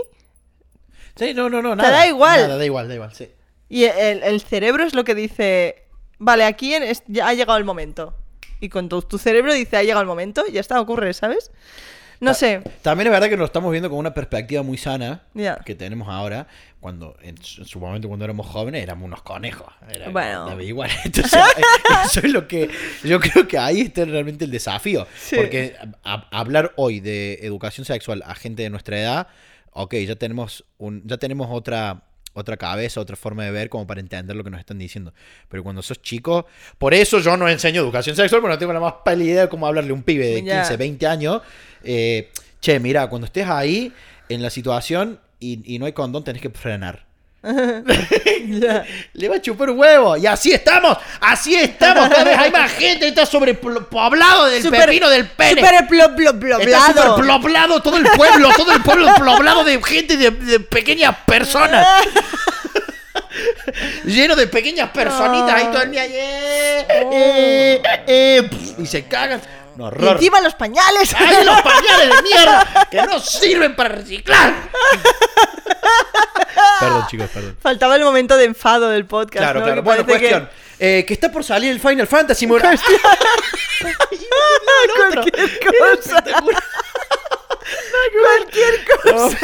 Sí, 1.15 1.33
no, 1.33 1.49
no, 1.49 1.61
no, 1.61 1.71
Te 1.71 1.75
nada. 1.77 1.91
da 1.91 2.07
igual. 2.07 2.41
Nada, 2.41 2.57
da 2.57 2.65
igual, 2.65 2.87
da 2.87 2.95
igual, 2.95 3.13
sí. 3.13 3.29
Y 3.69 3.85
el, 3.85 4.23
el 4.23 4.41
cerebro 4.41 4.83
es 4.83 4.93
lo 4.93 5.03
que 5.03 5.15
dice, 5.15 5.83
vale, 6.17 6.43
aquí 6.45 6.73
en- 6.73 6.83
es- 6.83 7.03
ya 7.07 7.27
ha 7.27 7.33
llegado 7.33 7.57
el 7.57 7.63
momento. 7.65 8.15
Y 8.59 8.69
con 8.69 8.89
tu, 8.89 9.01
tu 9.01 9.17
cerebro 9.17 9.53
dice, 9.53 9.77
ha 9.77 9.81
llegado 9.83 10.01
el 10.01 10.07
momento, 10.07 10.43
ya 10.51 10.59
está, 10.59 10.79
ocurre, 10.79 11.13
¿sabes? 11.13 11.51
No 12.19 12.35
sé. 12.35 12.61
También 12.83 13.07
es 13.07 13.11
verdad 13.13 13.29
que 13.29 13.35
lo 13.37 13.45
estamos 13.45 13.71
viendo 13.71 13.89
con 13.89 13.97
una 13.97 14.13
perspectiva 14.13 14.61
muy 14.61 14.77
sana 14.77 15.23
Ya. 15.33 15.57
que 15.65 15.73
tenemos 15.73 16.07
ahora, 16.07 16.45
cuando 16.79 17.17
en 17.23 17.41
su, 17.43 17.61
en 17.61 17.67
su 17.67 17.79
momento 17.79 18.07
cuando 18.09 18.25
éramos 18.25 18.45
jóvenes 18.45 18.83
éramos 18.83 19.05
unos 19.07 19.23
conejos. 19.23 19.73
Era, 19.89 20.09
Bueno. 20.09 20.61
igual. 20.61 20.91
Entonces, 21.03 21.33
eh, 21.33 21.61
eso 22.05 22.19
es 22.19 22.31
lo 22.31 22.47
que 22.47 22.69
yo 23.03 23.19
creo 23.19 23.47
que 23.47 23.57
ahí 23.57 23.81
está 23.81 24.05
realmente 24.05 24.45
el 24.45 24.51
desafío. 24.51 25.07
Sí. 25.19 25.35
Porque 25.35 25.75
a- 26.03 26.13
a- 26.13 26.27
hablar 26.39 26.73
hoy 26.75 26.99
de 26.99 27.39
educación 27.41 27.85
sexual 27.85 28.21
a 28.27 28.35
gente 28.35 28.61
de 28.61 28.69
nuestra 28.69 28.99
edad, 28.99 29.27
ok, 29.71 29.95
ya 29.95 30.15
tenemos 30.15 30.65
un, 30.77 31.03
ya 31.05 31.17
tenemos 31.17 31.47
otra 31.51 32.03
otra 32.33 32.55
cabeza, 32.55 33.01
otra 33.01 33.15
forma 33.15 33.43
de 33.43 33.51
ver 33.51 33.69
como 33.69 33.85
para 33.85 33.99
entender 33.99 34.35
lo 34.35 34.43
que 34.43 34.49
nos 34.49 34.59
están 34.59 34.79
diciendo. 34.79 35.13
Pero 35.49 35.63
cuando 35.63 35.81
sos 35.81 36.01
chico, 36.01 36.45
por 36.77 36.93
eso 36.93 37.19
yo 37.19 37.35
no 37.35 37.49
enseño 37.49 37.81
educación 37.81 38.15
sexual, 38.15 38.41
porque 38.41 38.53
no 38.55 38.59
tengo 38.59 38.73
la 38.73 38.79
más 38.79 38.93
pálida 39.03 39.31
idea 39.31 39.41
de 39.43 39.49
cómo 39.49 39.67
hablarle 39.67 39.91
a 39.91 39.93
un 39.93 40.03
pibe 40.03 40.27
de 40.27 40.43
Ya. 40.43 40.61
15, 40.61 40.77
20 40.77 41.07
años. 41.07 41.41
Eh, 41.83 42.29
che, 42.61 42.79
mira, 42.79 43.09
cuando 43.09 43.25
estés 43.25 43.47
ahí 43.47 43.91
en 44.29 44.41
la 44.41 44.49
situación 44.49 45.19
y, 45.39 45.75
y 45.75 45.79
no 45.79 45.85
hay 45.85 45.93
condón, 45.93 46.23
tenés 46.23 46.41
que 46.41 46.49
frenar. 46.49 47.10
Le 49.13 49.29
va 49.29 49.35
a 49.37 49.41
chupar 49.41 49.69
un 49.71 49.79
huevo. 49.79 50.15
Y 50.17 50.27
así 50.27 50.51
estamos. 50.51 50.97
Así 51.19 51.55
estamos. 51.55 52.07
Cada 52.09 52.23
vez 52.23 52.37
hay 52.37 52.51
más 52.51 52.71
gente. 52.77 53.07
Está 53.07 53.25
sobrepoblado 53.25 54.45
del 54.45 54.61
Súper- 54.63 54.85
pepino 54.85 55.09
del 55.09 55.27
pene. 55.27 55.59
Súper 55.61 55.87
plo- 55.87 56.15
plo- 56.15 56.59
Está 56.61 56.93
ploblado. 56.93 57.15
superpoblado 57.15 57.81
todo 57.81 57.97
el 57.97 58.03
pueblo. 58.15 58.49
Todo 58.55 58.71
el 58.73 58.81
pueblo 58.81 59.07
poblado 59.15 59.63
de 59.63 59.81
gente, 59.83 60.17
de, 60.17 60.31
de 60.31 60.59
pequeñas 60.59 61.15
personas. 61.25 61.87
Lleno 64.05 64.35
de 64.35 64.47
pequeñas 64.47 64.89
personitas 64.89 65.53
ahí 65.53 65.65
todo 65.71 65.81
el 65.83 65.91
día. 65.91 66.05
eh, 66.05 66.85
eh, 66.89 67.81
eh, 68.07 68.43
pf, 68.49 68.81
y 68.81 68.85
se 68.85 69.05
cagan. 69.05 69.41
Un 69.75 69.81
Y 69.81 69.83
horror. 69.85 70.13
encima 70.15 70.41
los 70.41 70.53
pañales. 70.55 71.13
¡Ay, 71.17 71.43
los 71.45 71.61
pañales 71.61 72.09
de 72.15 72.21
mierda! 72.23 72.87
¡Que 72.91 73.01
no 73.03 73.19
sirven 73.19 73.75
para 73.75 73.89
reciclar! 73.89 74.53
perdón, 76.79 77.07
chicos, 77.07 77.29
perdón. 77.33 77.57
Faltaba 77.61 77.95
el 77.95 78.03
momento 78.03 78.35
de 78.37 78.45
enfado 78.45 78.89
del 78.89 79.05
podcast. 79.05 79.37
Claro, 79.43 79.59
¿no? 79.59 79.65
claro. 79.65 79.81
Que 79.81 79.85
Bueno, 79.85 80.05
parece 80.05 80.19
que- 80.19 80.29
cuestión. 80.31 80.61
Eh, 80.83 81.05
que 81.07 81.13
está 81.13 81.31
por 81.31 81.43
salir 81.43 81.71
el 81.71 81.79
Final 81.79 82.07
Fantasy. 82.07 82.47
muy- 82.47 82.59
Cualquier 82.59 82.99
cosa. 85.77 86.23
Cualquier 88.21 88.85
cosa. 89.03 89.37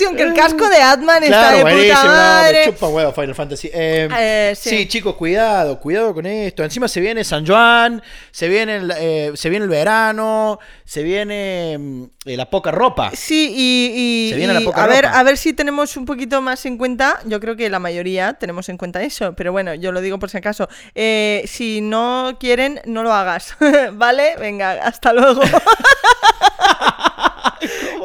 Cuestión 0.00 0.16
que 0.16 0.22
el 0.22 0.34
casco 0.34 0.68
de 0.68 0.76
Atman 0.82 1.22
está 1.22 1.28
Claro, 1.38 1.56
de 1.58 1.62
buenísimo, 1.62 1.94
puta 1.94 2.04
no, 2.04 2.10
me 2.10 2.16
madre. 2.16 2.64
chupa 2.64 2.88
huevo 2.88 3.12
Final 3.12 3.34
Fantasy. 3.34 3.70
Eh, 3.72 4.08
Eh, 4.18 4.54
sí. 4.56 4.70
sí. 4.70 4.88
chicos, 4.88 5.14
cuidado, 5.16 5.78
cuidado 5.78 6.14
con 6.14 6.24
esto. 6.26 6.64
Encima 6.64 6.88
se 6.88 7.00
viene 7.00 7.22
San 7.24 7.46
Juan, 7.46 8.02
se 8.30 8.48
viene 8.48 8.76
el, 8.76 8.92
eh, 8.96 9.32
se 9.34 9.50
viene 9.50 9.64
el 9.64 9.70
verano, 9.70 10.58
se 10.84 11.02
viene 11.02 11.76
mm, 11.78 12.04
eh, 12.26 12.36
la 12.36 12.48
poca 12.48 12.70
ropa. 12.70 13.10
Sí, 13.14 13.52
y, 13.54 14.26
y- 14.26 14.30
Se 14.30 14.36
viene 14.36 14.54
la 14.54 14.60
y 14.60 14.64
poca 14.64 14.84
a 14.84 14.86
ver, 14.86 15.04
ropa. 15.04 15.18
a 15.18 15.22
ver 15.22 15.36
si 15.36 15.52
tenemos 15.52 15.96
un 15.96 16.04
poquito 16.06 16.40
más 16.40 16.64
en 16.66 16.78
cuenta. 16.78 17.20
Yo 17.26 17.38
creo 17.40 17.56
que 17.56 17.68
la 17.68 17.78
mayoría 17.78 18.34
tenemos 18.34 18.68
en 18.68 18.78
cuenta 18.78 19.02
eso, 19.02 19.34
pero 19.34 19.52
bueno, 19.52 19.74
yo 19.74 19.92
lo 19.92 20.00
digo 20.00 20.18
por 20.18 20.30
si 20.30 20.38
acaso. 20.38 20.68
Eh, 20.94 21.44
si 21.46 21.80
no 21.82 22.36
quieren, 22.40 22.80
no 22.86 23.02
lo 23.02 23.12
hagas, 23.12 23.54
¿vale? 23.92 24.36
Venga, 24.38 24.72
hasta 24.82 25.12
luego. 25.12 25.42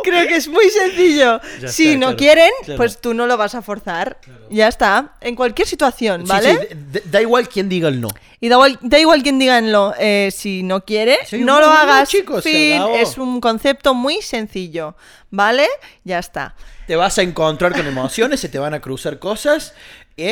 creo 0.05 0.27
que 0.27 0.35
es 0.37 0.47
muy 0.47 0.69
sencillo. 0.69 1.41
Ya 1.59 1.67
si 1.67 1.87
está, 1.87 1.99
no 1.99 2.05
claro, 2.07 2.17
quieren, 2.17 2.51
claro. 2.63 2.77
pues 2.77 3.01
tú 3.01 3.13
no 3.13 3.25
lo 3.25 3.35
vas 3.37 3.55
a 3.55 3.61
forzar. 3.61 4.17
Ya 4.49 4.67
está. 4.67 5.15
En 5.21 5.35
cualquier 5.35 5.67
situación, 5.67 6.21
Sí, 6.21 6.27
¿vale? 6.29 6.67
sí, 6.69 6.77
da- 6.91 7.01
da 7.05 7.21
igual 7.21 7.49
quién 7.49 7.67
diga 7.67 7.89
el 7.89 7.99
no. 7.99 8.07
Y 8.39 8.49
da 8.49 8.55
igual, 8.55 8.79
da 8.81 8.99
igual 8.99 9.23
quien 9.23 9.39
díganlo, 9.39 9.93
eh, 9.99 10.29
si 10.31 10.61
no 10.63 10.85
quiere, 10.85 11.17
Sí, 11.25 11.39
no 11.39 11.55
no, 11.55 11.61
lo 11.61 11.67
no, 11.67 11.73
hagas. 11.73 12.09
chicos, 12.09 12.43
fin, 12.43 12.81
es 12.93 13.17
un 13.17 13.41
concepto 13.41 13.93
muy 13.93 14.21
sencillo, 14.21 14.95
¿vale? 15.31 15.67
Ya 16.03 16.19
está. 16.19 16.55
Te 16.87 16.95
vas 16.95 17.17
a 17.17 17.23
encontrar 17.23 17.71
con 17.73 17.87
emociones, 17.87 18.39
se 18.39 18.49
te 18.49 18.59
van 18.59 18.73
a 18.75 18.79
cruzar 18.81 19.17
cosas. 19.19 19.73
Y, 20.15 20.27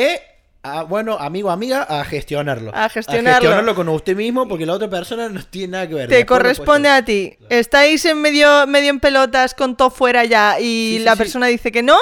ah, 0.64 0.82
bueno, 0.82 1.16
amigo, 1.18 1.50
amiga, 1.50 1.82
a 1.84 2.04
gestionarlo. 2.04 2.72
A 2.74 2.88
gestionarlo. 2.88 3.30
A 3.30 3.34
gestionarlo 3.34 3.74
con 3.74 3.88
usted 3.90 4.16
mismo 4.16 4.48
porque 4.48 4.66
la 4.66 4.72
otra 4.72 4.88
persona 4.90 5.28
no 5.28 5.40
tiene 5.44 5.68
nada 5.72 5.88
que 5.88 5.94
ver. 5.94 6.08
Te 6.08 6.16
Después 6.16 6.38
corresponde 6.40 6.88
ser. 6.88 6.98
a 6.98 7.04
ti. 7.04 7.36
Estáis 7.48 8.04
en 8.06 8.20
medio, 8.20 8.66
medio 8.66 8.90
en 8.90 8.98
pelotas 9.00 9.54
con 9.54 9.76
todo 9.76 9.90
fuera 9.90 10.24
ya 10.24 10.58
y 10.58 10.64
Sí, 10.64 10.98
sí, 10.98 11.04
la 11.04 11.12
sí. 11.12 11.18
persona 11.18 11.46
dice 11.46 11.70
que 11.70 11.82
no, 11.82 11.96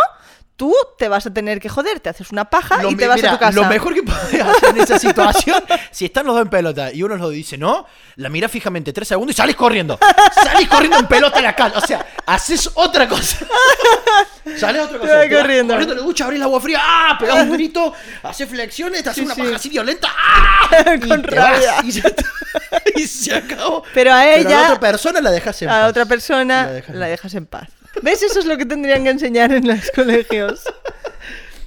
tú 0.63 0.73
te 0.97 1.09
vas 1.09 1.27
a 1.27 1.35
tener 1.35 1.59
que 1.59 1.69
joder, 1.69 1.99
te 1.99 2.09
haces 2.09 2.31
una 2.31 2.45
paja 2.49 2.81
Lo 2.81 2.89
y 2.93 2.95
te 2.95 3.09
vas 3.09 3.17
mira, 3.17 3.31
a 3.31 3.33
tu 3.33 3.39
casa. 3.41 3.61
Lo 3.61 3.65
mejor 3.65 3.95
que 3.95 4.05
puedes 4.05 4.41
hacer 4.41 4.69
en 4.69 4.79
esa 4.81 4.97
situación, 4.97 5.61
si 5.91 6.05
están 6.05 6.25
los 6.25 6.37
dos 6.37 6.45
en 6.45 6.51
pelota 6.51 6.93
y 6.93 7.03
uno 7.03 7.17
lo 7.17 7.31
dice 7.31 7.59
no, 7.59 7.85
la 8.15 8.29
mira 8.29 8.49
fijamente 8.49 8.93
tres 8.93 9.09
segundos 9.09 9.35
y 9.35 9.37
sales 9.37 9.57
corriendo. 9.57 9.99
Salís 10.41 10.69
corriendo 10.69 10.99
en 11.01 11.09
pelota 11.09 11.41
a 11.41 11.43
la 11.43 11.57
calle. 11.57 11.75
O 11.79 11.81
sea, 11.85 12.07
haces 12.27 12.71
otra 12.75 13.09
cosa. 13.09 13.39
Sale 14.57 14.79
otra 14.81 14.99
cosa. 15.01 15.11
te 15.13 15.29
vas 15.29 15.41
corriendo. 15.41 15.75
corriendo 15.75 15.95
a 15.95 15.97
la 15.97 16.03
ducha, 16.03 16.25
abrís 16.27 16.37
el 16.39 16.43
agua 16.45 16.61
fría, 16.61 16.79
¡ah! 16.81 17.17
Pegás 17.19 17.43
un 17.45 17.53
grito, 17.55 17.93
haces 18.23 18.49
flexiones, 18.49 19.03
te 19.03 19.09
haces 19.11 19.21
Sí, 19.21 19.25
una 19.27 19.35
sí. 19.35 19.41
paja 19.43 19.57
así 19.57 19.69
violenta, 19.69 20.09
¡ah! 20.17 20.69
Con 21.09 21.21
y 21.21 21.23
rabia. 21.27 21.73
vas, 21.77 21.85
y, 21.85 21.91
ya 21.91 22.11
y 22.97 23.07
se 23.09 23.35
acabó. 23.35 23.83
Pero 23.95 24.13
a 24.13 24.15
Pero 24.15 24.15
a 24.15 24.35
ella, 24.37 24.49
la 24.61 24.67
otra 24.69 24.81
persona 24.81 25.21
la 25.21 25.31
dejas 25.33 25.61
en 25.63 25.69
a 25.71 25.73
paz. 25.73 25.91
otra 25.91 26.07
persona, 26.07 26.65
La 26.67 26.73
dejas 26.73 26.95
la 26.97 27.07
dejas 27.07 27.35
en 27.35 27.47
paz. 27.47 27.69
¿Ves? 28.03 28.23
Eso 28.23 28.41
es 28.41 28.47
lo 28.47 28.59
que 28.59 28.67
tendrían 28.67 29.05
que 29.05 29.11
enseñar 29.11 29.53
en 29.53 29.67
los 29.67 29.91
colegios. 29.95 30.65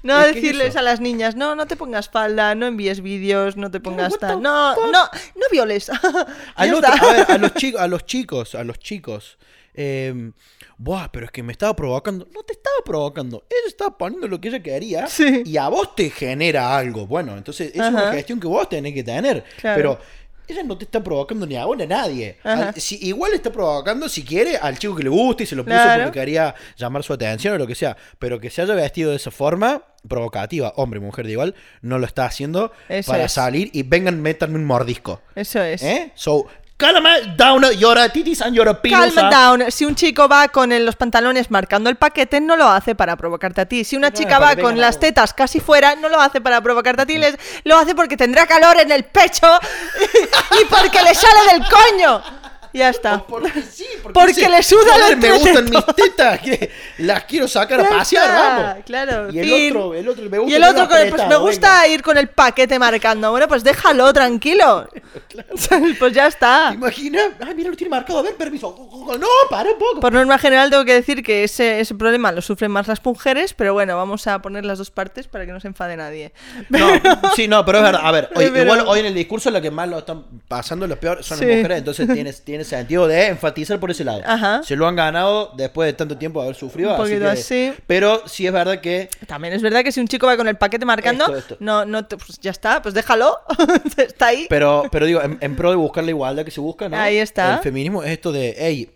No 0.04 0.20
Es 0.22 0.34
que 0.34 0.38
es 0.38 0.44
decirles 0.44 0.76
a 0.76 0.84
las 0.84 1.00
niñas, 1.02 1.36
no, 1.36 1.56
no 1.56 1.66
te 1.66 1.76
pongas 1.76 2.10
falda, 2.10 2.54
no 2.54 2.68
envíes 2.68 3.02
vídeos, 3.02 3.58
no 3.58 3.72
te 3.72 3.80
pongas 3.80 4.20
tal. 4.20 4.40
No, 4.42 4.76
no, 4.92 5.04
no 5.04 5.46
violes. 5.52 5.88
Ya 6.60 6.76
otro- 6.76 6.92
a, 6.94 7.14
ver, 7.14 7.26
a 7.32 7.38
los 7.40 7.54
chicos, 7.56 7.82
a 7.82 7.88
los 7.88 8.06
chicos, 8.06 8.54
a 8.56 8.64
los 8.64 8.78
chicos. 8.78 9.38
eh, 9.74 10.32
Buah, 10.78 11.08
pero 11.12 11.26
es 11.26 11.32
que 11.32 11.42
me 11.42 11.54
estaba 11.54 11.74
provocando. 11.76 12.28
No 12.34 12.44
te 12.44 12.52
estaba 12.54 12.76
provocando. 12.86 13.46
Ella 13.50 13.68
estaba 13.68 13.98
poniendo 13.98 14.28
lo 14.28 14.40
que 14.42 14.50
ella 14.50 14.62
quería. 14.62 15.08
Sí. 15.08 15.42
Y 15.46 15.56
a 15.58 15.70
vos 15.70 15.96
te 15.96 16.10
genera 16.10 16.78
algo. 16.78 17.08
Bueno, 17.08 17.36
entonces 17.38 17.72
es 17.74 17.80
una 17.80 18.02
Ajá. 18.08 18.12
gestión 18.14 18.40
que 18.42 18.48
vos 18.48 18.68
tenés 18.70 18.94
que 18.94 19.02
tener. 19.04 19.44
Claro. 19.60 19.78
Pero 19.78 20.00
ella 20.48 20.64
no 20.64 20.78
te 20.78 20.86
está 20.86 21.04
provocando 21.04 21.46
ni 21.46 21.56
a 21.56 21.66
ni 21.76 21.84
a 21.84 21.88
nadie. 21.88 22.38
Ajá. 22.44 22.70
Al- 22.70 22.76
si, 22.82 22.98
igual 23.08 23.34
está 23.34 23.52
provocando, 23.52 24.08
si 24.10 24.24
quiere, 24.24 24.58
al 24.58 24.78
chico 24.78 24.96
que 24.96 25.04
le 25.04 25.10
guste 25.10 25.44
y 25.44 25.46
se 25.48 25.56
lo 25.56 25.64
puso 25.64 25.76
Claro. 25.76 26.04
porque 26.06 26.20
quería 26.20 26.54
llamar 26.78 27.04
su 27.04 27.14
atención 27.14 27.56
o 27.56 27.58
lo 27.58 27.68
que 27.68 27.76
sea. 27.76 27.96
Pero 28.20 28.40
que 28.40 28.50
se 28.50 28.62
haya 28.62 28.74
vestido 28.76 29.12
de 29.12 29.18
esa 29.18 29.32
forma 29.32 29.84
provocativa, 30.08 30.74
hombre, 30.76 31.00
mujer 31.00 31.26
de 31.26 31.32
igual, 31.34 31.56
no 31.82 31.98
lo 31.98 32.06
está 32.06 32.26
haciendo 32.26 32.72
Eso 32.90 33.12
para 33.12 33.26
es. 33.26 33.32
salir 33.32 33.70
y 33.74 33.84
vengan, 33.84 34.22
métanme 34.22 34.56
un 34.56 34.66
mordisco. 34.66 35.22
Eso 35.36 35.62
es. 35.62 35.82
¿Eh? 35.82 36.12
So, 36.16 36.46
calma 36.78 37.20
down 37.38 37.64
your 37.78 37.98
titis 38.12 38.42
and 38.42 38.54
your 38.56 38.74
penis. 38.82 39.14
Calm 39.16 39.30
down. 39.30 39.72
Si 39.72 39.86
un 39.86 39.96
chico 39.96 40.28
va 40.28 40.48
con 40.50 40.72
el- 40.72 40.86
los 40.86 40.96
pantalones 40.96 41.50
marcando 41.50 41.90
el 41.90 41.96
paquete, 41.96 42.42
no 42.42 42.56
lo 42.58 42.68
hace 42.68 42.96
para 42.96 43.16
provocarte 43.16 43.62
a 43.62 43.66
ti. 43.66 43.84
Si 43.84 43.96
una 43.96 44.12
chica 44.12 44.40
va 44.40 44.56
con 44.62 44.80
las 44.82 45.00
tetas 45.00 45.34
casi 45.34 45.60
fuera, 45.60 45.96
no 45.96 46.10
lo 46.10 46.20
hace 46.20 46.42
para 46.42 46.62
provocarte 46.62 47.04
a 47.04 47.06
ti, 47.06 47.18
les- 47.18 47.38
lo 47.64 47.78
hace 47.78 47.96
porque 47.96 48.18
tendrá 48.18 48.46
calor 48.46 48.80
en 48.80 48.92
el 48.92 49.06
pecho 49.06 49.48
y 50.62 50.66
porque 50.66 51.02
le 51.02 51.14
sale 51.16 51.52
del 51.54 51.64
coño. 51.70 52.22
Ya 52.76 52.90
está. 52.90 53.24
Porque 53.26 53.62
sí, 53.62 53.86
porque, 54.04 54.14
Porque 54.14 54.34
dice, 54.34 54.50
le 54.50 54.62
suda 54.64 54.94
"Joder, 54.94 55.14
el 55.14 55.18
Me 55.18 55.32
gustan 55.32 55.64
mis 55.66 55.74
entreteto". 55.76 55.94
tetas, 55.94 56.40
que 56.42 56.72
las 57.00 57.24
quiero 57.24 57.48
sacar 57.48 57.80
a 57.82 57.90
pasear, 57.90 58.26
está, 58.26 58.50
vamos. 58.68 58.84
Claro. 58.86 59.32
Y 59.32 59.40
el 59.40 59.46
fin. 59.50 59.76
otro, 59.78 59.94
el 59.96 60.10
otro, 60.10 60.30
me 60.30 60.38
gusta 60.40 60.52
Y 60.52 60.56
el 60.56 60.62
verlo 60.62 60.84
otro 60.84 60.90
con 60.90 60.98
el, 61.06 61.10
pues 61.14 61.28
me 61.28 61.36
gusta 61.38 61.88
ir 61.88 62.02
con 62.04 62.18
el 62.18 62.28
paquete 62.28 62.78
marcando. 62.78 63.32
Bueno, 63.32 63.48
pues 63.48 63.64
déjalo 63.64 64.12
tranquilo. 64.14 64.90
pues 66.00 66.14
ya 66.14 66.24
¿Te 66.24 66.30
está. 66.30 66.72
imaginas? 66.74 67.28
Ay, 67.40 67.56
mira, 67.56 67.70
lo 67.70 67.76
tiene 67.78 67.90
marcado. 67.92 68.20
A 68.20 68.24
ver, 68.24 68.36
permiso. 68.36 68.76
No, 69.20 69.28
para 69.50 69.72
un 69.72 69.78
poco. 69.78 70.00
Por 70.00 70.14
norma 70.14 70.38
general 70.38 70.70
tengo 70.70 70.84
que 70.86 70.94
decir 70.94 71.24
que 71.24 71.44
ese, 71.44 71.80
ese 71.80 71.96
problema 71.96 72.32
lo 72.32 72.42
sufren 72.42 72.72
más 72.72 72.88
las 72.88 73.04
mujeres, 73.04 73.54
pero 73.54 73.74
bueno, 73.74 73.96
vamos 73.96 74.28
a 74.28 74.42
poner 74.42 74.66
las 74.66 74.78
dos 74.80 74.92
partes 74.92 75.28
para 75.28 75.46
que 75.46 75.52
no 75.52 75.60
se 75.60 75.68
enfade 75.68 75.96
nadie. 75.96 76.34
No, 76.70 76.88
sí, 77.36 77.48
no, 77.48 77.64
pero 77.66 77.78
es 77.80 77.84
verdad. 77.86 78.02
A 78.04 78.12
ver, 78.12 78.30
hoy, 78.36 78.50
Pero- 78.52 78.64
igual 78.64 78.84
hoy 78.88 79.00
en 79.00 79.06
el 79.08 79.14
discurso 79.14 79.50
lo 79.52 79.62
que 79.62 79.72
más 79.72 79.88
lo 79.88 80.00
están 80.00 80.26
pasando 80.48 80.88
los 80.88 80.98
peores 80.98 81.26
son 81.26 81.38
Sí. 81.40 81.46
las 81.46 81.56
mujeres, 81.58 81.78
entonces 81.80 82.08
tiene, 82.44 82.64
tiene 82.66 82.82
sentido 82.82 83.08
de 83.08 83.28
enfatizar 83.28 83.80
por 83.80 83.92
ese 83.92 84.04
lado. 84.04 84.22
Ajá. 84.26 84.62
Se 84.64 84.76
lo 84.76 84.88
han 84.88 84.96
ganado 84.96 85.52
después 85.56 85.88
de 85.88 85.94
tanto 85.94 86.18
tiempo 86.18 86.40
de 86.40 86.46
haber 86.48 86.56
sufrido. 86.56 86.90
Un 86.90 86.96
así 86.96 87.02
poquito 87.04 87.26
que- 87.26 87.32
así. 87.40 87.74
Pero 87.88 88.22
sí 88.28 88.46
es 88.48 88.54
verdad 88.54 88.82
que 88.82 89.10
También 89.28 89.54
es 89.54 89.62
verdad 89.62 89.84
que 89.84 89.92
si 89.92 90.00
un 90.00 90.08
chico 90.08 90.28
va 90.28 90.36
con 90.38 90.48
el 90.48 90.58
paquete 90.58 90.86
marcando, 90.86 91.26
Esto, 91.26 91.38
esto. 91.38 91.58
no, 91.60 91.86
no, 91.86 92.06
te- 92.06 92.18
pues 92.18 92.40
ya 92.40 92.52
está, 92.52 92.82
pues 92.82 92.94
déjalo, 92.94 93.38
está 93.98 94.28
ahí. 94.28 94.48
Pero, 94.50 94.84
pero 94.92 95.06
digo, 95.06 95.22
en, 95.22 95.38
en 95.42 95.56
pro 95.56 95.70
de 95.70 95.76
buscar 95.76 96.04
la 96.04 96.10
igualdad 96.12 96.44
que 96.46 96.52
se 96.52 96.60
busca, 96.62 96.90
¿no? 96.90 96.98
Ahí 96.98 97.18
está. 97.18 97.56
El 97.56 97.60
feminismo 97.62 98.04
es 98.04 98.12
esto 98.12 98.32
de, 98.32 98.56
hey, 98.58 98.92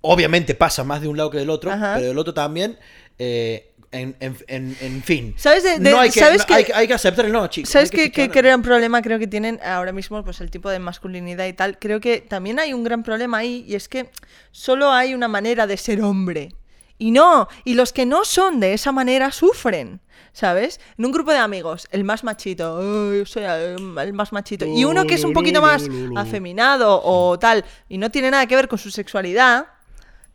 obviamente 0.00 0.54
pasa 0.54 0.84
más 0.84 1.00
de 1.00 1.08
un 1.08 1.16
lado 1.16 1.30
que 1.30 1.38
del 1.38 1.50
otro, 1.50 1.70
Ajá. 1.70 1.94
pero 1.96 2.08
del 2.08 2.18
otro 2.18 2.32
también, 2.34 2.78
eh, 3.18 3.69
en, 3.92 4.14
en, 4.20 4.36
en, 4.46 4.76
en 4.80 5.02
fin. 5.02 5.34
¿Sabes 5.36 5.64
de- 5.64 5.78
de- 5.78 5.90
no 5.90 5.98
hay 6.00 6.10
que, 6.10 6.20
sabes 6.20 6.40
no, 6.40 6.46
que- 6.46 6.54
hay, 6.54 6.64
que- 6.64 6.74
hay 6.74 6.86
que 6.86 6.94
aceptar 6.94 7.24
el 7.24 7.32
no, 7.32 7.46
chicos. 7.48 7.70
¿Sabes 7.70 7.90
qué, 7.90 8.12
que 8.12 8.28
gran 8.28 8.62
problema 8.62 9.02
creo 9.02 9.18
que 9.18 9.26
tienen 9.26 9.58
ahora 9.64 9.92
mismo 9.92 10.22
pues 10.24 10.40
el 10.40 10.50
tipo 10.50 10.70
de 10.70 10.78
masculinidad 10.78 11.46
y 11.46 11.52
tal? 11.52 11.78
Creo 11.78 12.00
que 12.00 12.20
también 12.20 12.58
hay 12.60 12.72
un 12.72 12.84
gran 12.84 13.02
problema 13.02 13.38
ahí 13.38 13.64
y 13.66 13.74
es 13.74 13.88
que 13.88 14.10
solo 14.52 14.92
hay 14.92 15.14
una 15.14 15.28
manera 15.28 15.66
de 15.66 15.76
ser 15.76 16.02
hombre. 16.02 16.54
Y 16.98 17.12
no, 17.12 17.48
y 17.64 17.74
los 17.74 17.92
que 17.94 18.04
no 18.04 18.24
son 18.26 18.60
de 18.60 18.74
esa 18.74 18.92
manera 18.92 19.32
sufren. 19.32 20.00
¿Sabes? 20.32 20.78
En 20.96 21.06
un 21.06 21.10
grupo 21.12 21.32
de 21.32 21.38
amigos, 21.38 21.88
el 21.90 22.04
más 22.04 22.22
machito, 22.22 22.78
"Ay, 22.78 23.18
yo 23.18 23.26
soy 23.26 23.42
el 23.42 24.12
más 24.12 24.32
machito, 24.32 24.64
y 24.64 24.84
uno 24.84 25.04
que 25.04 25.14
es 25.14 25.24
un 25.24 25.32
poquito 25.32 25.60
más 25.60 25.88
afeminado 26.16 27.00
o 27.02 27.36
tal, 27.38 27.64
y 27.88 27.98
no 27.98 28.10
tiene 28.12 28.30
nada 28.30 28.46
que 28.46 28.54
ver 28.54 28.68
con 28.68 28.78
su 28.78 28.92
sexualidad, 28.92 29.66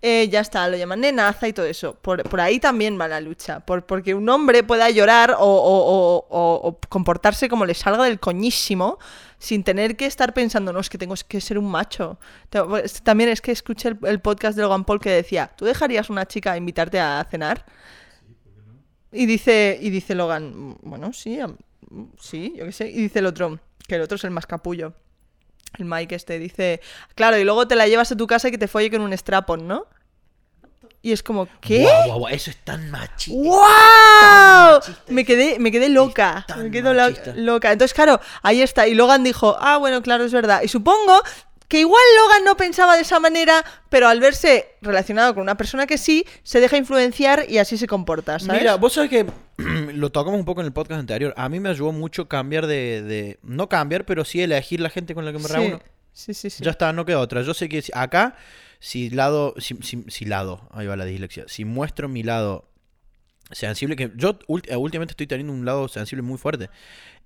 eh, 0.01 0.27
ya 0.29 0.41
está, 0.41 0.67
lo 0.67 0.77
llaman 0.77 1.01
nenaza 1.01 1.47
y 1.47 1.53
todo 1.53 1.65
eso. 1.65 1.95
Por, 1.95 2.23
por 2.23 2.39
ahí 2.39 2.59
también 2.59 2.99
va 2.99 3.07
la 3.07 3.21
lucha. 3.21 3.59
Por, 3.61 3.85
porque 3.85 4.13
un 4.13 4.27
hombre 4.29 4.63
pueda 4.63 4.89
llorar 4.89 5.35
o, 5.39 6.79
comportarse 6.89 7.49
como 7.49 7.65
le 7.65 7.73
salga 7.73 8.03
del 8.03 8.19
coñísimo 8.19 8.99
sin 9.39 9.63
tener 9.63 9.95
que 9.95 10.05
estar 10.05 10.33
pensando, 10.33 10.71
no, 10.73 10.79
es 10.79 10.89
que 10.89 10.97
tengo 10.97 11.15
que 11.27 11.41
ser 11.41 11.57
un 11.57 11.69
macho. 11.69 12.19
Pues, 12.49 13.01
También 13.01 13.29
es 13.29 13.41
que 13.41 13.51
escuché 13.51 13.95
el, 14.03 14.19
podcast 14.19 14.55
de 14.55 14.63
Logan 14.63 14.85
Paul 14.85 14.99
que 14.99 15.09
decía, 15.09 15.51
¿tú 15.55 15.65
dejarías 15.65 16.09
a 16.09 16.13
una 16.13 16.25
chica 16.25 16.53
a 16.53 16.57
invitarte 16.57 16.99
a 16.99 17.25
cenar? 17.29 17.65
Y 19.11 19.25
dice, 19.25 19.77
y 19.81 19.89
dice 19.89 20.13
Logan, 20.13 20.53
"Mm, 20.55 20.75
bueno, 20.83 21.13
sí, 21.13 21.39
sí, 22.19 22.53
yo 22.57 22.65
qué 22.65 22.71
sé. 22.71 22.89
Y 22.89 23.03
dice 23.03 23.19
el 23.19 23.25
otro, 23.27 23.59
que 23.87 23.95
el 23.95 24.01
otro 24.01 24.15
es 24.15 24.23
el 24.23 24.31
más 24.31 24.45
capullo. 24.45 24.93
El 25.77 25.85
Mike 25.85 26.15
este 26.15 26.39
dice, 26.39 26.81
claro, 27.15 27.37
y 27.37 27.43
luego 27.43 27.67
te 27.67 27.75
la 27.75 27.87
llevas 27.87 28.11
a 28.11 28.17
tu 28.17 28.27
casa 28.27 28.47
y 28.47 28.51
que 28.51 28.57
te 28.57 28.67
folle 28.67 28.89
con 28.91 29.01
un 29.01 29.13
strapon, 29.13 29.67
¿no? 29.67 29.87
Y 31.01 31.11
es 31.11 31.21
como, 31.21 31.47
¿qué? 31.61 31.87
Guau, 32.07 32.27
eso 32.29 32.49
es 32.49 32.57
tan 32.57 32.89
machista. 32.89 33.37
¡Wow! 33.37 34.79
machista, 34.79 35.03
Me 35.09 35.23
quedé, 35.23 35.59
me 35.59 35.71
quedé 35.71 35.87
loca. 35.89 36.47
Me 36.57 36.81
machista. 36.81 37.33
loca. 37.35 37.71
Entonces, 37.71 37.93
claro, 37.93 38.19
ahí 38.41 38.63
está. 38.63 38.87
Y 38.87 38.95
Logan 38.95 39.23
dijo, 39.23 39.55
ah, 39.59 39.77
bueno, 39.77 40.01
claro, 40.01 40.23
es 40.23 40.33
verdad. 40.33 40.63
Y 40.63 40.67
supongo 40.67 41.21
que 41.67 41.79
igual 41.79 42.01
Logan 42.21 42.43
no 42.45 42.55
pensaba 42.57 42.95
de 42.95 43.01
esa 43.01 43.19
manera, 43.19 43.63
pero 43.89 44.07
al 44.07 44.19
verse 44.19 44.67
relacionado 44.81 45.33
con 45.33 45.41
una 45.43 45.55
persona 45.57 45.87
que 45.87 45.97
sí, 45.97 46.25
se 46.43 46.59
deja 46.59 46.77
influenciar 46.77 47.45
y 47.49 47.57
así 47.57 47.77
se 47.77 47.87
comporta, 47.87 48.37
¿sabes? 48.39 48.61
Mira, 48.61 48.75
vos 48.75 48.93
sabes 48.93 49.09
que 49.09 49.25
lo 49.93 50.11
tocamos 50.11 50.39
un 50.39 50.45
poco 50.45 50.61
en 50.61 50.67
el 50.67 50.73
podcast 50.73 50.99
anterior. 50.99 51.33
A 51.37 51.49
mí 51.49 51.59
me 51.59 51.69
ayudó 51.69 51.91
mucho 51.91 52.27
cambiar 52.27 52.67
de, 52.67 53.01
de- 53.01 53.39
No 53.43 53.67
cambiar, 53.69 54.05
pero 54.05 54.25
sí 54.25 54.41
elegir 54.41 54.79
la 54.79 54.89
gente 54.89 55.15
con 55.15 55.25
la 55.25 55.31
que 55.31 55.39
me 55.39 55.45
sí. 55.47 55.53
reúno. 55.53 55.79
sí, 56.13 56.33
sí, 56.33 56.49
sí. 56.49 56.63
Ya 56.63 56.71
está, 56.71 56.93
no 56.93 57.05
queda 57.05 57.19
otra. 57.19 57.41
Yo 57.41 57.53
sé 57.53 57.67
que 57.69 57.83
acá, 57.93 58.35
si 58.79 59.09
lado, 59.09 59.53
si, 59.57 59.75
si- 59.81 60.05
si 60.07 60.25
lado, 60.25 60.67
ahí 60.71 60.85
va 60.87 60.95
la 60.95 61.05
dislexia, 61.05 61.45
si 61.47 61.65
muestro 61.65 62.07
mi 62.09 62.21
lado 62.23 62.69
sensible, 63.51 63.95
que 63.95 64.11
yo 64.15 64.39
eh, 64.67 64.75
últimamente 64.75 65.11
estoy 65.13 65.27
teniendo 65.27 65.53
un 65.53 65.65
lado 65.65 65.87
sensible 65.87 66.23
muy 66.23 66.37
fuerte, 66.37 66.69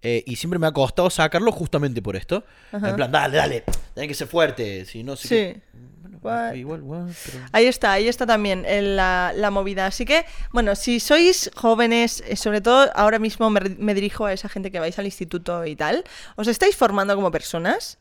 eh, 0.02 0.24
y 0.26 0.36
siempre 0.38 0.60
me 0.60 0.68
ha 0.68 0.72
costado 0.72 1.10
sacarlo 1.10 1.52
justamente 1.52 2.02
por 2.02 2.16
esto. 2.16 2.44
Ajá. 2.72 2.90
En 2.90 2.96
plan, 2.96 3.12
dale, 3.12 3.38
dale, 3.38 3.64
tenés 3.94 4.08
que 4.08 4.14
ser 4.14 4.28
fuerte, 4.28 4.86
si 4.86 5.04
no 5.04 5.16
sé 5.16 5.28
Sí. 5.28 5.36
qué- 5.36 5.62
Bueno, 6.02 6.18
What? 6.22 6.54
igual, 6.56 6.82
what, 6.82 7.08
pero- 7.26 7.46
Ahí 7.54 7.66
está, 7.66 7.94
ahí 7.94 8.08
está 8.10 8.26
también 8.26 8.66
el- 8.66 8.96
la, 8.98 9.32
la 9.36 9.52
movida. 9.52 9.86
Así 9.86 10.04
que, 10.06 10.26
bueno, 10.52 10.76
si 10.76 11.00
sois 11.00 11.50
jóvenes, 11.56 12.22
eh, 12.28 12.36
sobre 12.36 12.60
todo 12.62 12.90
ahora 12.96 13.20
mismo 13.20 13.50
me, 13.50 13.62
me 13.62 13.94
dirijo 13.94 14.26
a 14.26 14.34
esa 14.34 14.50
gente 14.50 14.70
que 14.72 14.80
vais 14.80 14.98
al 15.00 15.06
instituto 15.06 15.66
y 15.66 15.76
tal, 15.78 16.04
os 16.36 16.48
estáis 16.48 16.76
formando 16.76 17.16
como 17.16 17.32
personas. 17.32 18.00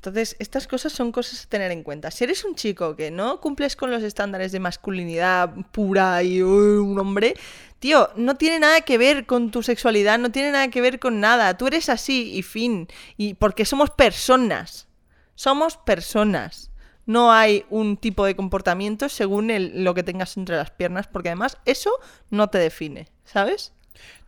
Entonces, 0.00 0.34
estas 0.38 0.66
cosas 0.66 0.94
son 0.94 1.12
cosas 1.12 1.44
a 1.44 1.48
tener 1.50 1.70
en 1.72 1.82
cuenta. 1.82 2.10
Si 2.10 2.24
eres 2.24 2.42
un 2.46 2.54
chico 2.54 2.96
que 2.96 3.10
no 3.10 3.38
cumples 3.38 3.76
con 3.76 3.90
los 3.90 4.02
estándares 4.02 4.50
de 4.50 4.58
masculinidad 4.58 5.50
pura 5.72 6.22
y 6.22 6.40
un 6.40 6.98
hombre, 6.98 7.34
tío, 7.80 8.08
no 8.16 8.34
tiene 8.36 8.58
nada 8.60 8.80
que 8.80 8.96
ver 8.96 9.26
con 9.26 9.50
tu 9.50 9.62
sexualidad, 9.62 10.18
no 10.18 10.32
tiene 10.32 10.52
nada 10.52 10.68
que 10.68 10.80
ver 10.80 10.98
con 11.00 11.20
nada. 11.20 11.58
Tú 11.58 11.66
eres 11.66 11.90
así 11.90 12.32
y 12.32 12.40
fin. 12.42 12.88
Y 13.18 13.34
porque 13.34 13.66
somos 13.66 13.90
personas. 13.90 14.88
Somos 15.34 15.76
personas. 15.76 16.70
No 17.04 17.30
hay 17.30 17.66
un 17.68 17.98
tipo 17.98 18.24
de 18.24 18.34
comportamiento 18.34 19.10
según 19.10 19.50
el- 19.50 19.84
lo 19.84 19.92
que 19.92 20.02
tengas 20.02 20.34
entre 20.38 20.56
las 20.56 20.70
piernas, 20.70 21.08
porque 21.08 21.28
además 21.28 21.58
eso 21.66 21.90
no 22.30 22.48
te 22.48 22.56
define, 22.56 23.08
¿sabes? 23.26 23.74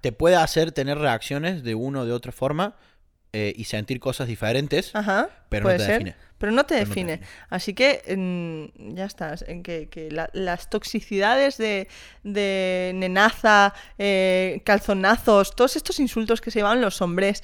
Te 0.02 0.12
puede 0.12 0.36
hacer 0.36 0.72
tener 0.72 0.98
reacciones 0.98 1.62
de 1.62 1.74
una 1.74 2.00
o 2.00 2.04
de 2.04 2.12
otra 2.12 2.32
forma 2.32 2.74
eh, 3.32 3.52
y 3.56 3.64
sentir 3.64 3.98
cosas 4.00 4.28
diferentes. 4.28 4.94
Ajá. 4.94 5.28
Pero 5.48 5.64
no 5.68 5.76
te 5.76 5.82
define. 5.92 6.14
Pero 6.38 6.52
no 6.52 6.64
te 6.66 6.74
Pero 6.74 6.86
no 6.88 6.94
te 6.94 7.04
define. 7.06 7.20
Así 7.50 7.72
que 7.74 8.02
ya 8.94 9.04
está. 9.04 9.34
En 9.46 9.62
que, 9.62 9.88
que 9.88 10.10
la- 10.10 10.28
las 10.32 10.68
toxicidades 10.70 11.56
de, 11.56 11.88
de 12.24 12.92
nenaza, 12.94 13.74
eh, 13.98 14.60
calzonazos, 14.64 15.54
todos 15.54 15.76
estos 15.76 16.00
insultos 16.00 16.40
que 16.40 16.50
se 16.50 16.58
llevan 16.58 16.80
los 16.80 17.00
hombres, 17.00 17.42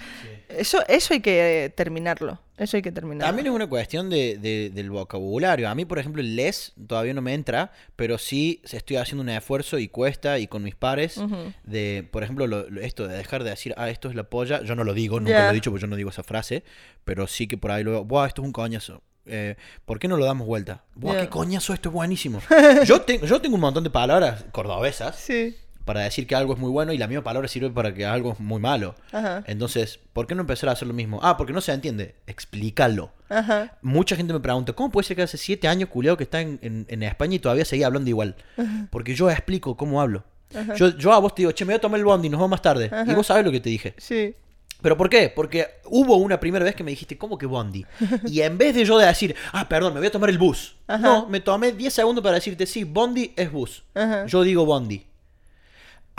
eso, 0.49 0.83
eso 0.89 1.15
hay 1.15 1.21
que 1.21 1.73
terminarlo. 1.77 2.41
Eso 2.59 2.77
hay 2.77 2.83
que 2.83 2.91
terminarlo. 2.93 3.27
También 3.29 3.47
es 3.47 3.53
una 3.53 3.67
cuestión 3.69 4.11
de, 4.11 4.37
de- 4.37 4.71
del 4.71 4.91
vocabulario. 4.91 5.69
A 5.69 5.75
mí, 5.75 5.85
por 5.85 5.99
ejemplo, 5.99 6.21
el 6.21 6.37
les 6.37 6.73
todavía 6.87 7.15
no 7.15 7.23
me 7.23 7.33
entra, 7.35 7.73
pero 7.97 8.19
sí 8.19 8.61
estoy 8.71 8.97
haciendo 8.97 9.23
un 9.23 9.29
esfuerzo 9.29 9.79
y 9.79 9.89
cuesta, 9.89 10.39
y 10.39 10.47
con 10.49 10.63
mis 10.65 10.75
pares, 10.75 11.21
de, 11.65 12.07
por 12.11 12.23
ejemplo, 12.25 12.47
lo- 12.47 12.69
lo- 12.69 12.81
esto 12.81 13.07
de 13.07 13.17
dejar 13.17 13.45
de 13.45 13.51
decir, 13.51 13.75
ah, 13.77 13.89
esto 13.89 14.09
es 14.09 14.15
la 14.15 14.25
polla. 14.25 14.63
Yo 14.65 14.75
no 14.75 14.85
lo 14.85 14.93
digo, 14.93 15.21
nunca 15.21 15.33
lo 15.45 15.51
he 15.51 15.55
dicho 15.55 15.71
porque 15.71 15.83
yo 15.83 15.87
no 15.87 15.97
digo 15.97 16.11
esa 16.11 16.23
frase, 16.25 16.65
pero 17.05 17.27
sí 17.27 17.47
que 17.47 17.57
por 17.57 17.71
ahí 17.71 17.85
lo 17.85 17.93
veo, 17.93 18.05
buah, 18.05 18.27
esto 18.27 18.43
es 18.43 18.47
un 18.47 18.53
coñazo. 18.53 19.03
eh, 19.31 19.57
¿por 19.85 19.99
qué 19.99 20.09
no 20.09 20.17
lo 20.17 20.25
damos 20.25 20.47
vuelta? 20.47 20.85
Buah, 20.95 21.21
qué 21.21 21.29
coñazo, 21.29 21.75
esto 21.75 21.91
es 21.91 21.93
buenísimo. 21.93 22.41
yo, 22.87 23.03
tengo 23.03 23.27
yo 23.27 23.41
tengo 23.43 23.57
un 23.57 23.61
montón 23.61 23.85
de 23.85 23.91
palabras 23.91 24.47
cordobesas 24.53 25.17
Sí. 25.17 25.55
Para 25.89 26.01
decir 26.03 26.27
que 26.27 26.35
algo 26.37 26.53
es 26.53 26.59
muy 26.61 26.71
bueno 26.71 26.93
y 26.93 26.99
la 26.99 27.07
misma 27.09 27.25
palabra 27.25 27.49
sirve 27.49 27.71
para 27.71 27.95
que 27.95 28.05
algo 28.05 28.33
es 28.35 28.41
muy 28.41 28.61
malo. 28.61 28.95
Ajá. 29.11 29.43
Entonces, 29.47 29.99
¿por 30.13 30.27
qué 30.27 30.35
no 30.35 30.43
empezar 30.43 30.69
a 30.69 30.73
hacer 30.73 30.87
lo 30.87 30.93
mismo? 30.93 31.19
Ah, 31.23 31.39
porque 31.39 31.55
no 31.55 31.63
se 31.63 31.73
entiende. 31.73 32.15
Explícalo. 32.27 33.11
Ajá. 33.31 33.79
Mucha 33.83 34.15
gente 34.17 34.33
me 34.35 34.41
pregunta, 34.41 34.73
¿cómo 34.75 34.91
puede 34.91 35.07
ser 35.07 35.17
que 35.17 35.23
hace 35.23 35.39
siete 35.39 35.67
años, 35.67 35.89
culiado, 35.89 36.17
que 36.19 36.25
está 36.25 36.41
en, 36.43 36.59
en- 36.63 36.85
en 36.89 37.03
España 37.03 37.37
y 37.37 37.39
todavía 37.39 37.65
seguía 37.65 37.87
hablando 37.87 38.09
igual? 38.11 38.37
Porque 38.91 39.15
yo 39.15 39.31
explico 39.31 39.77
cómo 39.77 40.01
hablo. 40.01 40.25
Yo, 40.77 40.97
yo 40.97 41.13
a 41.13 41.19
vos 41.19 41.35
te 41.35 41.43
digo, 41.43 41.53
che, 41.53 41.65
me 41.65 41.73
voy 41.73 41.79
a 41.79 41.81
tomar 41.81 41.99
el 41.99 42.05
bondi, 42.05 42.29
nos 42.29 42.39
vemos 42.39 42.51
más 42.51 42.63
tarde. 42.63 42.91
Y 43.07 43.15
vos 43.15 43.27
sabés 43.27 43.45
lo 43.45 43.51
que 43.51 43.61
te 43.61 43.71
dije. 43.71 43.95
Sí. 43.97 44.35
¿Pero 44.81 44.97
por 44.97 45.11
qué? 45.11 45.29
Porque 45.35 45.67
hubo 45.87 46.17
una 46.19 46.39
primera 46.39 46.65
vez 46.65 46.77
que 46.77 46.85
me 46.85 46.93
dijiste, 46.93 47.19
¿cómo 47.19 47.37
que 47.37 47.47
bondi? 47.47 47.85
Y 48.27 48.43
en 48.43 48.57
vez 48.59 48.75
de 48.77 48.85
yo 48.85 48.97
de 48.97 49.07
decir, 49.07 49.35
ah, 49.53 49.69
perdón, 49.69 49.93
me 49.95 49.99
voy 50.01 50.07
a 50.07 50.13
tomar 50.13 50.31
el 50.31 50.39
bus. 50.39 50.77
Ajá. 50.87 51.03
No, 51.03 51.27
me 51.29 51.41
tomé 51.41 51.73
10 51.73 51.93
segundos 51.93 52.23
para 52.23 52.37
decirte, 52.37 52.65
sí, 52.67 52.85
bondi 52.85 53.33
es 53.37 53.51
bus. 53.51 53.83
Ajá. 53.95 54.27
Yo 54.27 54.43
digo 54.45 54.65
bondi. 54.65 55.05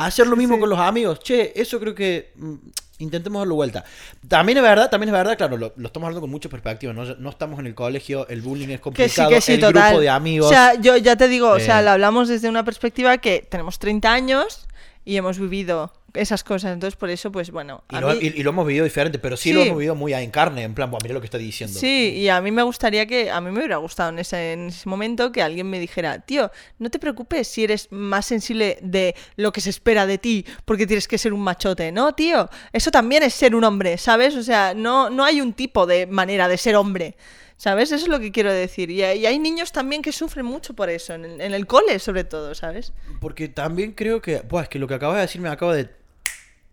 Hacer 0.06 0.28
lo 0.28 0.36
mismo 0.36 0.56
sí. 0.56 0.60
con 0.62 0.70
los 0.70 0.80
amigos, 0.80 1.20
che, 1.20 1.52
eso 1.56 1.80
creo 1.80 1.94
que 1.96 2.32
mm, 2.36 2.54
intentemos 3.00 3.42
darlo 3.42 3.56
vuelta. 3.56 3.84
También 4.28 4.58
es 4.58 4.64
verdad, 4.64 4.90
también 4.90 5.10
es 5.10 5.14
verdad, 5.14 5.38
claro, 5.38 5.58
lo, 5.58 5.74
lo 5.76 5.88
estamos 5.88 6.08
hablando 6.08 6.22
con 6.22 6.30
mucha 6.30 6.50
perspectiva, 6.50 6.94
¿no? 6.94 7.04
No 7.16 7.30
estamos 7.30 7.60
en 7.60 7.68
el 7.68 7.76
colegio, 7.76 8.28
el 8.28 8.42
bullying 8.42 8.70
es 8.70 8.72
Que 8.72 8.78
sí, 8.78 8.82
complicado, 8.82 9.30
que 9.30 9.42
sí, 9.42 9.54
el 9.54 9.60
total. 9.62 9.90
grupo 9.90 10.02
de 10.02 10.10
amigos. 10.10 10.48
O 10.48 10.50
sea, 10.50 10.74
yo 10.76 10.98
ya 10.98 11.16
te 11.16 11.28
digo, 11.28 11.50
o 11.50 11.60
sea, 11.60 11.80
Eh. 11.80 11.84
lo 11.84 11.92
hablamos 11.92 12.28
desde 12.28 12.50
una 12.50 12.64
perspectiva 12.66 13.18
que 13.20 13.46
tenemos 13.50 13.80
30 13.80 14.12
años 14.12 14.66
y 15.10 15.18
hemos 15.18 15.40
vivido 15.40 15.92
esas 16.14 16.44
cosas. 16.44 16.74
Entonces, 16.74 16.96
por 16.98 17.10
eso, 17.10 17.32
pues 17.32 17.52
bueno. 17.52 17.84
y, 17.92 17.96
lo, 18.00 18.08
mí- 18.10 18.18
y- 18.22 18.40
y 18.40 18.44
lo 18.44 18.50
hemos 18.50 18.66
vivido 18.66 18.84
diferente, 18.84 19.20
pero 19.20 19.38
sí, 19.38 19.50
Sí. 19.50 19.54
lo 19.54 19.62
hemos 19.62 19.78
vivido 19.78 19.96
muy 19.96 20.14
en 20.14 20.32
carne, 20.32 20.64
en 20.64 20.74
plan, 20.74 20.90
"Buah, 20.90 21.00
mira 21.04 21.14
lo 21.14 21.20
que 21.22 21.26
está 21.28 21.38
diciendo. 21.38 21.80
Sí, 21.80 22.14
y 22.16 22.30
a 22.30 22.42
mí 22.42 22.52
me 22.52 22.64
gustaría 22.64 23.06
que, 23.06 23.30
a 23.30 23.40
mí 23.42 23.52
me 23.52 23.60
hubiera 23.60 23.78
gustado 23.78 24.10
en 24.10 24.20
ese, 24.20 24.54
en 24.54 24.68
ese 24.68 24.88
momento 24.90 25.32
que 25.32 25.42
alguien 25.44 25.70
me 25.70 25.80
dijera, 25.80 26.20
tío, 26.20 26.52
no 26.80 26.90
te 26.90 26.98
preocupes 27.00 27.48
si 27.48 27.64
eres 27.64 27.88
más 27.92 28.26
sensible 28.26 28.78
de 28.82 29.16
lo 29.36 29.52
que 29.52 29.62
se 29.62 29.70
espera 29.70 30.06
de 30.08 30.18
ti 30.18 30.46
porque 30.66 30.88
tienes 30.88 31.08
que 31.08 31.18
ser 31.18 31.32
un 31.34 31.42
machote, 31.42 31.92
¿no, 31.92 32.14
tío? 32.14 32.50
Eso 32.74 32.90
también 32.92 33.24
es 33.24 33.34
ser 33.34 33.54
un 33.56 33.64
hombre, 33.64 33.98
¿sabes? 33.98 34.36
O 34.36 34.44
sea, 34.44 34.74
no, 34.74 35.10
no 35.10 35.24
hay 35.26 35.42
un 35.42 35.54
tipo 35.54 35.86
de 35.86 36.08
manera 36.08 36.48
de 36.48 36.58
ser 36.58 36.76
hombre. 36.76 37.16
¿Sabes? 37.60 37.92
Eso 37.92 38.06
es 38.06 38.10
lo 38.10 38.22
que 38.22 38.32
quiero 38.32 38.54
decir. 38.54 38.90
Y, 38.90 39.04
hay- 39.04 39.38
niños 39.38 39.74
también 39.74 40.02
que 40.02 40.14
sufren 40.14 40.46
mucho 40.46 40.74
por 40.74 40.90
eso, 40.90 41.14
en 41.14 41.26
el, 41.26 41.42
en 41.42 41.54
el 41.54 41.68
cole 41.68 42.00
sobre 42.00 42.24
todo, 42.24 42.56
¿sabes? 42.56 42.94
Porque 43.20 43.50
también 43.50 43.92
creo 43.92 44.22
que, 44.22 44.38
pues, 44.38 44.70
que 44.70 44.80
lo 44.80 44.88
que 44.88 44.94
acabas 44.94 45.18
de 45.18 45.22
decir 45.24 45.42
me 45.42 45.50
acaba 45.50 45.76
de, 45.76 45.90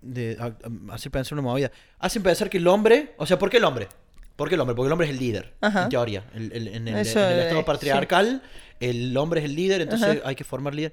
de 0.00 0.36
a- 0.38 0.44
a- 0.46 0.94
hacer 0.94 1.10
pensar 1.10 1.32
una 1.36 1.42
movida. 1.42 1.72
Hacen 1.98 2.22
pensar 2.22 2.48
que 2.48 2.58
el 2.58 2.68
hombre, 2.68 3.14
o 3.16 3.26
sea, 3.26 3.36
¿por 3.36 3.50
qué 3.50 3.56
el 3.56 3.64
hombre? 3.64 3.88
¿Por 4.36 4.48
qué 4.48 4.54
el 4.54 4.60
hombre? 4.60 4.76
Porque 4.76 4.86
el 4.86 4.92
hombre 4.92 5.08
es 5.08 5.12
el 5.12 5.18
líder, 5.18 5.54
Ajá. 5.60 5.82
en 5.82 5.88
teoría. 5.88 6.24
El- 6.32 6.52
el- 6.52 6.68
en, 6.68 6.86
el, 6.86 6.96
Eso, 6.98 7.18
en 7.18 7.32
el 7.32 7.38
estado 7.40 7.60
sí. 7.62 7.66
patriarcal, 7.66 8.42
el 8.78 9.16
hombre 9.16 9.40
es 9.40 9.46
el 9.46 9.56
líder, 9.56 9.80
entonces 9.80 10.20
Ajá. 10.20 10.28
hay 10.28 10.36
que 10.36 10.44
formar 10.44 10.72
líder. 10.72 10.92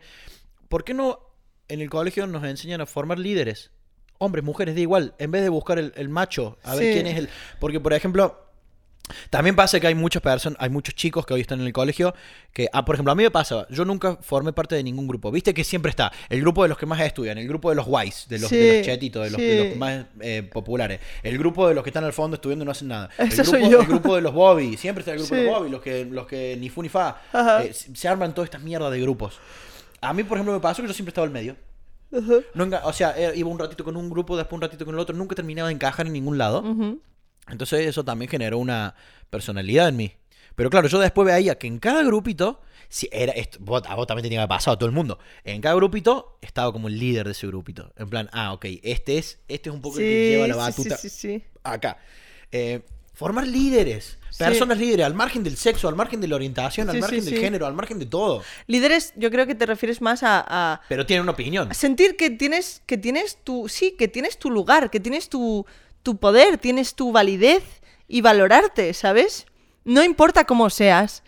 ¿Por 0.70 0.84
qué 0.84 0.96
no 0.96 1.20
en 1.68 1.82
el 1.82 1.89
colegio 1.91 2.26
nos 2.26 2.44
enseñan 2.46 2.82
a 2.82 2.88
formar 2.88 3.20
líderes? 3.20 3.70
Hombres, 4.18 4.44
mujeres, 4.44 4.74
da 4.74 4.82
igual. 4.82 5.14
En 5.20 5.30
vez 5.30 5.44
de 5.44 5.50
buscar 5.50 5.78
el, 5.78 6.10
macho, 6.10 6.58
a 6.64 6.74
ver 6.74 6.94
quién 6.94 7.06
es 7.06 7.18
el. 7.18 7.30
Porque, 7.60 7.80
por 7.80 7.94
ejemplo, 7.94 8.43
también 9.30 9.56
pasa 9.56 9.80
que 9.80 9.88
hay 9.88 9.95
muchas 9.95 10.22
personas, 10.22 10.58
hay 10.62 10.70
muchos 10.70 10.95
chicos 10.95 11.26
que 11.26 11.34
hoy 11.34 11.41
están 11.41 11.60
en 11.60 11.68
el 11.68 11.74
colegio 11.74 12.16
que, 12.54 12.70
ah, 12.72 12.86
por 12.86 12.95
ejemplo, 12.95 13.12
a 13.12 13.16
mí 13.16 13.24
me 13.24 13.32
pasa, 13.32 13.68
yo 13.70 13.84
nunca 13.84 14.18
formé 14.22 14.54
parte 14.54 14.76
de 14.76 14.84
ningún 14.84 15.08
grupo. 15.08 15.30
Viste 15.30 15.54
que 15.54 15.64
siempre 15.64 15.89
está 15.89 16.12
el 16.30 16.39
grupo 16.39 16.64
de 16.64 16.70
los 16.70 16.78
que 16.78 16.86
más 16.86 16.99
estudian, 17.01 17.38
el 17.38 17.47
grupo 17.47 17.70
de 17.70 17.76
los 17.76 17.86
guays, 17.86 18.28
de 18.30 18.39
los, 18.39 18.49
de 18.49 18.78
los 18.78 18.86
chetitos, 18.86 19.24
de 19.26 19.30
los, 19.32 19.39
de 19.39 19.58
los 19.64 19.74
sí. 19.74 19.80
más 19.80 20.06
eh, 20.22 20.47
populares, 20.51 20.99
el 21.22 21.38
grupo 21.38 21.68
de 21.68 21.76
los 21.76 21.84
que 21.84 21.89
están 21.89 22.04
al 22.06 22.14
fondo 22.14 22.36
estudiando 22.36 22.64
y 22.64 22.66
no 22.66 22.72
hacen 22.72 22.88
nada. 22.88 23.10
El 23.18 23.30
grupo, 23.43 23.43
soy 23.51 23.70
yo. 23.70 23.82
el 23.82 23.88
grupo 23.88 24.16
de 24.16 24.22
los 24.22 24.34
Bobby, 24.34 24.78
siempre 24.78 25.01
está 25.01 25.12
el 25.12 25.18
grupo 25.20 25.36
de 25.36 25.43
los 25.43 25.54
Bobby, 25.60 25.70
los 25.70 25.82
que, 25.82 26.06
los 26.06 26.26
que 26.28 26.56
ni 26.60 26.70
fu 26.70 26.82
ni 26.82 26.89
fa. 26.89 27.22
Eh, 27.64 27.74
se 27.74 28.08
arman 28.08 28.34
todas 28.34 28.47
estas 28.47 28.62
mierdas 28.62 28.91
de 28.91 29.01
grupos. 29.01 29.38
A 29.99 30.14
mí, 30.14 30.24
por 30.24 30.38
ejemplo, 30.38 30.54
me 30.54 30.60
pasó 30.60 30.82
que 30.82 30.88
yo 30.88 30.93
siempre 30.93 31.10
estaba 31.12 31.26
al 31.28 31.34
medio. 31.34 31.56
Enga- 32.56 32.82
o 32.84 32.93
sea, 32.93 33.14
eh, 33.18 33.34
iba 33.36 33.49
un 33.49 33.58
ratito 33.60 33.84
con 33.84 33.97
un 33.97 34.10
grupo, 34.10 34.38
después 34.38 34.54
un 34.54 34.62
ratito 34.62 34.86
con 34.86 34.93
el 34.95 34.99
otro, 34.99 35.16
nunca 35.16 35.36
terminaba 35.36 35.70
de 35.70 35.76
encajar 35.76 36.06
en 36.08 36.14
ningún 36.14 36.38
lado. 36.38 36.64
Entonces 37.50 37.86
eso 37.88 38.04
también 38.06 38.30
generó 38.30 38.58
una 38.58 38.96
personalidad 39.30 39.89
en 39.89 39.98
mí. 39.98 40.14
Pero 40.56 40.70
claro, 40.70 40.88
yo 40.88 41.00
después 41.00 41.26
veía 41.26 41.58
que 41.58 41.66
en 41.68 41.80
cada 41.80 42.04
grupito, 42.04 42.62
si 42.88 43.10
era 43.12 43.34
esto, 43.34 43.58
vos- 43.62 43.82
a 43.88 43.96
vos 43.96 44.06
también 44.06 44.24
tenía 44.24 44.41
que 44.44 44.48
pasar, 44.48 44.76
a 44.76 44.78
todo 44.78 44.88
el 44.88 44.94
mundo. 44.96 45.18
En 45.44 45.62
cada 45.62 45.74
grupito 45.76 46.38
estaba 46.41 46.72
como 46.72 46.88
el 46.88 47.00
líder 47.00 47.26
de 47.26 47.32
ese 47.32 47.48
grupito. 47.48 47.91
En 47.98 48.10
plan, 48.10 48.30
ah, 48.34 48.54
ok, 48.54 48.66
este 48.84 49.18
es, 49.18 49.39
este 49.48 49.70
es 49.70 49.76
un 49.76 49.82
poco 49.82 49.98
el 50.00 50.06
que 50.06 50.30
lleva 50.30 50.48
la 50.48 50.54
sí, 50.54 50.60
batuta 50.60 50.98
sí, 50.98 51.10
sí, 51.10 51.38
sí. 51.39 51.44
acá. 51.64 51.98
Eh, 52.52 52.82
formar 53.14 53.48
líderes, 53.48 54.20
Sí. 54.30 54.44
personas 54.44 54.78
líderes, 54.80 55.06
al 55.06 55.14
margen 55.14 55.44
del 55.44 55.58
sexo, 55.58 55.88
al 55.88 55.96
margen 55.96 56.20
de 56.22 56.28
la 56.28 56.36
orientación, 56.36 56.88
al 56.89 56.94
Sí, 56.96 56.98
sí, 56.98 57.02
margen 57.02 57.26
del 57.26 57.34
sí. 57.36 57.39
género, 57.39 57.66
al 57.68 57.74
margen 57.74 58.00
de 58.00 58.06
todo. 58.08 58.44
Líderes, 58.68 59.14
yo 59.16 59.30
creo 59.32 59.46
que 59.48 59.54
te 59.56 59.66
refieres 59.68 60.02
más 60.02 60.22
a- 60.24 60.44
a, 60.48 60.82
Pero 60.89 61.06
tienen 61.06 61.22
una 61.24 61.32
opinión. 61.34 61.74
sentir 61.74 62.16
que 62.16 62.30
tienes 62.32 62.82
que 62.88 62.98
tienes 62.98 63.38
tu 63.44 63.68
sí 63.70 63.96
que 63.98 64.08
tienes 64.08 64.38
tu 64.39 64.50
lugar 64.52 64.89
que 64.89 65.00
tienes 65.00 65.30
tu, 65.30 65.66
tu 66.04 66.18
poder 66.18 66.58
tienes 66.58 66.95
tu 66.95 67.12
validez 67.12 67.64
y 68.08 68.22
valorarte 68.22 68.93
sabes 68.93 69.45
no 69.86 70.04
importa 70.04 70.43
cómo 70.45 70.70
seas 70.70 71.24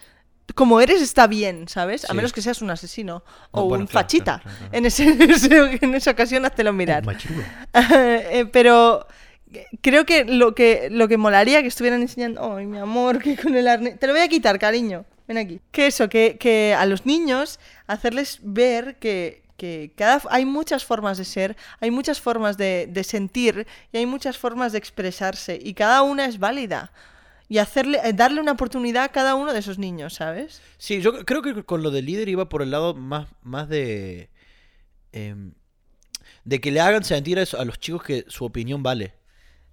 como 0.53 0.80
eres 0.80 1.01
está 1.01 1.26
bien 1.28 1.67
sabes 1.67 2.05
a 2.05 2.09
Sí. 2.09 2.13
menos 2.15 2.32
que 2.34 2.41
seas 2.41 2.61
un 2.61 2.69
asesino 2.69 3.23
o 3.51 3.63
bueno, 3.63 3.84
un 3.84 3.88
claro, 3.88 4.03
fachita. 4.05 4.39
claro, 4.41 4.57
claro, 4.57 4.57
claro. 4.69 4.78
En, 4.78 4.86
ese, 5.32 5.80
en 5.82 5.95
esa 5.95 6.11
ocasión 6.11 6.45
háztelo 6.45 6.71
mirar. 6.73 7.03
Eh, 7.73 8.45
pero 8.51 9.07
creo 9.82 10.05
que 10.05 10.26
lo 10.26 10.53
que 10.53 10.89
lo 10.91 11.07
que 11.07 11.17
molaría 11.17 11.61
que 11.61 11.67
estuvieran 11.69 12.01
enseñando 12.01 12.55
ay 12.57 12.65
mi 12.65 12.78
amor 12.78 13.19
que 13.19 13.38
con 13.38 13.55
el 13.55 13.67
arnés 13.67 13.97
te 13.99 14.07
lo 14.07 14.13
voy 14.13 14.21
a 14.21 14.28
quitar 14.28 14.59
cariño. 14.59 15.05
Ven 15.28 15.38
aquí. 15.38 15.59
Que 15.71 15.88
eso 15.88 16.07
que, 16.09 16.38
que 16.39 16.76
a 16.78 16.86
los 16.86 17.05
niños 17.05 17.59
hacerles 17.88 18.39
ver 18.43 18.97
que 18.99 19.41
que 19.57 19.91
cada 19.95 20.21
hay 20.29 20.45
muchas 20.45 20.83
formas 20.85 21.17
de 21.17 21.25
ser 21.25 21.55
hay 21.79 21.91
muchas 21.91 22.19
formas 22.19 22.57
de, 22.57 22.87
de 22.89 23.03
sentir 23.03 23.65
y 23.93 23.97
hay 23.97 24.05
muchas 24.05 24.37
formas 24.37 24.71
de 24.73 24.77
expresarse 24.79 25.59
y 25.61 25.73
cada 25.73 26.01
una 26.01 26.25
es 26.25 26.39
válida 26.39 26.91
y 27.47 27.59
hacerle 27.59 27.99
eh, 28.03 28.11
darle 28.13 28.41
una 28.41 28.53
oportunidad 28.53 29.03
a 29.03 29.09
cada 29.09 29.35
uno 29.35 29.53
de 29.53 29.59
esos 29.59 29.77
niños 29.77 30.15
sabes 30.15 30.61
Sí, 30.77 31.01
yo 31.01 31.23
creo 31.25 31.41
que 31.41 31.63
con 31.63 31.83
lo 31.83 31.91
de 31.91 32.01
líder 32.01 32.27
iba 32.29 32.49
por 32.49 32.61
el 32.61 32.71
lado 32.71 32.93
más, 32.93 33.27
más 33.43 33.69
de. 33.69 34.29
em, 35.11 35.53
de 36.43 36.59
que 36.61 36.71
le 36.71 36.79
hagan 36.79 37.03
sentir 37.03 37.39
a, 37.39 37.63
los 37.65 37.79
chicos 37.79 38.03
que 38.03 38.25
su 38.27 38.45
opinión 38.45 38.83
vale. 38.83 39.13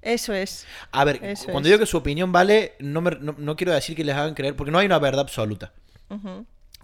eso 0.00 0.32
es 0.32 0.66
A 0.90 1.04
ver, 1.04 1.18
Eso 1.22 1.44
cuando 1.46 1.60
es. 1.68 1.72
digo 1.72 1.78
que 1.78 1.86
su 1.86 1.96
opinión 1.96 2.32
vale, 2.32 2.74
no, 2.78 3.00
me- 3.00 3.18
no, 3.20 3.34
no 3.38 3.56
quiero 3.56 3.72
decir 3.72 3.94
que 3.96 4.04
les 4.04 4.14
hagan 4.16 4.34
creer, 4.34 4.56
porque 4.56 4.70
no 4.70 4.78
hay 4.78 4.86
una 4.86 4.98
verdad 4.98 5.20
absoluta. 5.22 5.72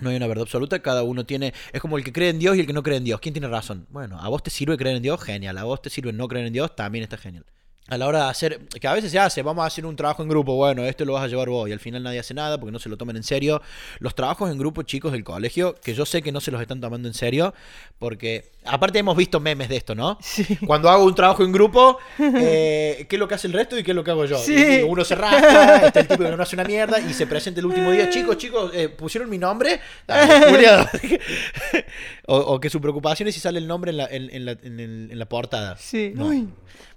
No 0.00 0.10
hay 0.10 0.16
una 0.16 0.26
verdad 0.26 0.42
absoluta, 0.42 0.80
cada 0.80 1.02
uno 1.02 1.26
tiene. 1.26 1.52
Es 1.72 1.80
como 1.80 1.98
el 1.98 2.04
que 2.04 2.12
cree 2.12 2.30
en 2.30 2.38
Dios 2.38 2.56
y 2.56 2.60
el 2.60 2.66
que 2.66 2.72
no 2.72 2.82
cree 2.82 2.98
en 2.98 3.04
Dios. 3.04 3.20
¿Quién 3.20 3.34
tiene 3.34 3.48
razón? 3.48 3.86
Bueno, 3.90 4.20
a 4.20 4.28
vos 4.28 4.42
te 4.42 4.50
sirve 4.50 4.76
creer 4.76 4.96
en 4.96 5.02
Dios, 5.02 5.20
genial. 5.20 5.58
A 5.58 5.64
vos 5.64 5.82
te 5.82 5.90
sirve 5.90 6.12
no 6.12 6.28
creer 6.28 6.46
en 6.46 6.52
Dios, 6.52 6.74
también 6.76 7.02
está 7.02 7.16
genial. 7.16 7.44
A 7.88 7.96
la 7.96 8.06
hora 8.06 8.24
de 8.24 8.30
hacer, 8.30 8.68
que 8.68 8.86
a 8.86 8.92
veces 8.92 9.10
se 9.10 9.18
hace, 9.18 9.40
vamos 9.42 9.64
a 9.64 9.66
hacer 9.66 9.86
un 9.86 9.96
trabajo 9.96 10.22
en 10.22 10.28
grupo, 10.28 10.54
bueno, 10.54 10.84
esto 10.84 11.06
lo 11.06 11.14
vas 11.14 11.24
a 11.24 11.26
llevar 11.26 11.48
vos 11.48 11.70
y 11.70 11.72
al 11.72 11.80
final 11.80 12.02
nadie 12.02 12.18
hace 12.18 12.34
nada 12.34 12.60
porque 12.60 12.70
no 12.70 12.78
se 12.78 12.90
lo 12.90 12.98
toman 12.98 13.16
en 13.16 13.22
serio. 13.22 13.62
Los 13.98 14.14
trabajos 14.14 14.50
en 14.50 14.58
grupo, 14.58 14.82
chicos 14.82 15.10
del 15.10 15.24
colegio, 15.24 15.74
que 15.74 15.94
yo 15.94 16.04
sé 16.04 16.20
que 16.20 16.30
no 16.30 16.42
se 16.42 16.50
los 16.50 16.60
están 16.60 16.82
tomando 16.82 17.08
en 17.08 17.14
serio, 17.14 17.54
porque 17.98 18.52
aparte 18.68 18.98
hemos 18.98 19.16
visto 19.16 19.40
memes 19.40 19.68
de 19.68 19.76
esto, 19.76 19.94
¿no? 19.94 20.18
Sí. 20.20 20.44
Cuando 20.66 20.88
hago 20.90 21.04
un 21.04 21.14
trabajo 21.14 21.42
en 21.44 21.52
grupo, 21.52 21.98
eh, 22.18 23.06
¿qué 23.08 23.16
es 23.16 23.20
lo 23.20 23.26
que 23.28 23.34
hace 23.34 23.46
el 23.46 23.52
resto 23.52 23.78
y 23.78 23.82
qué 23.82 23.90
es 23.92 23.94
lo 23.94 24.04
que 24.04 24.10
hago 24.10 24.24
yo? 24.24 24.38
Sí. 24.38 24.54
Y 24.54 24.82
uno 24.82 25.04
se 25.04 25.14
rasca, 25.14 25.86
está 25.86 26.00
el 26.00 26.08
tipo 26.08 26.22
que 26.22 26.30
no 26.36 26.42
hace 26.42 26.56
una 26.56 26.64
mierda 26.64 26.98
y 27.00 27.12
se 27.14 27.26
presenta 27.26 27.60
el 27.60 27.66
último 27.66 27.90
día, 27.90 28.08
chicos, 28.10 28.36
chicos, 28.38 28.70
eh, 28.74 28.88
pusieron 28.88 29.28
mi 29.30 29.38
nombre, 29.38 29.80
Dale, 30.06 30.88
o, 32.26 32.36
o 32.36 32.60
que 32.60 32.70
su 32.70 32.80
preocupación 32.80 33.28
es 33.28 33.34
si 33.34 33.40
sale 33.40 33.58
el 33.58 33.66
nombre 33.66 33.90
en 33.90 33.96
la, 33.96 34.06
en, 34.06 34.28
en 34.32 34.44
la, 34.44 34.52
en 34.62 34.80
el- 34.80 35.18
la 35.18 35.26
portada. 35.26 35.76
Sí. 35.78 36.12
No. 36.14 36.26
Uy. 36.26 36.48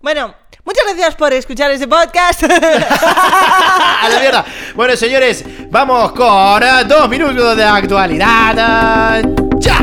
Bueno, 0.02 0.34
muchas 0.64 0.84
gracias 0.86 1.16
por 1.16 1.32
escuchar 1.34 1.72
este 1.72 1.88
podcast. 1.88 2.44
¡A 2.44 4.10
la 4.12 4.20
mierda! 4.20 4.46
Bueno, 4.76 4.96
señores, 4.96 5.44
vamos 5.70 6.12
con 6.14 6.62
eh, 6.64 6.84
dos 6.88 7.08
minutos 7.10 7.56
de 7.56 7.64
actualidad. 7.64 9.24
¡Ya! 9.60 9.82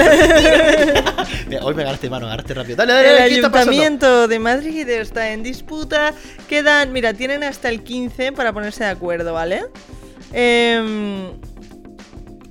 Hoy 1.62 1.74
me 1.74 1.82
agarraste 1.82 2.08
mano, 2.10 2.26
agarraste 2.26 2.54
rápido. 2.54 2.76
Dale, 2.76 2.92
dale, 2.92 3.10
el 3.10 3.18
ayuntamiento 3.22 4.28
de 4.28 4.38
Madrid 4.38 4.88
está 4.88 5.30
en 5.32 5.42
disputa. 5.42 6.14
Quedan, 6.48 6.92
mira, 6.92 7.12
tienen 7.14 7.44
hasta 7.44 7.68
el 7.68 7.82
15 7.82 8.32
para 8.32 8.52
ponerse 8.52 8.84
de 8.84 8.90
acuerdo, 8.90 9.32
¿vale? 9.32 9.62
Em, 10.32 11.28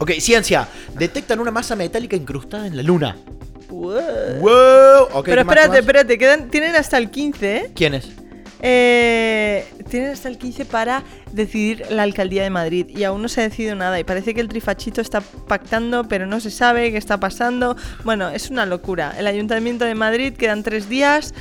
Ok, 0.01 0.11
ciencia. 0.19 0.67
Detectan 0.97 1.39
una 1.41 1.51
masa 1.51 1.75
metálica 1.75 2.15
incrustada 2.15 2.67
en 2.67 2.77
la 2.77 2.83
luna. 2.83 3.17
wow. 3.69 3.93
¡Wow! 4.39 5.03
Ok, 5.13 5.25
Pero 5.25 5.41
¿qué 5.41 5.43
más, 5.43 5.55
espérate, 5.57 5.67
más? 5.69 5.77
espérate, 5.79 6.17
quedan, 6.17 6.49
tienen 6.49 6.75
hasta 6.75 6.97
el 6.97 7.09
15, 7.09 7.55
¿eh? 7.57 7.71
¿Quién 7.75 7.93
es? 7.95 8.09
Eh, 8.61 9.65
tienen 9.89 10.11
hasta 10.11 10.27
el 10.27 10.37
15 10.37 10.65
para 10.65 11.03
decidir 11.31 11.85
la 11.89 12.03
alcaldía 12.03 12.43
de 12.43 12.49
Madrid 12.49 12.87
y 12.89 13.03
aún 13.03 13.21
no 13.21 13.29
se 13.29 13.41
ha 13.41 13.43
decidido 13.45 13.75
nada 13.75 13.99
y 13.99 14.03
parece 14.03 14.33
que 14.33 14.41
el 14.41 14.49
trifachito 14.49 14.99
está 15.01 15.21
pactando 15.21 16.07
pero 16.09 16.25
no 16.27 16.39
se 16.39 16.51
sabe 16.51 16.91
qué 16.91 16.97
está 16.97 17.19
pasando. 17.19 17.75
Bueno, 18.03 18.29
es 18.29 18.49
una 18.49 18.65
locura. 18.65 19.13
El 19.17 19.27
ayuntamiento 19.27 19.85
de 19.85 19.95
Madrid 19.95 20.33
quedan 20.33 20.63
tres 20.63 20.89
días, 20.89 21.33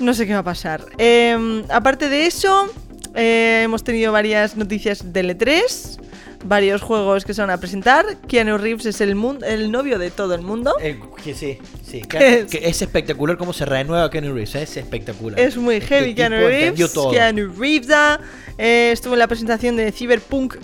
no 0.00 0.14
sé 0.14 0.26
qué 0.26 0.32
va 0.34 0.40
a 0.40 0.44
pasar. 0.44 0.84
Eh, 0.98 1.64
aparte 1.68 2.08
de 2.08 2.26
eso, 2.26 2.70
Eh, 3.14 3.60
hemos 3.64 3.84
tenido 3.84 4.10
varias 4.10 4.56
noticias 4.56 5.12
del 5.12 5.36
E3, 5.36 5.98
varios 6.44 6.82
juegos 6.82 7.24
que 7.24 7.34
se 7.34 7.40
van 7.40 7.50
a 7.50 7.58
presentar. 7.58 8.04
Keanu 8.28 8.58
Reeves 8.58 8.86
es 8.86 9.00
el, 9.00 9.14
mun- 9.14 9.42
el 9.44 9.70
novio 9.70 9.98
de 9.98 10.10
todo 10.10 10.34
el 10.34 10.42
mundo. 10.42 10.74
Eh, 10.80 10.98
que 11.22 11.34
sí, 11.34 11.58
sí. 11.86 12.02
¿Qué 12.02 12.18
Que, 12.18 12.38
es? 12.40 12.50
que 12.50 12.68
es 12.68 12.82
espectacular 12.82 13.36
cómo 13.36 13.52
se 13.52 13.64
renueva 13.64 14.10
Kenny 14.10 14.28
Reeves. 14.28 14.54
Es 14.56 14.76
espectacular. 14.76 15.38
Es 15.38 15.56
muy 15.56 15.80
heavy 15.80 16.14
Keanu 16.14 16.36
Reeves. 16.36 16.92
Keanu 17.10 17.52
Reeves 17.58 17.90
ah, 17.92 18.20
eh, 18.58 18.90
estuvo 18.92 19.12
en 19.14 19.18
la 19.20 19.28
presentación 19.28 19.76
de 19.76 19.92
Cyberpunk 19.92 20.56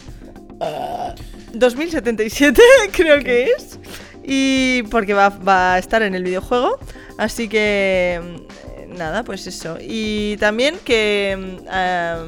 ah, 0.60 1.14
2077, 1.54 2.60
creo 2.92 3.22
que 3.22 3.44
es. 3.56 3.78
Y 4.22 4.82
porque 4.90 5.14
va, 5.14 5.28
va 5.30 5.74
a 5.74 5.78
estar 5.78 6.02
en 6.02 6.14
el 6.14 6.22
videojuego. 6.22 6.78
Así 7.16 7.48
que. 7.48 8.20
mm, 8.22 8.96
Nada, 8.98 9.22
pues 9.22 9.46
eso. 9.46 9.76
Y 9.80 10.36
también 10.38 10.76
que. 10.84 11.36
mm, 11.62 11.66
ah, 11.70 12.24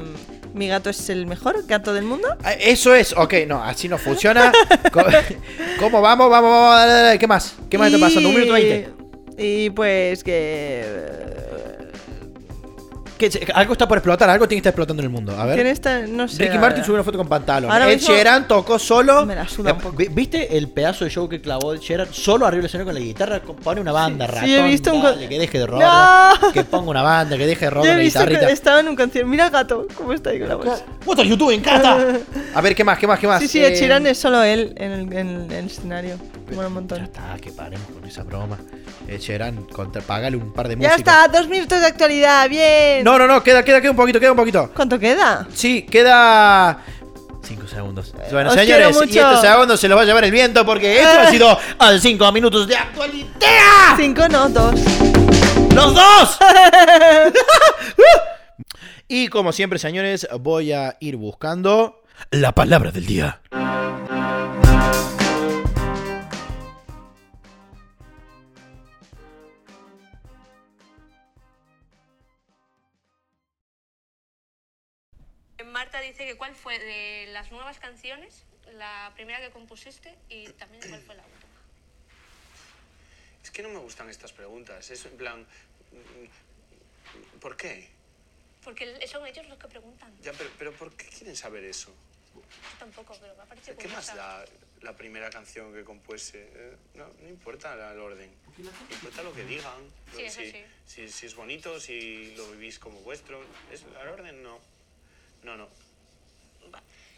mi 0.53 0.67
gato 0.67 0.89
es 0.89 1.09
el 1.09 1.25
mejor 1.25 1.65
gato 1.65 1.93
del 1.93 2.03
mundo. 2.03 2.27
Ah, 2.43 2.53
Eso 2.53 2.93
es, 2.93 3.13
ok, 3.15 3.33
no, 3.47 3.63
así 3.63 3.87
no 3.87 3.97
funciona. 3.97 4.51
¿Cómo 5.79 6.01
vamos? 6.01 6.29
Vamos, 6.29 6.51
vamos, 6.51 6.75
dale, 6.75 6.91
dale, 6.93 7.19
¿qué 7.19 7.27
más? 7.27 7.55
¿Qué 7.69 7.77
más 7.77 7.91
está 7.91 8.05
pasando? 8.05 8.29
Un 8.29 8.35
minuto 8.35 8.53
veinte. 8.53 8.89
Y 9.37 9.69
pues 9.71 10.23
que. 10.23 10.85
Que 13.29 13.51
Algo 13.53 13.73
está 13.73 13.87
por 13.87 13.97
explotar, 13.97 14.29
algo 14.29 14.47
tiene 14.47 14.61
que 14.61 14.69
estar 14.69 14.71
explotando 14.71 15.01
en 15.01 15.05
el 15.05 15.11
mundo. 15.11 15.37
A 15.39 15.45
ver. 15.45 15.61
No 16.09 16.27
sé. 16.27 16.43
Ricky 16.43 16.57
Martin 16.57 16.83
subió 16.83 16.95
una 16.95 17.03
foto 17.03 17.17
con 17.17 17.27
pantalón. 17.27 17.71
Ahora 17.71 17.87
Ed 17.89 17.95
mismo 17.95 18.13
Sheeran 18.13 18.47
tocó 18.47 18.79
solo. 18.79 19.25
me 19.25 19.35
la 19.35 19.47
suda 19.47 19.73
un 19.73 19.79
poco. 19.79 19.95
vi- 19.97 20.07
¿Viste 20.09 20.57
el 20.57 20.69
pedazo 20.69 21.05
de 21.05 21.11
show 21.11 21.29
que 21.29 21.39
clavó 21.39 21.73
Ed 21.73 21.79
Sheeran? 21.79 22.07
Solo 22.11 22.45
arriba 22.45 22.61
del 22.61 22.65
escenario 22.67 22.85
con 22.91 22.95
la 22.95 23.05
guitarra. 23.05 23.41
Pone 23.63 23.79
una 23.81 23.91
banda, 23.91 24.27
ratón. 24.27 24.45
sí, 24.45 24.55
he 24.55 24.63
visto 24.63 24.93
un 24.93 25.01
dale, 25.03 25.29
que 25.29 25.37
deje 25.39 25.59
de 25.59 25.67
robar. 25.67 26.39
¡No! 26.41 26.51
Que 26.51 26.63
ponga 26.63 26.89
una 26.89 27.01
banda, 27.01 27.37
que 27.37 27.45
deje 27.45 27.65
de 27.65 27.71
Yo 27.71 27.75
robar 27.75 27.89
he 27.89 27.93
la 27.93 27.99
visto 27.99 28.19
que 28.19 28.25
guitarrita. 28.25 28.51
estaba 28.51 28.79
en 28.79 28.87
un 28.87 28.95
concierto. 28.95 29.29
Mira 29.29 29.45
el 29.45 29.51
gato, 29.51 29.87
cómo 29.95 30.13
está 30.13 30.31
ahí 30.31 30.39
con 30.39 30.49
la 30.49 30.55
voz. 30.55 30.83
What 31.05 31.19
are 31.19 31.27
you 31.29 31.35
doing, 31.35 31.59
Cata? 31.61 31.97
A 32.55 32.61
ver, 32.61 32.75
¿qué 32.75 32.83
más? 32.83 32.97
¿Qué 32.97 33.07
más? 33.07 33.19
¿Qué 33.19 33.27
más? 33.27 33.39
Sí, 33.41 33.47
sí, 33.47 33.59
Eh, 33.63 33.67
Ed 33.67 33.75
Sheeran 33.79 34.07
es 34.07 34.17
solo 34.17 34.41
él 34.43 34.73
en 34.77 34.91
el, 34.91 35.13
en 35.13 35.51
el 35.51 35.65
escenario. 35.65 36.17
Mola 36.55 36.67
un 36.67 36.73
Ya 36.73 36.79
montón. 36.79 37.03
está, 37.03 37.37
que 37.41 37.51
paremos 37.51 37.87
con 37.91 38.05
esa 38.05 38.23
broma. 38.23 38.57
Ed 39.07 39.19
Sheeran, 39.19 39.63
contra, 39.65 40.01
pagale 40.01 40.37
un 40.37 40.53
par 40.53 40.67
de 40.67 40.75
Ya 40.75 40.89
músicos. 40.89 40.97
está, 40.99 41.27
dos 41.27 41.47
minutos 41.47 41.79
de 41.79 41.87
actualidad, 41.87 42.49
bien. 42.49 43.03
No, 43.03 43.17
no, 43.17 43.27
no, 43.27 43.41
queda, 43.43 43.63
queda, 43.63 43.81
queda 43.81 43.91
un 43.91 43.97
poquito, 43.97 44.19
queda 44.19 44.31
un 44.31 44.37
poquito. 44.37 44.71
¿Cuánto 44.75 44.97
queda? 44.99 45.47
Sí, 45.53 45.83
queda. 45.83 46.79
5 47.43 47.67
segundos. 47.67 48.13
Bueno, 48.31 48.49
os 48.51 48.55
señores, 48.55 48.89
y 48.91 48.93
mucho. 48.93 49.31
este 49.31 49.47
segundo 49.47 49.75
se 49.75 49.87
lo 49.87 49.95
va 49.95 50.03
a 50.03 50.05
llevar 50.05 50.23
el 50.23 50.31
viento 50.31 50.63
porque 50.65 50.97
esto 51.01 51.19
ha 51.19 51.27
sido 51.31 51.57
al 51.79 51.99
5 51.99 52.31
minutos 52.31 52.67
de 52.67 52.75
actualidad. 52.77 53.27
Cinco, 53.97 54.27
no, 54.29 54.47
dos. 54.47 54.79
¡Los 55.73 55.93
dos! 55.95 56.37
y 59.07 59.27
como 59.27 59.51
siempre, 59.51 59.79
señores, 59.79 60.27
voy 60.39 60.71
a 60.71 60.95
ir 60.99 61.15
buscando 61.17 62.03
la 62.29 62.51
palabra 62.53 62.91
del 62.91 63.05
día. 63.07 63.39
Dice 76.01 76.25
que 76.25 76.35
cuál 76.35 76.55
fue 76.55 76.77
de 76.79 77.27
las 77.31 77.51
nuevas 77.51 77.79
canciones 77.79 78.43
la 78.73 79.11
primera 79.15 79.39
que 79.41 79.49
compusiste 79.51 80.15
y 80.29 80.47
también 80.53 80.81
cuál 80.89 81.01
fue 81.01 81.15
la 81.15 81.23
última. 81.23 81.51
Es 83.43 83.51
que 83.51 83.63
no 83.63 83.69
me 83.69 83.79
gustan 83.79 84.09
estas 84.09 84.31
preguntas. 84.31 84.89
Es 84.91 85.05
en 85.05 85.17
plan. 85.17 85.45
¿Por 87.39 87.57
qué? 87.57 87.89
Porque 88.63 89.07
son 89.07 89.25
ellos 89.25 89.47
los 89.47 89.57
que 89.57 89.67
preguntan. 89.67 90.13
Ya, 90.21 90.31
pero, 90.33 90.49
pero 90.57 90.71
¿por 90.73 90.95
qué 90.95 91.07
quieren 91.07 91.35
saber 91.35 91.63
eso? 91.65 91.91
Yo 92.35 92.41
tampoco, 92.79 93.17
pero 93.19 93.35
me 93.35 93.41
ha 93.41 93.45
parecido 93.45 93.75
¿Qué 93.77 93.87
más 93.87 94.15
da 94.15 94.45
la 94.81 94.95
primera 94.95 95.29
canción 95.29 95.73
que 95.73 95.83
compuse? 95.83 96.49
Eh, 96.53 96.77
no, 96.93 97.07
no 97.21 97.27
importa 97.29 97.75
la- 97.75 97.91
el 97.91 97.99
orden. 97.99 98.31
Importa 98.91 99.23
lo 99.23 99.33
que 99.33 99.43
digan. 99.43 99.81
Sí, 100.15 100.21
lo- 100.21 100.27
eso 100.27 100.41
si, 100.41 100.51
sí. 100.51 100.63
si, 100.85 101.09
si 101.09 101.25
es 101.25 101.35
bonito, 101.35 101.79
si 101.79 102.33
lo 102.35 102.49
vivís 102.51 102.77
como 102.79 102.99
vuestro. 103.01 103.43
Es, 103.71 103.81
el 103.83 104.07
orden 104.07 104.41
no. 104.43 104.59
No, 105.43 105.57
no. 105.57 105.67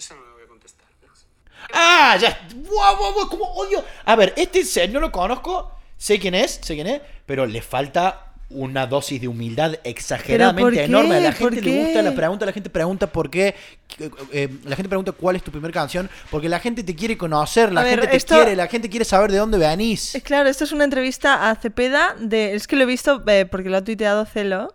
Eso 0.04 0.16
no 0.16 0.22
lo 0.22 0.34
voy 0.34 0.43
a 0.43 0.47
contestar. 0.47 0.86
¡Ah! 1.74 2.18
Ya. 2.20 2.47
¡Guau, 2.56 2.97
guau, 2.97 3.14
guau! 3.14 3.30
¿Cómo 3.30 3.45
odio? 3.54 3.84
A 4.06 4.16
ver, 4.16 4.34
este 4.36 4.64
señor 4.66 4.89
no 4.95 4.99
lo 4.99 5.12
conozco. 5.12 5.72
Sé 5.97 6.20
quién 6.20 6.36
es, 6.36 6.60
sé 6.62 6.76
quién 6.76 6.88
es. 6.88 7.01
Pero 7.26 7.45
le 7.45 7.62
falta 7.62 8.34
una 8.49 8.86
dosis 8.86 9.20
de 9.22 9.28
humildad 9.30 9.74
exageradamente 9.84 10.84
enorme. 10.84 11.16
A 11.16 11.20
la 11.22 11.32
¿Por 11.32 11.54
gente 11.54 11.62
le 11.62 11.84
gusta 11.86 12.01
la 12.01 12.12
pregunta. 12.14 12.45
La 12.45 12.51
gente 12.51 12.70
pregunta 12.70 13.08
por 13.08 13.30
qué. 13.30 13.56
eh, 13.97 14.10
eh, 14.34 14.49
la 14.66 14.76
gente 14.76 14.89
pregunta 14.89 15.14
cuál 15.14 15.38
es 15.38 15.43
tu 15.43 15.51
primera 15.51 15.74
canción. 15.74 16.10
Porque 16.30 16.49
la 16.49 16.60
gente 16.60 16.84
te 16.84 16.93
quiere 16.95 17.18
conocer. 17.18 17.72
La 17.72 17.82
A 17.82 17.84
ver, 17.86 17.93
gente 17.93 18.08
te 18.12 18.18
esto- 18.18 18.36
quiere. 18.36 18.56
La 18.58 18.68
gente 18.68 18.89
quiere 18.89 19.06
saber 19.06 19.32
de 19.32 19.38
dónde 19.38 19.58
venís. 19.58 20.18
Claro, 20.26 20.49
esto 20.49 20.66
es 20.66 20.74
una 20.74 20.84
entrevista 20.84 21.49
a 21.49 21.56
Cepeda 21.56 22.16
de. 22.20 22.54
Es 22.56 22.68
que 22.68 22.76
lo 22.76 22.84
he 22.84 22.88
visto 22.88 23.24
eh, 23.28 23.45
porque 23.49 23.70
lo 23.70 23.78
ha 23.78 23.84
tuiteado 23.84 24.26
Celo. 24.26 24.74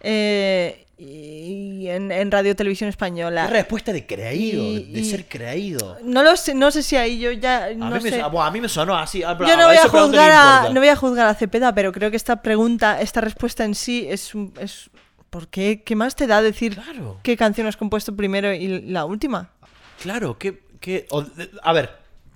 eh, 0.00 0.83
y 0.96 1.88
en, 1.88 2.12
en 2.12 2.30
Radio 2.30 2.54
Televisión 2.54 2.88
Española. 2.88 3.44
Es 3.46 3.50
respuesta 3.50 3.92
de 3.92 4.06
creído. 4.06 4.62
Y- 4.62 4.84
de 4.92 5.00
y- 5.00 5.04
ser 5.04 5.26
creído. 5.26 5.96
No 6.02 6.22
lo 6.22 6.36
sé, 6.36 6.54
no 6.54 6.70
sé 6.70 6.82
si 6.82 6.96
ahí 6.96 7.18
yo 7.18 7.32
ya. 7.32 7.64
A, 7.66 7.74
No 7.74 7.90
mí 7.90 8.00
me, 8.00 8.10
sé. 8.10 8.20
ah, 8.20 8.28
bueno, 8.28 8.44
a 8.46 8.50
mí 8.50 8.60
me 8.60 8.68
sonó 8.68 8.96
así. 8.96 9.22
ah, 9.22 9.36
Yo 9.38 9.56
no 9.56 9.64
a 9.64 9.66
voy, 9.66 9.76
a 9.76 9.88
juzgar 9.88 10.30
a, 10.32 10.70
no 10.70 10.80
voy 10.80 10.88
a 10.88 10.96
juzgar 10.96 11.26
a 11.26 11.34
Cepeda, 11.34 11.74
pero 11.74 11.90
creo 11.92 12.10
que 12.10 12.16
esta 12.16 12.42
pregunta, 12.42 13.00
esta 13.00 13.20
respuesta 13.20 13.64
en 13.64 13.74
sí 13.74 14.06
es. 14.08 14.32
es 14.60 14.90
¿Por 15.30 15.48
qué? 15.48 15.82
¿Qué 15.84 15.96
más 15.96 16.14
te 16.14 16.28
da 16.28 16.40
decir 16.42 16.76
Claro. 16.76 17.18
qué 17.24 17.36
canción 17.36 17.66
has 17.66 17.76
compuesto 17.76 18.14
primero 18.14 18.52
y 18.52 18.82
la 18.82 19.04
última? 19.04 19.50
Claro, 20.00 20.38
que... 20.38 20.62
que 20.78 21.06
o- 21.10 21.24
a 21.64 21.72
ver, 21.72 21.90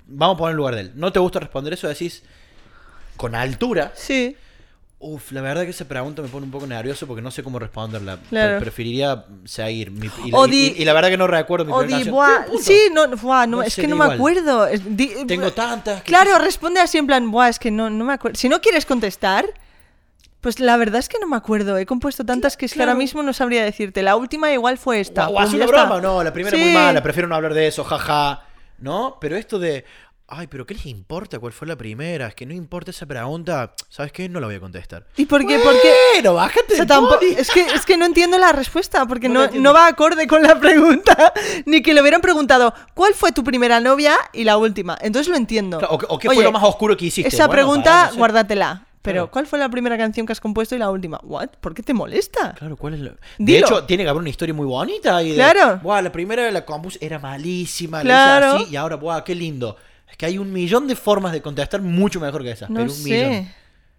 vamos 0.08 0.34
a 0.34 0.38
poner 0.38 0.50
en 0.52 0.56
lugar 0.56 0.74
de 0.74 0.80
él. 0.80 0.92
¿No 0.96 1.12
te 1.12 1.20
gusta 1.20 1.38
responder 1.38 1.74
eso? 1.74 1.86
Decís 1.86 2.24
con 3.16 3.36
altura. 3.36 3.92
Sí. 3.94 4.36
Uf, 5.00 5.30
la 5.30 5.40
verdad 5.42 5.62
que 5.62 5.70
esa 5.70 5.84
pregunta 5.86 6.22
me 6.22 6.28
pone 6.28 6.44
un 6.46 6.50
poco 6.50 6.66
nervioso 6.66 7.06
porque 7.06 7.22
no 7.22 7.30
sé 7.30 7.44
cómo 7.44 7.60
responderla. 7.60 8.18
Claro. 8.28 8.56
Pre- 8.56 8.60
preferiría 8.62 9.24
seguir. 9.44 9.92
mi- 9.92 10.10
y, 10.24 10.30
O 10.32 10.46
y- 10.46 10.50
di- 10.50 10.74
y- 10.76 10.82
y 10.82 10.84
la 10.84 10.92
verdad 10.92 11.08
que 11.10 11.16
no 11.16 11.28
recuerdo 11.28 11.66
mi 11.66 11.72
primera 11.86 12.04
di, 12.04 12.10
buah, 12.10 12.46
Sí, 12.60 12.78
no, 12.92 13.06
buah, 13.16 13.46
no, 13.46 13.58
No 13.58 13.62
es 13.62 13.76
que 13.76 13.86
no 13.86 13.94
me 13.94 14.06
acuerdo. 14.06 14.66
Di- 14.66 15.24
Tengo 15.28 15.52
tantas. 15.52 16.02
Claro, 16.02 16.36
responde 16.38 16.80
así 16.80 16.98
en 16.98 17.06
plan, 17.06 17.30
buah, 17.30 17.48
es 17.48 17.60
que 17.60 17.70
no, 17.70 17.88
no 17.90 18.04
me 18.04 18.14
acuerdo. 18.14 18.36
Si 18.36 18.48
no 18.48 18.60
quieres 18.60 18.86
contestar, 18.86 19.46
pues 20.40 20.58
la 20.58 20.76
verdad 20.76 20.98
es 20.98 21.08
que 21.08 21.18
no 21.20 21.28
me 21.28 21.36
acuerdo. 21.36 21.78
He 21.78 21.86
compuesto 21.86 22.24
tantas 22.24 22.56
que 22.56 22.66
es 22.66 22.74
que 22.74 22.80
ahora 22.80 22.96
mismo 22.96 23.22
no 23.22 23.32
sabría 23.32 23.62
decirte. 23.64 24.02
La 24.02 24.16
última 24.16 24.50
igual 24.52 24.78
fue 24.78 24.98
esta. 24.98 25.28
O, 25.28 25.34
o 25.34 25.38
hace 25.38 25.52
Pum, 25.58 25.62
una 25.62 25.66
broma, 25.66 26.00
no, 26.00 26.24
la 26.24 26.32
primera 26.32 26.56
es 26.56 26.60
Sí. 26.60 26.68
muy 26.70 26.74
mala, 26.74 27.00
prefiero 27.04 27.28
no 27.28 27.36
hablar 27.36 27.54
de 27.54 27.68
eso, 27.68 27.84
jaja. 27.84 28.42
¿No? 28.80 29.16
Pero 29.20 29.36
esto 29.36 29.58
de. 29.58 29.84
Ay, 30.30 30.46
pero 30.46 30.66
¿qué 30.66 30.74
les 30.74 30.84
importa 30.84 31.38
cuál 31.38 31.52
fue 31.54 31.66
la 31.66 31.76
primera? 31.76 32.26
Es 32.26 32.34
que 32.34 32.44
no 32.44 32.52
importa 32.52 32.90
esa 32.90 33.06
pregunta. 33.06 33.72
¿Sabes 33.88 34.12
qué? 34.12 34.28
No 34.28 34.40
la 34.40 34.46
voy 34.46 34.56
a 34.56 34.60
contestar. 34.60 35.06
¿Y 35.16 35.24
por 35.24 35.46
qué? 35.46 35.58
Bueno, 35.58 36.34
bájate 36.34 36.74
O 36.82 36.86
sea, 36.86 37.00
es, 37.38 37.50
que, 37.50 37.62
es 37.62 37.86
que 37.86 37.96
no 37.96 38.04
entiendo 38.04 38.36
la 38.36 38.52
respuesta, 38.52 39.06
porque 39.06 39.30
No 39.30 39.46
no, 39.46 39.52
no, 39.58 39.72
va 39.72 39.86
acorde 39.86 40.26
con 40.26 40.42
la 40.42 40.60
pregunta. 40.60 41.32
Ni 41.64 41.80
que 41.80 41.94
le 41.94 42.02
hubieran 42.02 42.20
preguntado, 42.20 42.74
¿cuál 42.92 43.14
fue 43.14 43.32
tu 43.32 43.42
primera 43.42 43.80
novia 43.80 44.16
y 44.34 44.44
la 44.44 44.58
última? 44.58 44.98
Entonces 45.00 45.30
lo 45.30 45.36
entiendo. 45.36 45.78
O, 45.78 45.94
o 45.94 46.18
qué 46.18 46.28
Oye, 46.28 46.36
fue 46.36 46.44
lo 46.44 46.52
más 46.52 46.62
oscuro 46.62 46.94
que 46.94 47.06
hiciste. 47.06 47.28
Esa 47.28 47.46
Bueno, 47.46 47.52
pregunta, 47.62 47.90
para, 47.90 48.06
no 48.08 48.12
sé. 48.12 48.18
guárdatela. 48.18 48.84
Pero, 49.00 49.14
Claro. 49.22 49.30
¿cuál 49.30 49.46
fue 49.46 49.58
la 49.58 49.70
primera 49.70 49.96
canción 49.96 50.26
que 50.26 50.32
has 50.32 50.40
compuesto 50.40 50.74
y 50.74 50.78
la 50.78 50.90
última? 50.90 51.18
¿What? 51.22 51.48
¿Por 51.60 51.72
qué 51.72 51.82
te 51.82 51.94
molesta? 51.94 52.52
Claro, 52.58 52.76
¿cuál 52.76 52.92
es 52.94 53.00
la...? 53.00 53.10
De 53.12 53.18
Dilo. 53.38 53.66
hecho, 53.66 53.84
tiene 53.84 54.02
que 54.02 54.10
haber 54.10 54.20
una 54.20 54.28
historia 54.28 54.52
muy 54.54 54.66
bonita. 54.66 55.22
Y 55.22 55.30
de, 55.30 55.34
Claro. 55.36 55.78
Buah, 55.82 56.02
la 56.02 56.12
primera 56.12 56.50
la 56.50 56.66
compuse 56.66 56.98
era 57.00 57.18
malísima. 57.18 58.02
Claro. 58.02 58.46
La 58.46 58.54
hice 58.56 58.64
así 58.64 58.72
y 58.74 58.76
ahora, 58.76 58.96
buah, 58.96 59.24
qué 59.24 59.34
lindo. 59.34 59.76
Es 60.10 60.16
que 60.16 60.26
hay 60.26 60.38
un 60.38 60.52
millón 60.52 60.86
de 60.86 60.96
formas 60.96 61.32
de 61.32 61.42
contestar 61.42 61.80
mucho 61.80 62.20
mejor 62.20 62.42
que 62.42 62.50
esa. 62.52 62.68
No 62.68 62.74
pero 62.74 62.84
un 62.84 62.90
sé. 62.90 63.02
millón. 63.02 63.48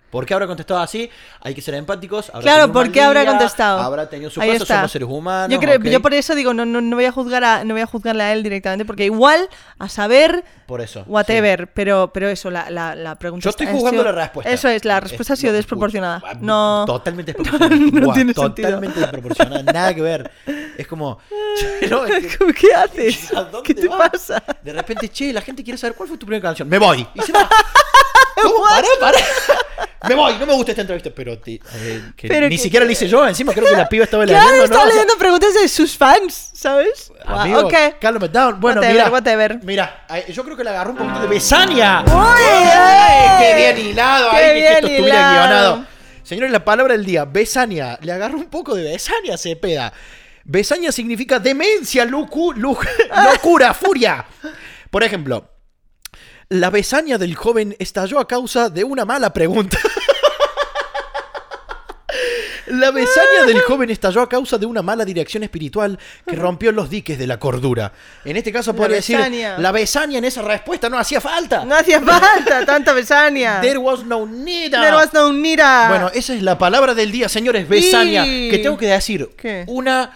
¿Por 0.09 0.25
qué 0.25 0.33
habrá 0.33 0.47
contestado 0.47 0.79
así? 0.79 1.09
Hay 1.41 1.53
que 1.53 1.61
ser 1.61 1.75
empáticos. 1.75 2.29
habrá 2.29 2.41
Claro, 2.41 2.73
¿por 2.73 2.91
qué 2.91 3.01
habrá 3.01 3.25
contestado? 3.25 3.79
Habrá 3.79 4.09
tenido 4.09 4.31
su 4.31 4.39
caso, 4.39 4.65
somos 4.65 4.91
seres 4.91 5.07
humanos. 5.07 5.53
Yo, 5.53 5.59
creo, 5.59 5.77
ok. 5.77 5.83
yo 5.85 6.01
por 6.01 6.13
eso 6.15 6.33
digo, 6.33 6.51
no, 6.53 6.65
no, 6.65 6.81
no 6.81 6.95
voy 6.95 7.05
a 7.05 7.11
juzgar 7.11 7.43
a, 7.43 7.63
no 7.63 7.75
voy 7.75 7.81
a 7.81 7.85
juzgarle 7.85 8.23
a 8.23 8.33
él 8.33 8.41
directamente, 8.41 8.85
porque 8.85 9.05
igual, 9.05 9.47
a 9.77 9.87
saber, 9.87 10.43
Por 10.65 10.81
eso. 10.81 11.03
whatever, 11.05 11.67
pero, 11.73 12.11
pero 12.11 12.27
eso, 12.27 12.49
la, 12.49 12.71
la, 12.71 12.95
la 12.95 13.15
pregunta... 13.19 13.43
Yo 13.43 13.51
estoy 13.51 13.67
juzgando 13.67 14.03
la 14.03 14.11
respuesta. 14.11 14.51
Eso 14.51 14.67
es, 14.67 14.83
la 14.83 14.99
respuesta 14.99 15.33
ha 15.33 15.37
sido 15.37 15.51
no, 15.53 15.57
desproporcionada. 15.57 16.23
uy, 16.23 16.37
No... 16.41 16.85
Totalmente 16.87 17.33
desproporcionada. 17.37 17.91
no 17.91 18.05
Buah, 18.05 18.15
tiene 18.15 18.33
sentido. 18.33 18.67
Totalmente 18.67 18.99
desproporcionada. 18.99 19.63
Nada 19.71 19.93
que 19.93 20.01
ver. 20.01 20.31
Es 20.79 20.87
como. 20.87 21.19
no, 21.89 22.05
es 22.05 22.37
que- 22.37 22.53
¿Qué 22.53 22.73
haces? 22.73 23.33
¿A 23.35 23.43
dónde 23.43 23.67
¿Qué 23.67 23.73
te 23.73 23.87
vas? 23.87 24.11
pasa? 24.11 24.43
De 24.63 24.71
repente, 24.73 25.09
che, 25.09 25.33
la 25.33 25.41
gente 25.41 25.63
quiere 25.63 25.77
saber 25.77 25.95
cuál 25.95 26.07
fue 26.07 26.17
tu 26.17 26.25
primera 26.25 26.41
canción. 26.41 26.69
Me 26.69 26.77
voy. 26.79 27.05
Y 27.13 27.21
se 27.21 27.31
va. 27.33 27.49
¿Cómo? 28.41 28.63
Pará, 28.63 28.87
pará. 29.01 29.17
Me 30.07 30.15
voy, 30.15 30.37
no 30.37 30.45
me 30.45 30.53
gusta 30.53 30.71
esta 30.71 30.81
entrevista. 30.81 31.09
Pero, 31.13 31.33
eh, 31.33 31.59
que 32.15 32.27
Pero 32.29 32.47
ni 32.47 32.55
que- 32.55 32.61
siquiera 32.63 32.85
la 32.85 32.91
hice 32.93 33.09
yo. 33.09 33.27
Encima 33.27 33.51
creo 33.51 33.67
que 33.67 33.75
la 33.75 33.89
piba 33.89 34.05
estaba 34.05 34.23
Claro, 34.25 34.45
leyendo. 34.45 34.63
estaba 34.63 34.83
¿no? 34.83 34.87
O 34.87 34.91
sea, 34.91 34.95
leyendo 34.95 35.17
preguntas 35.19 35.53
de 35.53 35.67
sus 35.67 35.97
fans, 35.97 36.51
¿sabes? 36.53 37.11
Guau, 37.25 37.39
Amigo, 37.39 37.59
ok. 37.67 37.73
calm 37.99 38.19
down. 38.31 38.61
Bueno, 38.61 38.79
Whatever, 38.79 38.93
mira. 38.93 39.09
whatever. 39.11 39.59
Mira, 39.63 40.05
yo 40.29 40.45
creo 40.45 40.55
que 40.55 40.63
le 40.63 40.69
agarró 40.69 40.91
un 40.91 40.97
poquito 40.99 41.19
de 41.19 41.27
Besania. 41.27 42.05
¡Uy! 42.07 42.13
¡Ay, 42.13 43.43
¡Qué 43.45 43.55
bien 43.73 43.87
hilado! 43.89 44.29
¡Qué 44.31 44.37
ahí, 44.37 44.45
que 44.47 44.53
bien 44.53 44.73
esto 44.73 44.87
estuviera 44.87 45.17
hilado! 45.19 45.33
guionado. 45.75 45.85
Señores, 46.23 46.51
la 46.51 46.63
palabra 46.63 46.93
del 46.93 47.03
día, 47.05 47.25
Besania. 47.25 47.97
Le 48.01 48.11
agarró 48.13 48.37
un 48.37 48.45
poco 48.45 48.75
de 48.75 48.83
Besania 48.83 49.37
Cepeda. 49.37 49.91
Besaña 50.53 50.91
significa 50.91 51.37
demencia, 51.37 52.05
locu- 52.05 52.55
lu- 52.55 52.75
locura, 53.31 53.71
furia. 53.75 54.25
Por 54.89 55.03
ejemplo, 55.03 55.47
la 56.49 56.71
besaña 56.71 57.19
del 57.19 57.35
joven 57.35 57.75
estalló 57.77 58.17
a 58.19 58.27
causa 58.27 58.67
de 58.69 58.83
una 58.83 59.05
mala 59.05 59.31
pregunta. 59.31 59.77
La 62.65 62.89
besaña 62.91 63.45
del 63.47 63.61
joven 63.61 63.89
estalló 63.91 64.21
a 64.21 64.29
causa 64.29 64.57
de 64.57 64.65
una 64.65 64.81
mala 64.81 65.05
dirección 65.05 65.43
espiritual 65.43 65.97
que 66.25 66.35
rompió 66.35 66.71
los 66.71 66.89
diques 66.89 67.17
de 67.19 67.25
la 67.27 67.39
cordura. 67.39 67.91
En 68.25 68.35
este 68.37 68.51
caso 68.51 68.71
La 68.71 68.77
podría 68.77 68.95
decir, 68.97 69.17
besaña. 69.17 69.57
la 69.59 69.71
besaña 69.71 70.17
en 70.19 70.25
esa 70.25 70.41
respuesta 70.43 70.89
no 70.89 70.97
hacía 70.99 71.21
falta. 71.21 71.63
No 71.65 71.75
hacía 71.75 71.99
falta 72.01 72.65
tanta 72.65 72.93
besania. 72.93 73.59
There 73.61 73.77
was 73.77 74.03
no 74.03 74.25
need. 74.25 74.71
There 74.71 74.95
was 74.95 75.13
no 75.13 75.31
nira. 75.31 75.87
Bueno, 75.89 76.11
esa 76.13 76.33
es 76.33 76.41
la 76.43 76.57
palabra 76.57 76.93
del 76.95 77.11
día, 77.11 77.27
señores. 77.29 77.67
Besaña. 77.69 78.23
Que 78.23 78.59
tengo 78.63 78.77
que 78.77 78.87
decir. 78.87 79.29
¿Qué? 79.37 79.63
Una. 79.67 80.11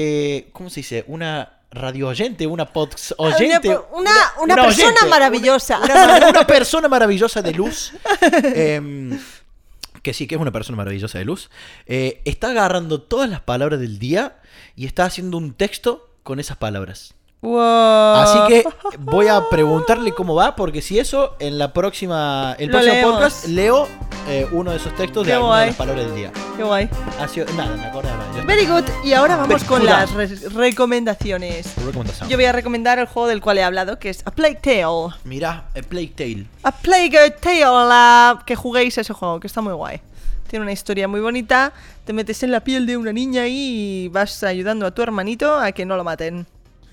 Eh, 0.00 0.48
¿Cómo 0.52 0.70
se 0.70 0.80
dice? 0.80 1.04
Una 1.08 1.60
radio 1.70 2.08
oyente, 2.08 2.46
una 2.46 2.66
pod 2.72 2.90
Ah, 2.92 3.14
oyente. 3.22 3.68
Una, 3.92 4.10
una, 4.40 4.54
persona 4.54 4.88
oyente, 4.88 5.06
maravillosa. 5.08 5.80
Una 5.80 6.44
persona 6.46 6.88
maravillosa 6.88 7.42
de 7.42 7.52
luz. 7.52 7.92
em, 8.54 9.18
que 10.02 10.14
sí, 10.14 10.26
que 10.26 10.36
es 10.36 10.40
una 10.40 10.52
persona 10.52 10.76
maravillosa 10.76 11.18
de 11.18 11.24
luz. 11.24 11.50
eh, 11.86 12.20
está 12.24 12.50
agarrando 12.50 13.02
todas 13.02 13.28
las 13.28 13.40
palabras 13.40 13.80
del 13.80 13.98
día 13.98 14.38
y 14.76 14.86
está 14.86 15.04
haciendo 15.04 15.36
un 15.36 15.52
texto 15.54 16.08
con 16.22 16.38
esas 16.40 16.56
palabras. 16.56 17.14
Wow. 17.40 18.14
Así 18.16 18.38
que 18.48 18.64
voy 18.98 19.28
a 19.28 19.48
preguntarle 19.48 20.12
cómo 20.12 20.34
va, 20.34 20.56
porque 20.56 20.82
si 20.82 20.98
eso, 20.98 21.36
en 21.38 21.58
la 21.58 21.72
próxima, 21.72 22.56
el 22.58 22.66
Lo 22.66 22.72
próximo 22.72 22.94
leemos. 22.94 23.12
podcast 23.14 23.46
leo 23.46 23.88
eh, 24.28 24.46
uno 24.52 24.72
de 24.72 24.76
esos 24.78 24.94
textos 24.96 25.26
de 25.26 25.32
alguna 25.34 25.52
de 25.54 25.60
guay. 25.60 25.66
las 25.68 25.76
palabras 25.76 26.06
del 26.06 26.14
día. 26.16 26.32
Qué 26.56 26.62
guay. 26.64 26.88
Ha 27.20 27.28
sido, 27.28 27.46
nada, 27.56 27.76
me 27.76 27.84
acordaba. 27.86 28.18
ya 28.34 28.40
está. 28.40 28.44
Very 28.46 28.66
good. 28.66 28.84
Y 29.04 29.12
ahora 29.12 29.36
vamos 29.36 29.62
con 29.64 29.84
las 29.86 30.12
re- 30.14 30.26
recomendaciones. 30.54 31.74
Recomendación. 31.84 32.28
Yo 32.28 32.36
voy 32.36 32.44
a 32.46 32.52
recomendar 32.52 32.98
el 32.98 33.06
juego 33.06 33.28
del 33.28 33.40
cual 33.40 33.58
he 33.58 33.62
hablado, 33.62 33.98
que 33.98 34.10
es 34.10 34.22
A 34.26 34.30
Plague 34.32 34.56
Tale. 34.56 35.14
Mira, 35.24 35.64
a 35.76 35.82
Plague 35.82 36.12
Tale. 36.16 36.46
A 36.64 36.72
Plague 36.72 37.30
Tale, 37.40 37.60
la... 37.60 38.42
que 38.46 38.56
juguéis 38.56 38.98
ese 38.98 39.12
juego, 39.12 39.38
que 39.40 39.46
está 39.46 39.60
muy 39.60 39.72
guay. 39.74 40.00
Tiene 40.48 40.62
una 40.64 40.72
historia 40.72 41.06
muy 41.08 41.20
bonita, 41.20 41.72
te 42.04 42.12
metes 42.14 42.42
en 42.42 42.50
la 42.50 42.60
piel 42.60 42.86
de 42.86 42.96
una 42.96 43.12
niña 43.12 43.46
y 43.46 44.08
vas 44.08 44.42
ayudando 44.42 44.86
a 44.86 44.90
tu 44.90 45.02
hermanito 45.02 45.54
a 45.58 45.72
que 45.72 45.84
no 45.84 45.94
lo 45.96 46.04
maten. 46.04 46.46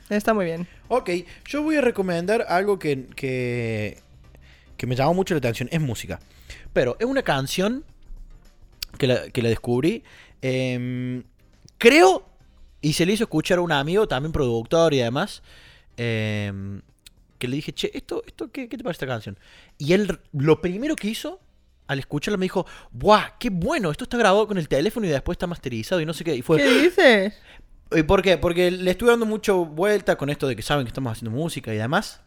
Está 0.10 0.34
muy 0.34 0.45
bien. 0.45 0.68
Ok, 0.88 1.10
yo 1.47 1.64
voy 1.64 1.78
a 1.78 1.82
recomendar 1.82 2.45
algo 2.47 2.78
que, 2.78 3.08
que, 3.16 3.97
que 4.78 4.88
me 4.88 4.95
llamó 4.95 5.14
mucho 5.14 5.34
la 5.34 5.39
atención. 5.39 5.68
Es 5.72 5.82
música. 5.82 6.20
Pero 6.74 6.95
es 6.99 7.06
una 7.06 7.24
canción 7.24 7.84
que 8.97 9.08
la, 9.08 9.30
que 9.30 9.41
la 9.41 9.49
descubrí. 9.49 10.03
em, 10.41 11.24
creo, 11.78 12.30
y 12.82 12.93
se 12.93 13.06
le 13.06 13.14
hizo 13.14 13.24
escuchar 13.24 13.58
a 13.58 13.62
un 13.62 13.72
amigo, 13.72 14.08
también 14.08 14.32
productor 14.32 14.93
y 14.93 15.01
además, 15.01 15.41
em, 15.97 16.82
que 17.39 17.47
le 17.47 17.56
dije, 17.58 17.74
che, 17.74 17.91
¿esto, 17.93 18.24
esto 18.26 18.51
qué, 18.51 18.70
qué 18.70 18.78
te 18.78 18.84
parece 18.84 18.97
esta 18.97 19.08
canción? 19.08 19.39
Y 19.78 19.93
él 19.93 20.20
lo 20.34 20.62
primero 20.62 20.95
que 20.95 21.08
hizo, 21.08 21.39
al 21.88 21.99
escucharlo, 21.99 22.38
me 22.38 22.45
dijo, 22.45 22.66
¡buah, 22.91 23.38
qué 23.39 23.49
bueno! 23.49 23.91
Esto 23.91 24.03
está 24.06 24.18
grabado 24.18 24.47
con 24.47 24.58
el 24.58 24.68
teléfono 24.68 25.06
y 25.06 25.10
después 25.10 25.36
está 25.36 25.47
masterizado 25.47 26.01
y 26.01 26.06
no 26.06 26.14
sé 26.14 26.24
qué. 26.24 26.36
Y 26.36 26.41
fue, 26.41 26.58
¿Qué 26.58 26.82
dices? 26.82 27.34
¿Y 27.91 28.03
por 28.03 28.21
qué? 28.21 28.38
Porque 28.38 28.71
le 28.71 28.91
estuve 28.91 29.11
dando 29.11 29.25
mucho 29.25 29.65
vuelta 29.65 30.17
con 30.17 30.29
esto 30.29 30.47
de 30.47 30.55
que 30.55 30.61
saben 30.61 30.86
que 30.86 30.89
estamos 30.89 31.11
haciendo 31.11 31.36
música 31.38 31.73
y 31.73 31.77
demás. 31.77 32.21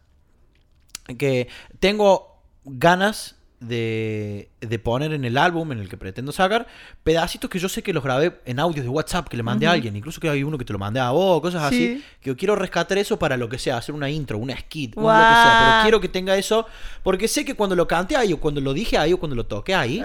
Que 1.18 1.48
tengo 1.80 2.42
ganas 2.64 3.36
de, 3.60 4.50
de 4.60 4.78
poner 4.78 5.12
en 5.12 5.24
el 5.24 5.36
álbum 5.36 5.72
en 5.72 5.80
el 5.80 5.88
que 5.88 5.96
pretendo 5.96 6.30
sacar 6.30 6.68
pedacitos 7.02 7.50
que 7.50 7.58
yo 7.58 7.68
sé 7.68 7.82
que 7.82 7.92
los 7.92 8.04
grabé 8.04 8.40
en 8.44 8.60
audios 8.60 8.84
de 8.84 8.88
WhatsApp 8.88 9.26
que 9.28 9.36
le 9.36 9.42
mandé 9.42 9.66
a 9.66 9.72
alguien. 9.72 9.96
Incluso 9.96 10.20
que 10.20 10.28
hay 10.28 10.44
uno 10.44 10.56
que 10.58 10.64
te 10.64 10.72
lo 10.72 10.78
mandé 10.78 11.00
a 11.00 11.10
vos, 11.10 11.40
cosas 11.40 11.64
así. 11.64 11.96
Sí. 11.96 12.04
Que 12.20 12.30
yo 12.30 12.36
quiero 12.36 12.54
rescatar 12.54 12.98
eso 12.98 13.18
para 13.18 13.36
lo 13.36 13.48
que 13.48 13.58
sea, 13.58 13.76
hacer 13.78 13.94
una 13.94 14.08
intro, 14.10 14.38
una 14.38 14.56
skit, 14.56 14.96
un 14.96 15.02
lo 15.02 15.08
que 15.08 15.14
sea. 15.14 15.58
Pero 15.58 15.82
quiero 15.82 16.00
que 16.00 16.08
tenga 16.08 16.36
eso 16.36 16.66
porque 17.02 17.26
sé 17.26 17.44
que 17.44 17.54
cuando 17.54 17.74
lo 17.74 17.88
cante 17.88 18.16
ahí 18.16 18.32
o 18.32 18.38
cuando 18.38 18.60
lo 18.60 18.72
dije 18.72 18.96
ahí 18.96 19.12
o 19.12 19.18
cuando 19.18 19.34
lo 19.34 19.46
toqué 19.46 19.74
ahí 19.74 20.02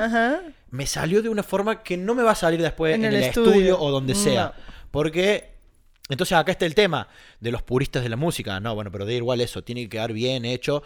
me 0.71 0.87
salió 0.87 1.21
de 1.21 1.29
una 1.29 1.43
forma 1.43 1.83
que 1.83 1.95
no 1.97 2.15
me 2.15 2.23
va 2.23 2.31
a 2.31 2.35
salir 2.35 2.59
después 2.61 2.95
En 2.95 3.05
en, 3.05 3.09
el 3.13 3.15
el, 3.17 3.23
estudio. 3.25 3.51
estudio. 3.51 3.79
o 3.79 3.91
donde 3.91 4.15
sea. 4.15 4.53
Porque, 4.93 5.55
entonces 6.07 6.37
acá 6.37 6.51
está 6.51 6.67
el 6.67 6.75
tema 6.75 7.07
de 7.39 7.51
los 7.51 7.63
puristas 7.63 8.03
de 8.03 8.09
la 8.09 8.15
música. 8.15 8.59
No, 8.59 8.75
bueno, 8.75 8.91
pero 8.91 9.07
da 9.07 9.11
igual 9.11 9.41
eso, 9.41 9.63
tiene 9.63 9.81
que 9.81 9.89
quedar 9.89 10.13
bien 10.13 10.45
hecho. 10.45 10.83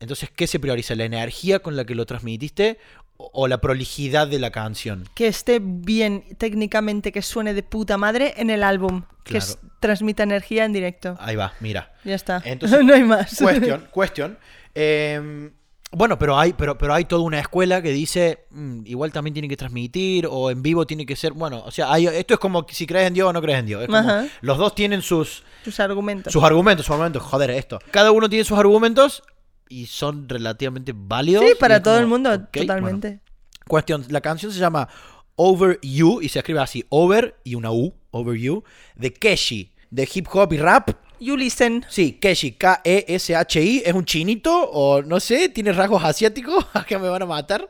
Entonces, 0.00 0.28
¿qué 0.28 0.46
se 0.46 0.60
prioriza? 0.60 0.94
¿La 0.94 1.06
energía 1.06 1.60
con 1.60 1.74
la 1.74 1.86
que 1.86 1.94
lo 1.94 2.04
transmitiste 2.04 2.76
o, 3.16 3.48
la 3.48 3.62
prolijidad 3.62 4.28
de 4.28 4.38
la 4.38 4.50
canción? 4.50 5.08
Que 5.14 5.28
esté 5.28 5.60
bien 5.62 6.24
técnicamente, 6.36 7.10
que 7.10 7.22
suene 7.22 7.54
de 7.54 7.62
puta 7.62 7.96
madre 7.96 8.34
en 8.36 8.50
el 8.50 8.62
álbum. 8.62 9.04
Que 9.24 9.40
transmita 9.80 10.24
energía 10.24 10.66
en 10.66 10.74
directo. 10.74 11.16
Ahí 11.18 11.34
va, 11.34 11.54
mira. 11.60 11.94
Ya 12.04 12.16
está. 12.16 12.42
Entonces, 12.44 12.80
no 12.84 12.92
hay 12.92 13.04
más. 13.04 13.34
Cuestión, 13.38 13.88
cuestión. 13.90 14.38
Eh, 14.74 15.52
bueno, 15.90 16.18
pero 16.18 16.38
hay, 16.38 16.52
pero, 16.52 16.76
pero 16.76 16.92
hay 16.94 17.04
toda 17.06 17.22
una 17.22 17.40
escuela 17.40 17.80
que 17.80 17.90
dice, 17.90 18.46
mm, 18.50 18.82
igual 18.86 19.10
también 19.12 19.32
tiene 19.34 19.48
que 19.48 19.56
transmitir, 19.56 20.26
o 20.30 20.50
en 20.50 20.62
vivo 20.62 20.86
tiene 20.86 21.06
que 21.06 21.16
ser, 21.16 21.32
bueno, 21.32 21.62
o 21.64 21.70
sea, 21.70 21.92
hay- 21.92 22.06
esto 22.06 22.34
es 22.34 22.40
como 22.40 22.66
si 22.68 22.86
crees 22.86 23.06
en 23.08 23.14
Dios 23.14 23.28
o 23.28 23.32
no 23.32 23.40
crees 23.40 23.58
en 23.60 23.66
Dios. 23.66 23.80
Es 23.82 23.86
como, 23.86 23.98
Ajá. 23.98 24.26
los 24.42 24.58
dos 24.58 24.74
tienen 24.74 25.00
sus, 25.02 25.42
Tus 25.64 25.80
argumentos. 25.80 26.32
sus 26.32 26.42
argumentos, 26.44 26.84
sus 26.86 26.92
argumentos, 26.92 27.22
joder, 27.22 27.50
esto. 27.50 27.78
Cada 27.90 28.10
uno 28.12 28.28
tiene 28.28 28.44
sus 28.44 28.58
argumentos 28.58 29.22
y 29.68 29.86
son 29.86 30.28
relativamente 30.28 30.92
válidos. 30.94 31.44
Sí, 31.44 31.52
para 31.58 31.82
todo 31.82 31.94
como, 31.94 32.02
el 32.02 32.06
mundo, 32.08 32.30
bueno. 32.30 32.48
totalmente. 32.52 33.20
Cuestión, 33.66 34.04
la 34.08 34.20
canción 34.20 34.52
se 34.52 34.58
llama 34.58 34.88
Over 35.36 35.78
You 35.82 36.20
y 36.22 36.28
se 36.28 36.38
escribe 36.38 36.60
así, 36.60 36.84
Over 36.90 37.36
y 37.44 37.54
una 37.54 37.70
U, 37.70 37.94
Over 38.10 38.38
You, 38.38 38.62
de 38.96 39.12
Keshi, 39.12 39.72
de 39.90 40.08
hip 40.12 40.26
hop 40.32 40.52
y 40.52 40.58
rap. 40.58 40.90
You 41.20 41.36
listen. 41.36 41.84
Sí, 41.88 42.12
Keshi, 42.12 42.52
K-E-S-H-I, 42.52 43.82
es 43.84 43.92
un 43.92 44.04
chinito 44.04 44.70
o 44.70 45.02
no 45.02 45.20
sé, 45.20 45.48
tiene 45.48 45.72
rasgos 45.72 46.04
asiáticos, 46.04 46.66
acá 46.74 46.98
me 46.98 47.08
van 47.08 47.22
a 47.22 47.26
matar. 47.26 47.68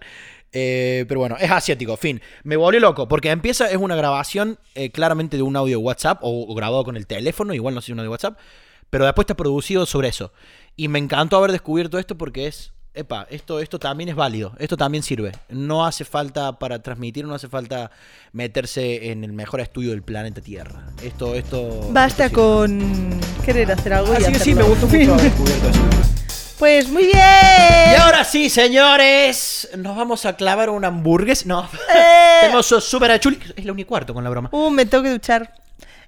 Eh, 0.52 1.04
pero 1.08 1.20
bueno, 1.20 1.36
es 1.38 1.50
asiático, 1.50 1.96
fin. 1.96 2.22
Me 2.42 2.56
volvió 2.56 2.80
loco, 2.80 3.06
porque 3.06 3.30
empieza, 3.30 3.70
es 3.70 3.76
una 3.76 3.96
grabación 3.96 4.58
eh, 4.74 4.90
claramente 4.90 5.36
de 5.36 5.42
un 5.42 5.56
audio 5.56 5.80
WhatsApp 5.80 6.20
o, 6.22 6.50
o 6.50 6.54
grabado 6.54 6.84
con 6.84 6.96
el 6.96 7.06
teléfono, 7.06 7.52
igual 7.52 7.74
no 7.74 7.80
sé 7.80 7.86
si 7.86 7.92
un 7.92 8.00
audio 8.00 8.10
de 8.10 8.12
WhatsApp, 8.12 8.38
pero 8.90 9.04
después 9.04 9.24
está 9.24 9.36
producido 9.36 9.84
sobre 9.86 10.08
eso. 10.08 10.32
Y 10.76 10.88
me 10.88 10.98
encantó 10.98 11.36
haber 11.36 11.52
descubierto 11.52 11.98
esto 11.98 12.16
porque 12.16 12.46
es, 12.46 12.72
epa, 12.94 13.26
esto, 13.30 13.60
esto 13.60 13.78
también 13.78 14.08
es 14.10 14.14
válido, 14.16 14.52
esto 14.58 14.76
también 14.76 15.02
sirve. 15.02 15.32
No 15.48 15.86
hace 15.86 16.04
falta 16.04 16.58
para 16.58 16.80
transmitir, 16.82 17.24
no 17.24 17.34
hace 17.34 17.48
falta 17.48 17.90
meterse 18.32 19.10
en 19.10 19.24
el 19.24 19.32
mejor 19.32 19.60
estudio 19.60 19.90
del 19.90 20.02
planeta 20.02 20.40
Tierra. 20.40 20.86
Esto, 21.02 21.34
esto... 21.34 21.88
Basta 21.92 22.26
esto 22.26 22.40
con 22.40 23.20
querer 23.44 23.70
hacer 23.72 23.92
algo 23.92 24.12
y 24.14 24.16
Así 24.16 24.32
que 24.32 24.38
sí, 24.38 24.52
hacerlo. 24.52 24.62
me 24.62 24.68
gustó 24.68 24.86
mucho. 24.88 25.16
Pues 26.58 26.88
muy 26.88 27.04
bien. 27.04 27.18
Y 27.92 27.94
ahora 28.00 28.24
sí, 28.24 28.50
señores, 28.50 29.68
nos 29.78 29.96
vamos 29.96 30.26
a 30.26 30.34
clavar 30.34 30.70
un 30.70 30.84
hamburgues. 30.84 31.46
No, 31.46 31.62
Eh. 31.94 32.38
tenemos 32.40 32.66
super 32.66 33.12
achuli. 33.12 33.38
Es 33.54 33.64
la 33.64 33.74
cuarto 33.84 34.12
con 34.12 34.24
la 34.24 34.30
broma. 34.30 34.48
Uh, 34.50 34.68
me 34.70 34.84
tengo 34.84 35.04
que 35.04 35.10
duchar. 35.10 35.54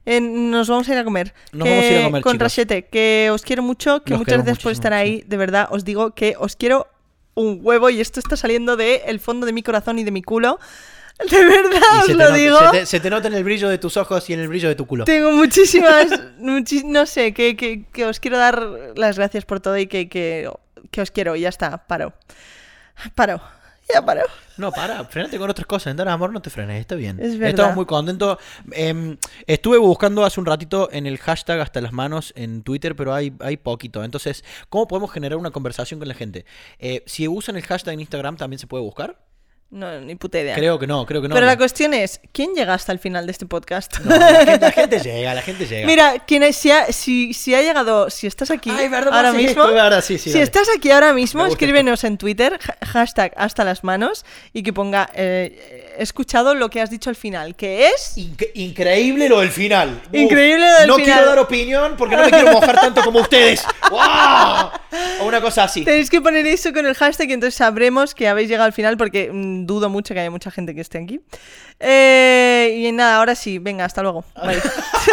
Eh, 0.06 0.20
nos 0.20 0.68
vamos 0.68 0.88
a 0.88 0.92
ir 0.92 0.98
a 0.98 1.04
comer. 1.04 1.34
Nos 1.52 1.64
Que- 1.68 1.70
vamos 1.70 1.84
a 1.84 1.88
ir 1.92 1.98
a 1.98 2.04
comer, 2.04 2.22
Con 2.22 2.32
chicos. 2.32 2.42
Rachete, 2.44 2.82
que 2.86 3.28
os 3.32 3.42
quiero 3.42 3.62
mucho, 3.62 4.02
que 4.02 4.14
muchas 4.14 4.38
gracias 4.44 4.58
por 4.62 4.72
estar 4.72 4.92
ahí. 4.92 5.22
De 5.26 5.36
verdad, 5.36 5.68
os 5.70 5.84
digo 5.84 6.14
que 6.14 6.34
os 6.38 6.56
quiero 6.56 6.88
un 7.34 7.60
huevo 7.62 7.90
y 7.90 8.00
esto 8.00 8.18
está 8.20 8.36
saliendo 8.36 8.76
del 8.76 9.20
fondo 9.20 9.46
de 9.46 9.52
mi 9.52 9.62
corazón 9.62 9.98
y 9.98 10.04
de 10.04 10.10
mi 10.10 10.22
culo. 10.22 10.58
De 11.30 11.44
verdad, 11.44 11.82
os 12.02 12.08
lo 12.08 12.14
nota, 12.16 12.34
digo. 12.34 12.58
se, 12.58 12.70
te, 12.78 12.86
se 12.86 13.00
te 13.00 13.10
nota 13.10 13.28
en 13.28 13.34
el 13.34 13.44
brillo 13.44 13.68
de 13.68 13.76
tus 13.76 13.98
ojos 13.98 14.28
y 14.30 14.32
en 14.32 14.40
el 14.40 14.48
brillo 14.48 14.68
de 14.68 14.74
tu 14.74 14.86
culo. 14.86 15.04
Tengo 15.04 15.32
muchísimas, 15.32 16.06
muchis- 16.40 16.84
no 16.84 17.04
sé, 17.04 17.34
que, 17.34 17.56
que- 17.56 17.84
que 17.92 18.06
os 18.06 18.20
quiero 18.20 18.38
dar 18.38 18.66
las 18.96 19.18
gracias 19.18 19.44
por 19.44 19.60
todo 19.60 19.76
y 19.76 19.86
que, 19.86 20.08
que, 20.08 20.50
que 20.90 21.00
os 21.02 21.10
quiero. 21.10 21.36
Y 21.36 21.40
ya 21.42 21.50
está, 21.50 21.76
paro. 21.86 22.14
Paro. 23.14 23.40
Ya. 23.94 24.24
No, 24.56 24.72
para, 24.72 25.04
frenate 25.04 25.38
con 25.38 25.48
otras 25.48 25.66
cosas. 25.66 25.90
En 25.90 25.96
dar 25.96 26.08
amor 26.08 26.32
no 26.32 26.42
te 26.42 26.50
frenes, 26.50 26.80
está 26.80 26.94
bien. 26.94 27.18
Es 27.18 27.38
verdad. 27.38 27.48
Estamos 27.48 27.76
muy 27.76 27.86
contentos. 27.86 28.38
Em, 28.72 29.16
estuve 29.46 29.78
buscando 29.78 30.24
hace 30.24 30.38
un 30.38 30.44
ratito 30.46 30.90
en 30.92 31.06
el 31.06 31.16
hashtag 31.18 31.60
hasta 31.60 31.80
las 31.80 31.92
manos 31.92 32.32
en 32.36 32.62
Twitter, 32.62 32.94
pero 32.94 33.14
hay, 33.14 33.32
hay 33.40 33.56
poquito. 33.56 34.04
Entonces, 34.04 34.44
¿cómo 34.68 34.86
podemos 34.86 35.10
generar 35.12 35.38
una 35.38 35.50
conversación 35.50 35.98
con 35.98 36.08
la 36.08 36.14
gente? 36.14 36.44
Eh, 36.78 37.02
si 37.06 37.26
usan 37.26 37.56
el 37.56 37.62
hashtag 37.62 37.94
en 37.94 38.00
Instagram, 38.00 38.36
¿también 38.36 38.58
se 38.58 38.66
puede 38.66 38.82
buscar? 38.82 39.16
No, 39.72 40.00
ni 40.00 40.16
puta 40.16 40.40
idea. 40.40 40.56
Creo 40.56 40.80
que 40.80 40.88
no, 40.88 41.06
creo 41.06 41.22
que 41.22 41.28
no. 41.28 41.34
Pero 41.34 41.46
no. 41.46 41.52
la 41.52 41.56
cuestión 41.56 41.94
es, 41.94 42.20
¿quién 42.32 42.54
llega 42.56 42.74
hasta 42.74 42.90
el 42.90 42.98
final 42.98 43.24
de 43.26 43.30
este 43.32 43.46
podcast? 43.46 44.00
No, 44.00 44.16
la, 44.16 44.44
gente, 44.44 44.58
la 44.66 44.72
gente 44.72 44.98
llega, 45.04 45.32
la 45.34 45.42
gente 45.42 45.66
llega. 45.66 45.86
Mira, 45.86 46.14
quien 46.26 46.42
es- 46.42 46.56
si, 46.56 46.72
ha, 46.72 46.86
si, 46.92 47.32
si 47.34 47.54
ha 47.54 47.62
llegado, 47.62 48.10
si 48.10 48.26
estás 48.26 48.50
aquí 48.50 48.68
Ay, 48.70 48.90
ahora 48.92 49.30
sí, 49.30 49.36
mismo, 49.36 49.62
sí, 50.02 50.02
sí, 50.02 50.18
si 50.18 50.30
dale. 50.32 50.42
estás 50.42 50.66
aquí 50.76 50.90
ahora 50.90 51.12
mismo, 51.12 51.46
escríbenos 51.46 52.02
en 52.02 52.18
Twitter, 52.18 52.58
ha- 52.80 52.84
hashtag 52.86 53.32
hasta 53.36 53.64
las 53.64 53.84
manos, 53.84 54.24
y 54.52 54.64
que 54.64 54.72
ponga, 54.72 55.08
eh, 55.14 55.94
he 55.96 56.02
escuchado 56.02 56.56
lo 56.56 56.68
que 56.68 56.80
has 56.80 56.90
dicho 56.90 57.08
al 57.08 57.14
final, 57.16 57.54
que 57.54 57.86
es... 57.90 58.16
Inc- 58.16 58.50
increíble 58.54 59.28
lo 59.28 59.38
del 59.38 59.50
final. 59.50 60.00
Uf, 60.08 60.14
Increíble 60.14 60.66
lo 60.68 60.78
del 60.80 60.88
no 60.88 60.96
final. 60.96 61.12
quiero 61.14 61.28
dar 61.28 61.38
opinión 61.38 61.94
porque 61.96 62.16
no 62.16 62.24
me 62.24 62.30
quiero 62.30 62.50
mojar 62.52 62.80
tanto 62.80 63.02
como 63.02 63.20
ustedes. 63.20 63.64
¡Wow! 63.90 64.70
O 65.20 65.26
una 65.26 65.40
cosa 65.40 65.64
así. 65.64 65.84
Tenéis 65.84 66.10
que 66.10 66.20
poner 66.20 66.44
eso 66.46 66.72
con 66.72 66.86
el 66.86 66.94
hashtag 66.94 67.30
y 67.30 67.32
entonces 67.34 67.54
sabremos 67.54 68.14
que 68.16 68.26
habéis 68.26 68.48
llegado 68.48 68.66
al 68.66 68.72
final 68.72 68.96
porque 68.96 69.30
mm, 69.32 69.59
dudo 69.66 69.88
mucho 69.88 70.14
que 70.14 70.20
haya 70.20 70.30
mucha 70.30 70.50
gente 70.50 70.74
que 70.74 70.80
esté 70.80 70.98
aquí. 70.98 71.20
Eh, 71.78 72.82
y 72.86 72.92
nada, 72.92 73.16
ahora 73.18 73.34
sí, 73.34 73.58
venga, 73.58 73.84
hasta 73.84 74.02
luego. 74.02 74.24
Bye. 74.44 74.60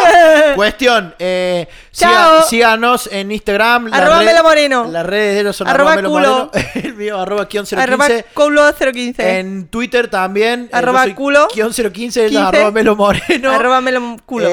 Cuestión, 0.54 1.14
eh, 1.18 1.66
Chao. 1.92 2.40
siga- 2.40 2.42
síganos 2.48 3.08
en 3.12 3.32
Instagram. 3.32 3.92
Arroba 3.92 4.22
Melo 4.22 4.42
Moreno. 4.42 4.86
Las 4.90 5.06
redes 5.06 5.34
de 5.34 5.40
ellos 5.40 5.56
son 5.56 5.68
Arroba 5.68 5.92
arroba, 5.94 6.08
culo. 6.08 6.50
Moreno. 6.52 6.68
El 6.74 6.94
mío, 6.94 7.20
arroba 7.20 7.44
guion 7.46 7.64
015. 7.64 7.76
Arroba 7.82 8.08
culo 8.34 8.72
015. 8.74 9.38
En 9.38 9.68
Twitter 9.68 10.08
también. 10.08 10.64
eh, 10.64 10.70
Arroba 10.72 11.04
soy 11.04 11.14
culo. 11.14 11.48
Guión 11.54 11.72
015, 11.72 12.26
ellos 12.26 12.42
15. 12.42 12.56
arroba 12.56 12.70
Melo 12.72 12.96
Moreno. 12.96 13.50
Arroba 13.52 13.80
Melo 13.80 14.16
culo. 14.26 14.50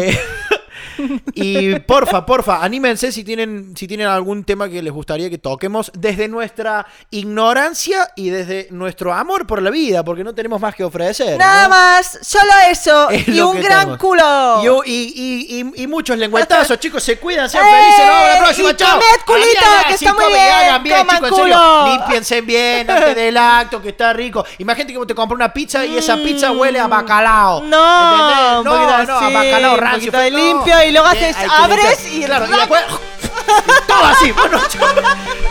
Eh, 0.98 1.22
y 1.36 1.80
porfa, 1.80 2.26
porfa, 2.26 2.64
anímense 2.64 3.12
si 3.12 3.24
tienen, 3.24 3.74
si 3.76 3.88
tienen 3.88 4.08
algún 4.08 4.43
tema 4.43 4.70
que 4.70 4.82
les 4.82 4.93
gustaría 4.93 5.30
que 5.30 5.38
toquemos 5.38 5.91
desde 5.93 6.28
nuestra 6.28 6.86
ignorancia 7.12 8.10
y 8.16 8.30
desde 8.30 8.68
nuestro 8.72 9.14
amor 9.14 9.46
por 9.48 9.62
la 9.62 9.70
vida, 9.70 10.04
porque 10.04 10.24
no 10.24 10.34
tenemos 10.34 10.60
más 10.62 10.74
que 10.76 10.84
ofrecer. 10.84 11.38
Nada 11.38 11.64
¿no? 11.64 11.70
más, 11.70 12.20
solo 12.22 12.52
eso. 12.70 13.10
Es 13.16 13.28
y 13.28 13.39
un 13.41 13.62
gran 13.62 13.80
tenemos. 13.82 13.98
culo. 13.98 14.84
Y, 14.86 14.91
y- 14.91 15.14
y- 15.16 15.62
y- 15.62 15.84
y 15.84 15.88
muchos 15.88 16.18
lengüetazos, 16.18 16.80
chicos, 16.80 17.04
se 17.04 17.18
cuidan, 17.20 17.50
sean 17.50 17.66
¡Eh! 17.66 17.70
felices, 17.72 18.06
nos 18.06 18.16
vemos 18.16 18.28
la 18.30 18.36
Y 18.36 18.39
próxima, 18.43 18.76
chao. 18.76 19.00
comed 19.00 19.26
culito, 19.26 19.66
Hagan 19.66 19.88
que 19.88 19.93
está 19.93 20.14
muy 20.14 20.26
bien, 20.28 20.39
hagan 20.52 20.84
bien, 20.84 20.98
coman 21.00 21.16
chicos, 21.16 21.30
en 21.30 21.36
serio, 21.36 21.56
culo. 21.58 21.88
límpiense 21.93 22.41
bien 22.41 22.89
antes 22.91 23.16
del 23.24 23.38
acto, 23.38 23.82
que 23.82 23.89
está 23.89 24.14
rico. 24.14 24.46
Imagínate 24.60 24.93
que 24.93 25.06
te 25.06 25.16
compras 25.16 25.36
una 25.36 25.52
pizza 25.54 25.86
y 25.86 25.98
esa 25.98 26.16
pizza 26.18 26.52
huele 26.52 26.80
a 26.80 26.88
bacalao. 26.88 27.62
Mm. 27.62 27.70
No, 27.70 28.12
¿entendés? 28.12 28.58
un 28.58 28.64
poquito 28.66 28.98
no, 29.14 29.22
no, 29.22 29.28
a 29.28 29.30
bacalao 29.43 29.78
rancio. 29.78 30.12
de 30.12 30.32
no. 30.32 30.38
limpio 30.38 30.82
y 30.88 30.92
luego 30.92 31.08
eh, 31.08 31.30
haces, 31.30 31.52
abres 31.52 32.06
y... 32.12 32.26
Claro, 32.26 32.48
y 32.48 32.52
después... 32.52 32.84
Todo 33.88 34.04
así. 34.06 34.32
Bueno, 34.32 34.60
chao. 34.70 34.88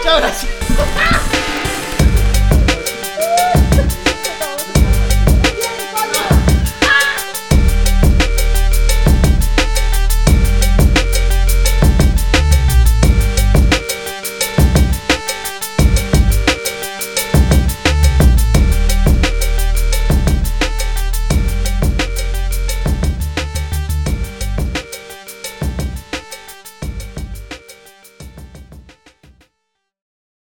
Chao, 0.02 0.18
gracias. 0.18 0.50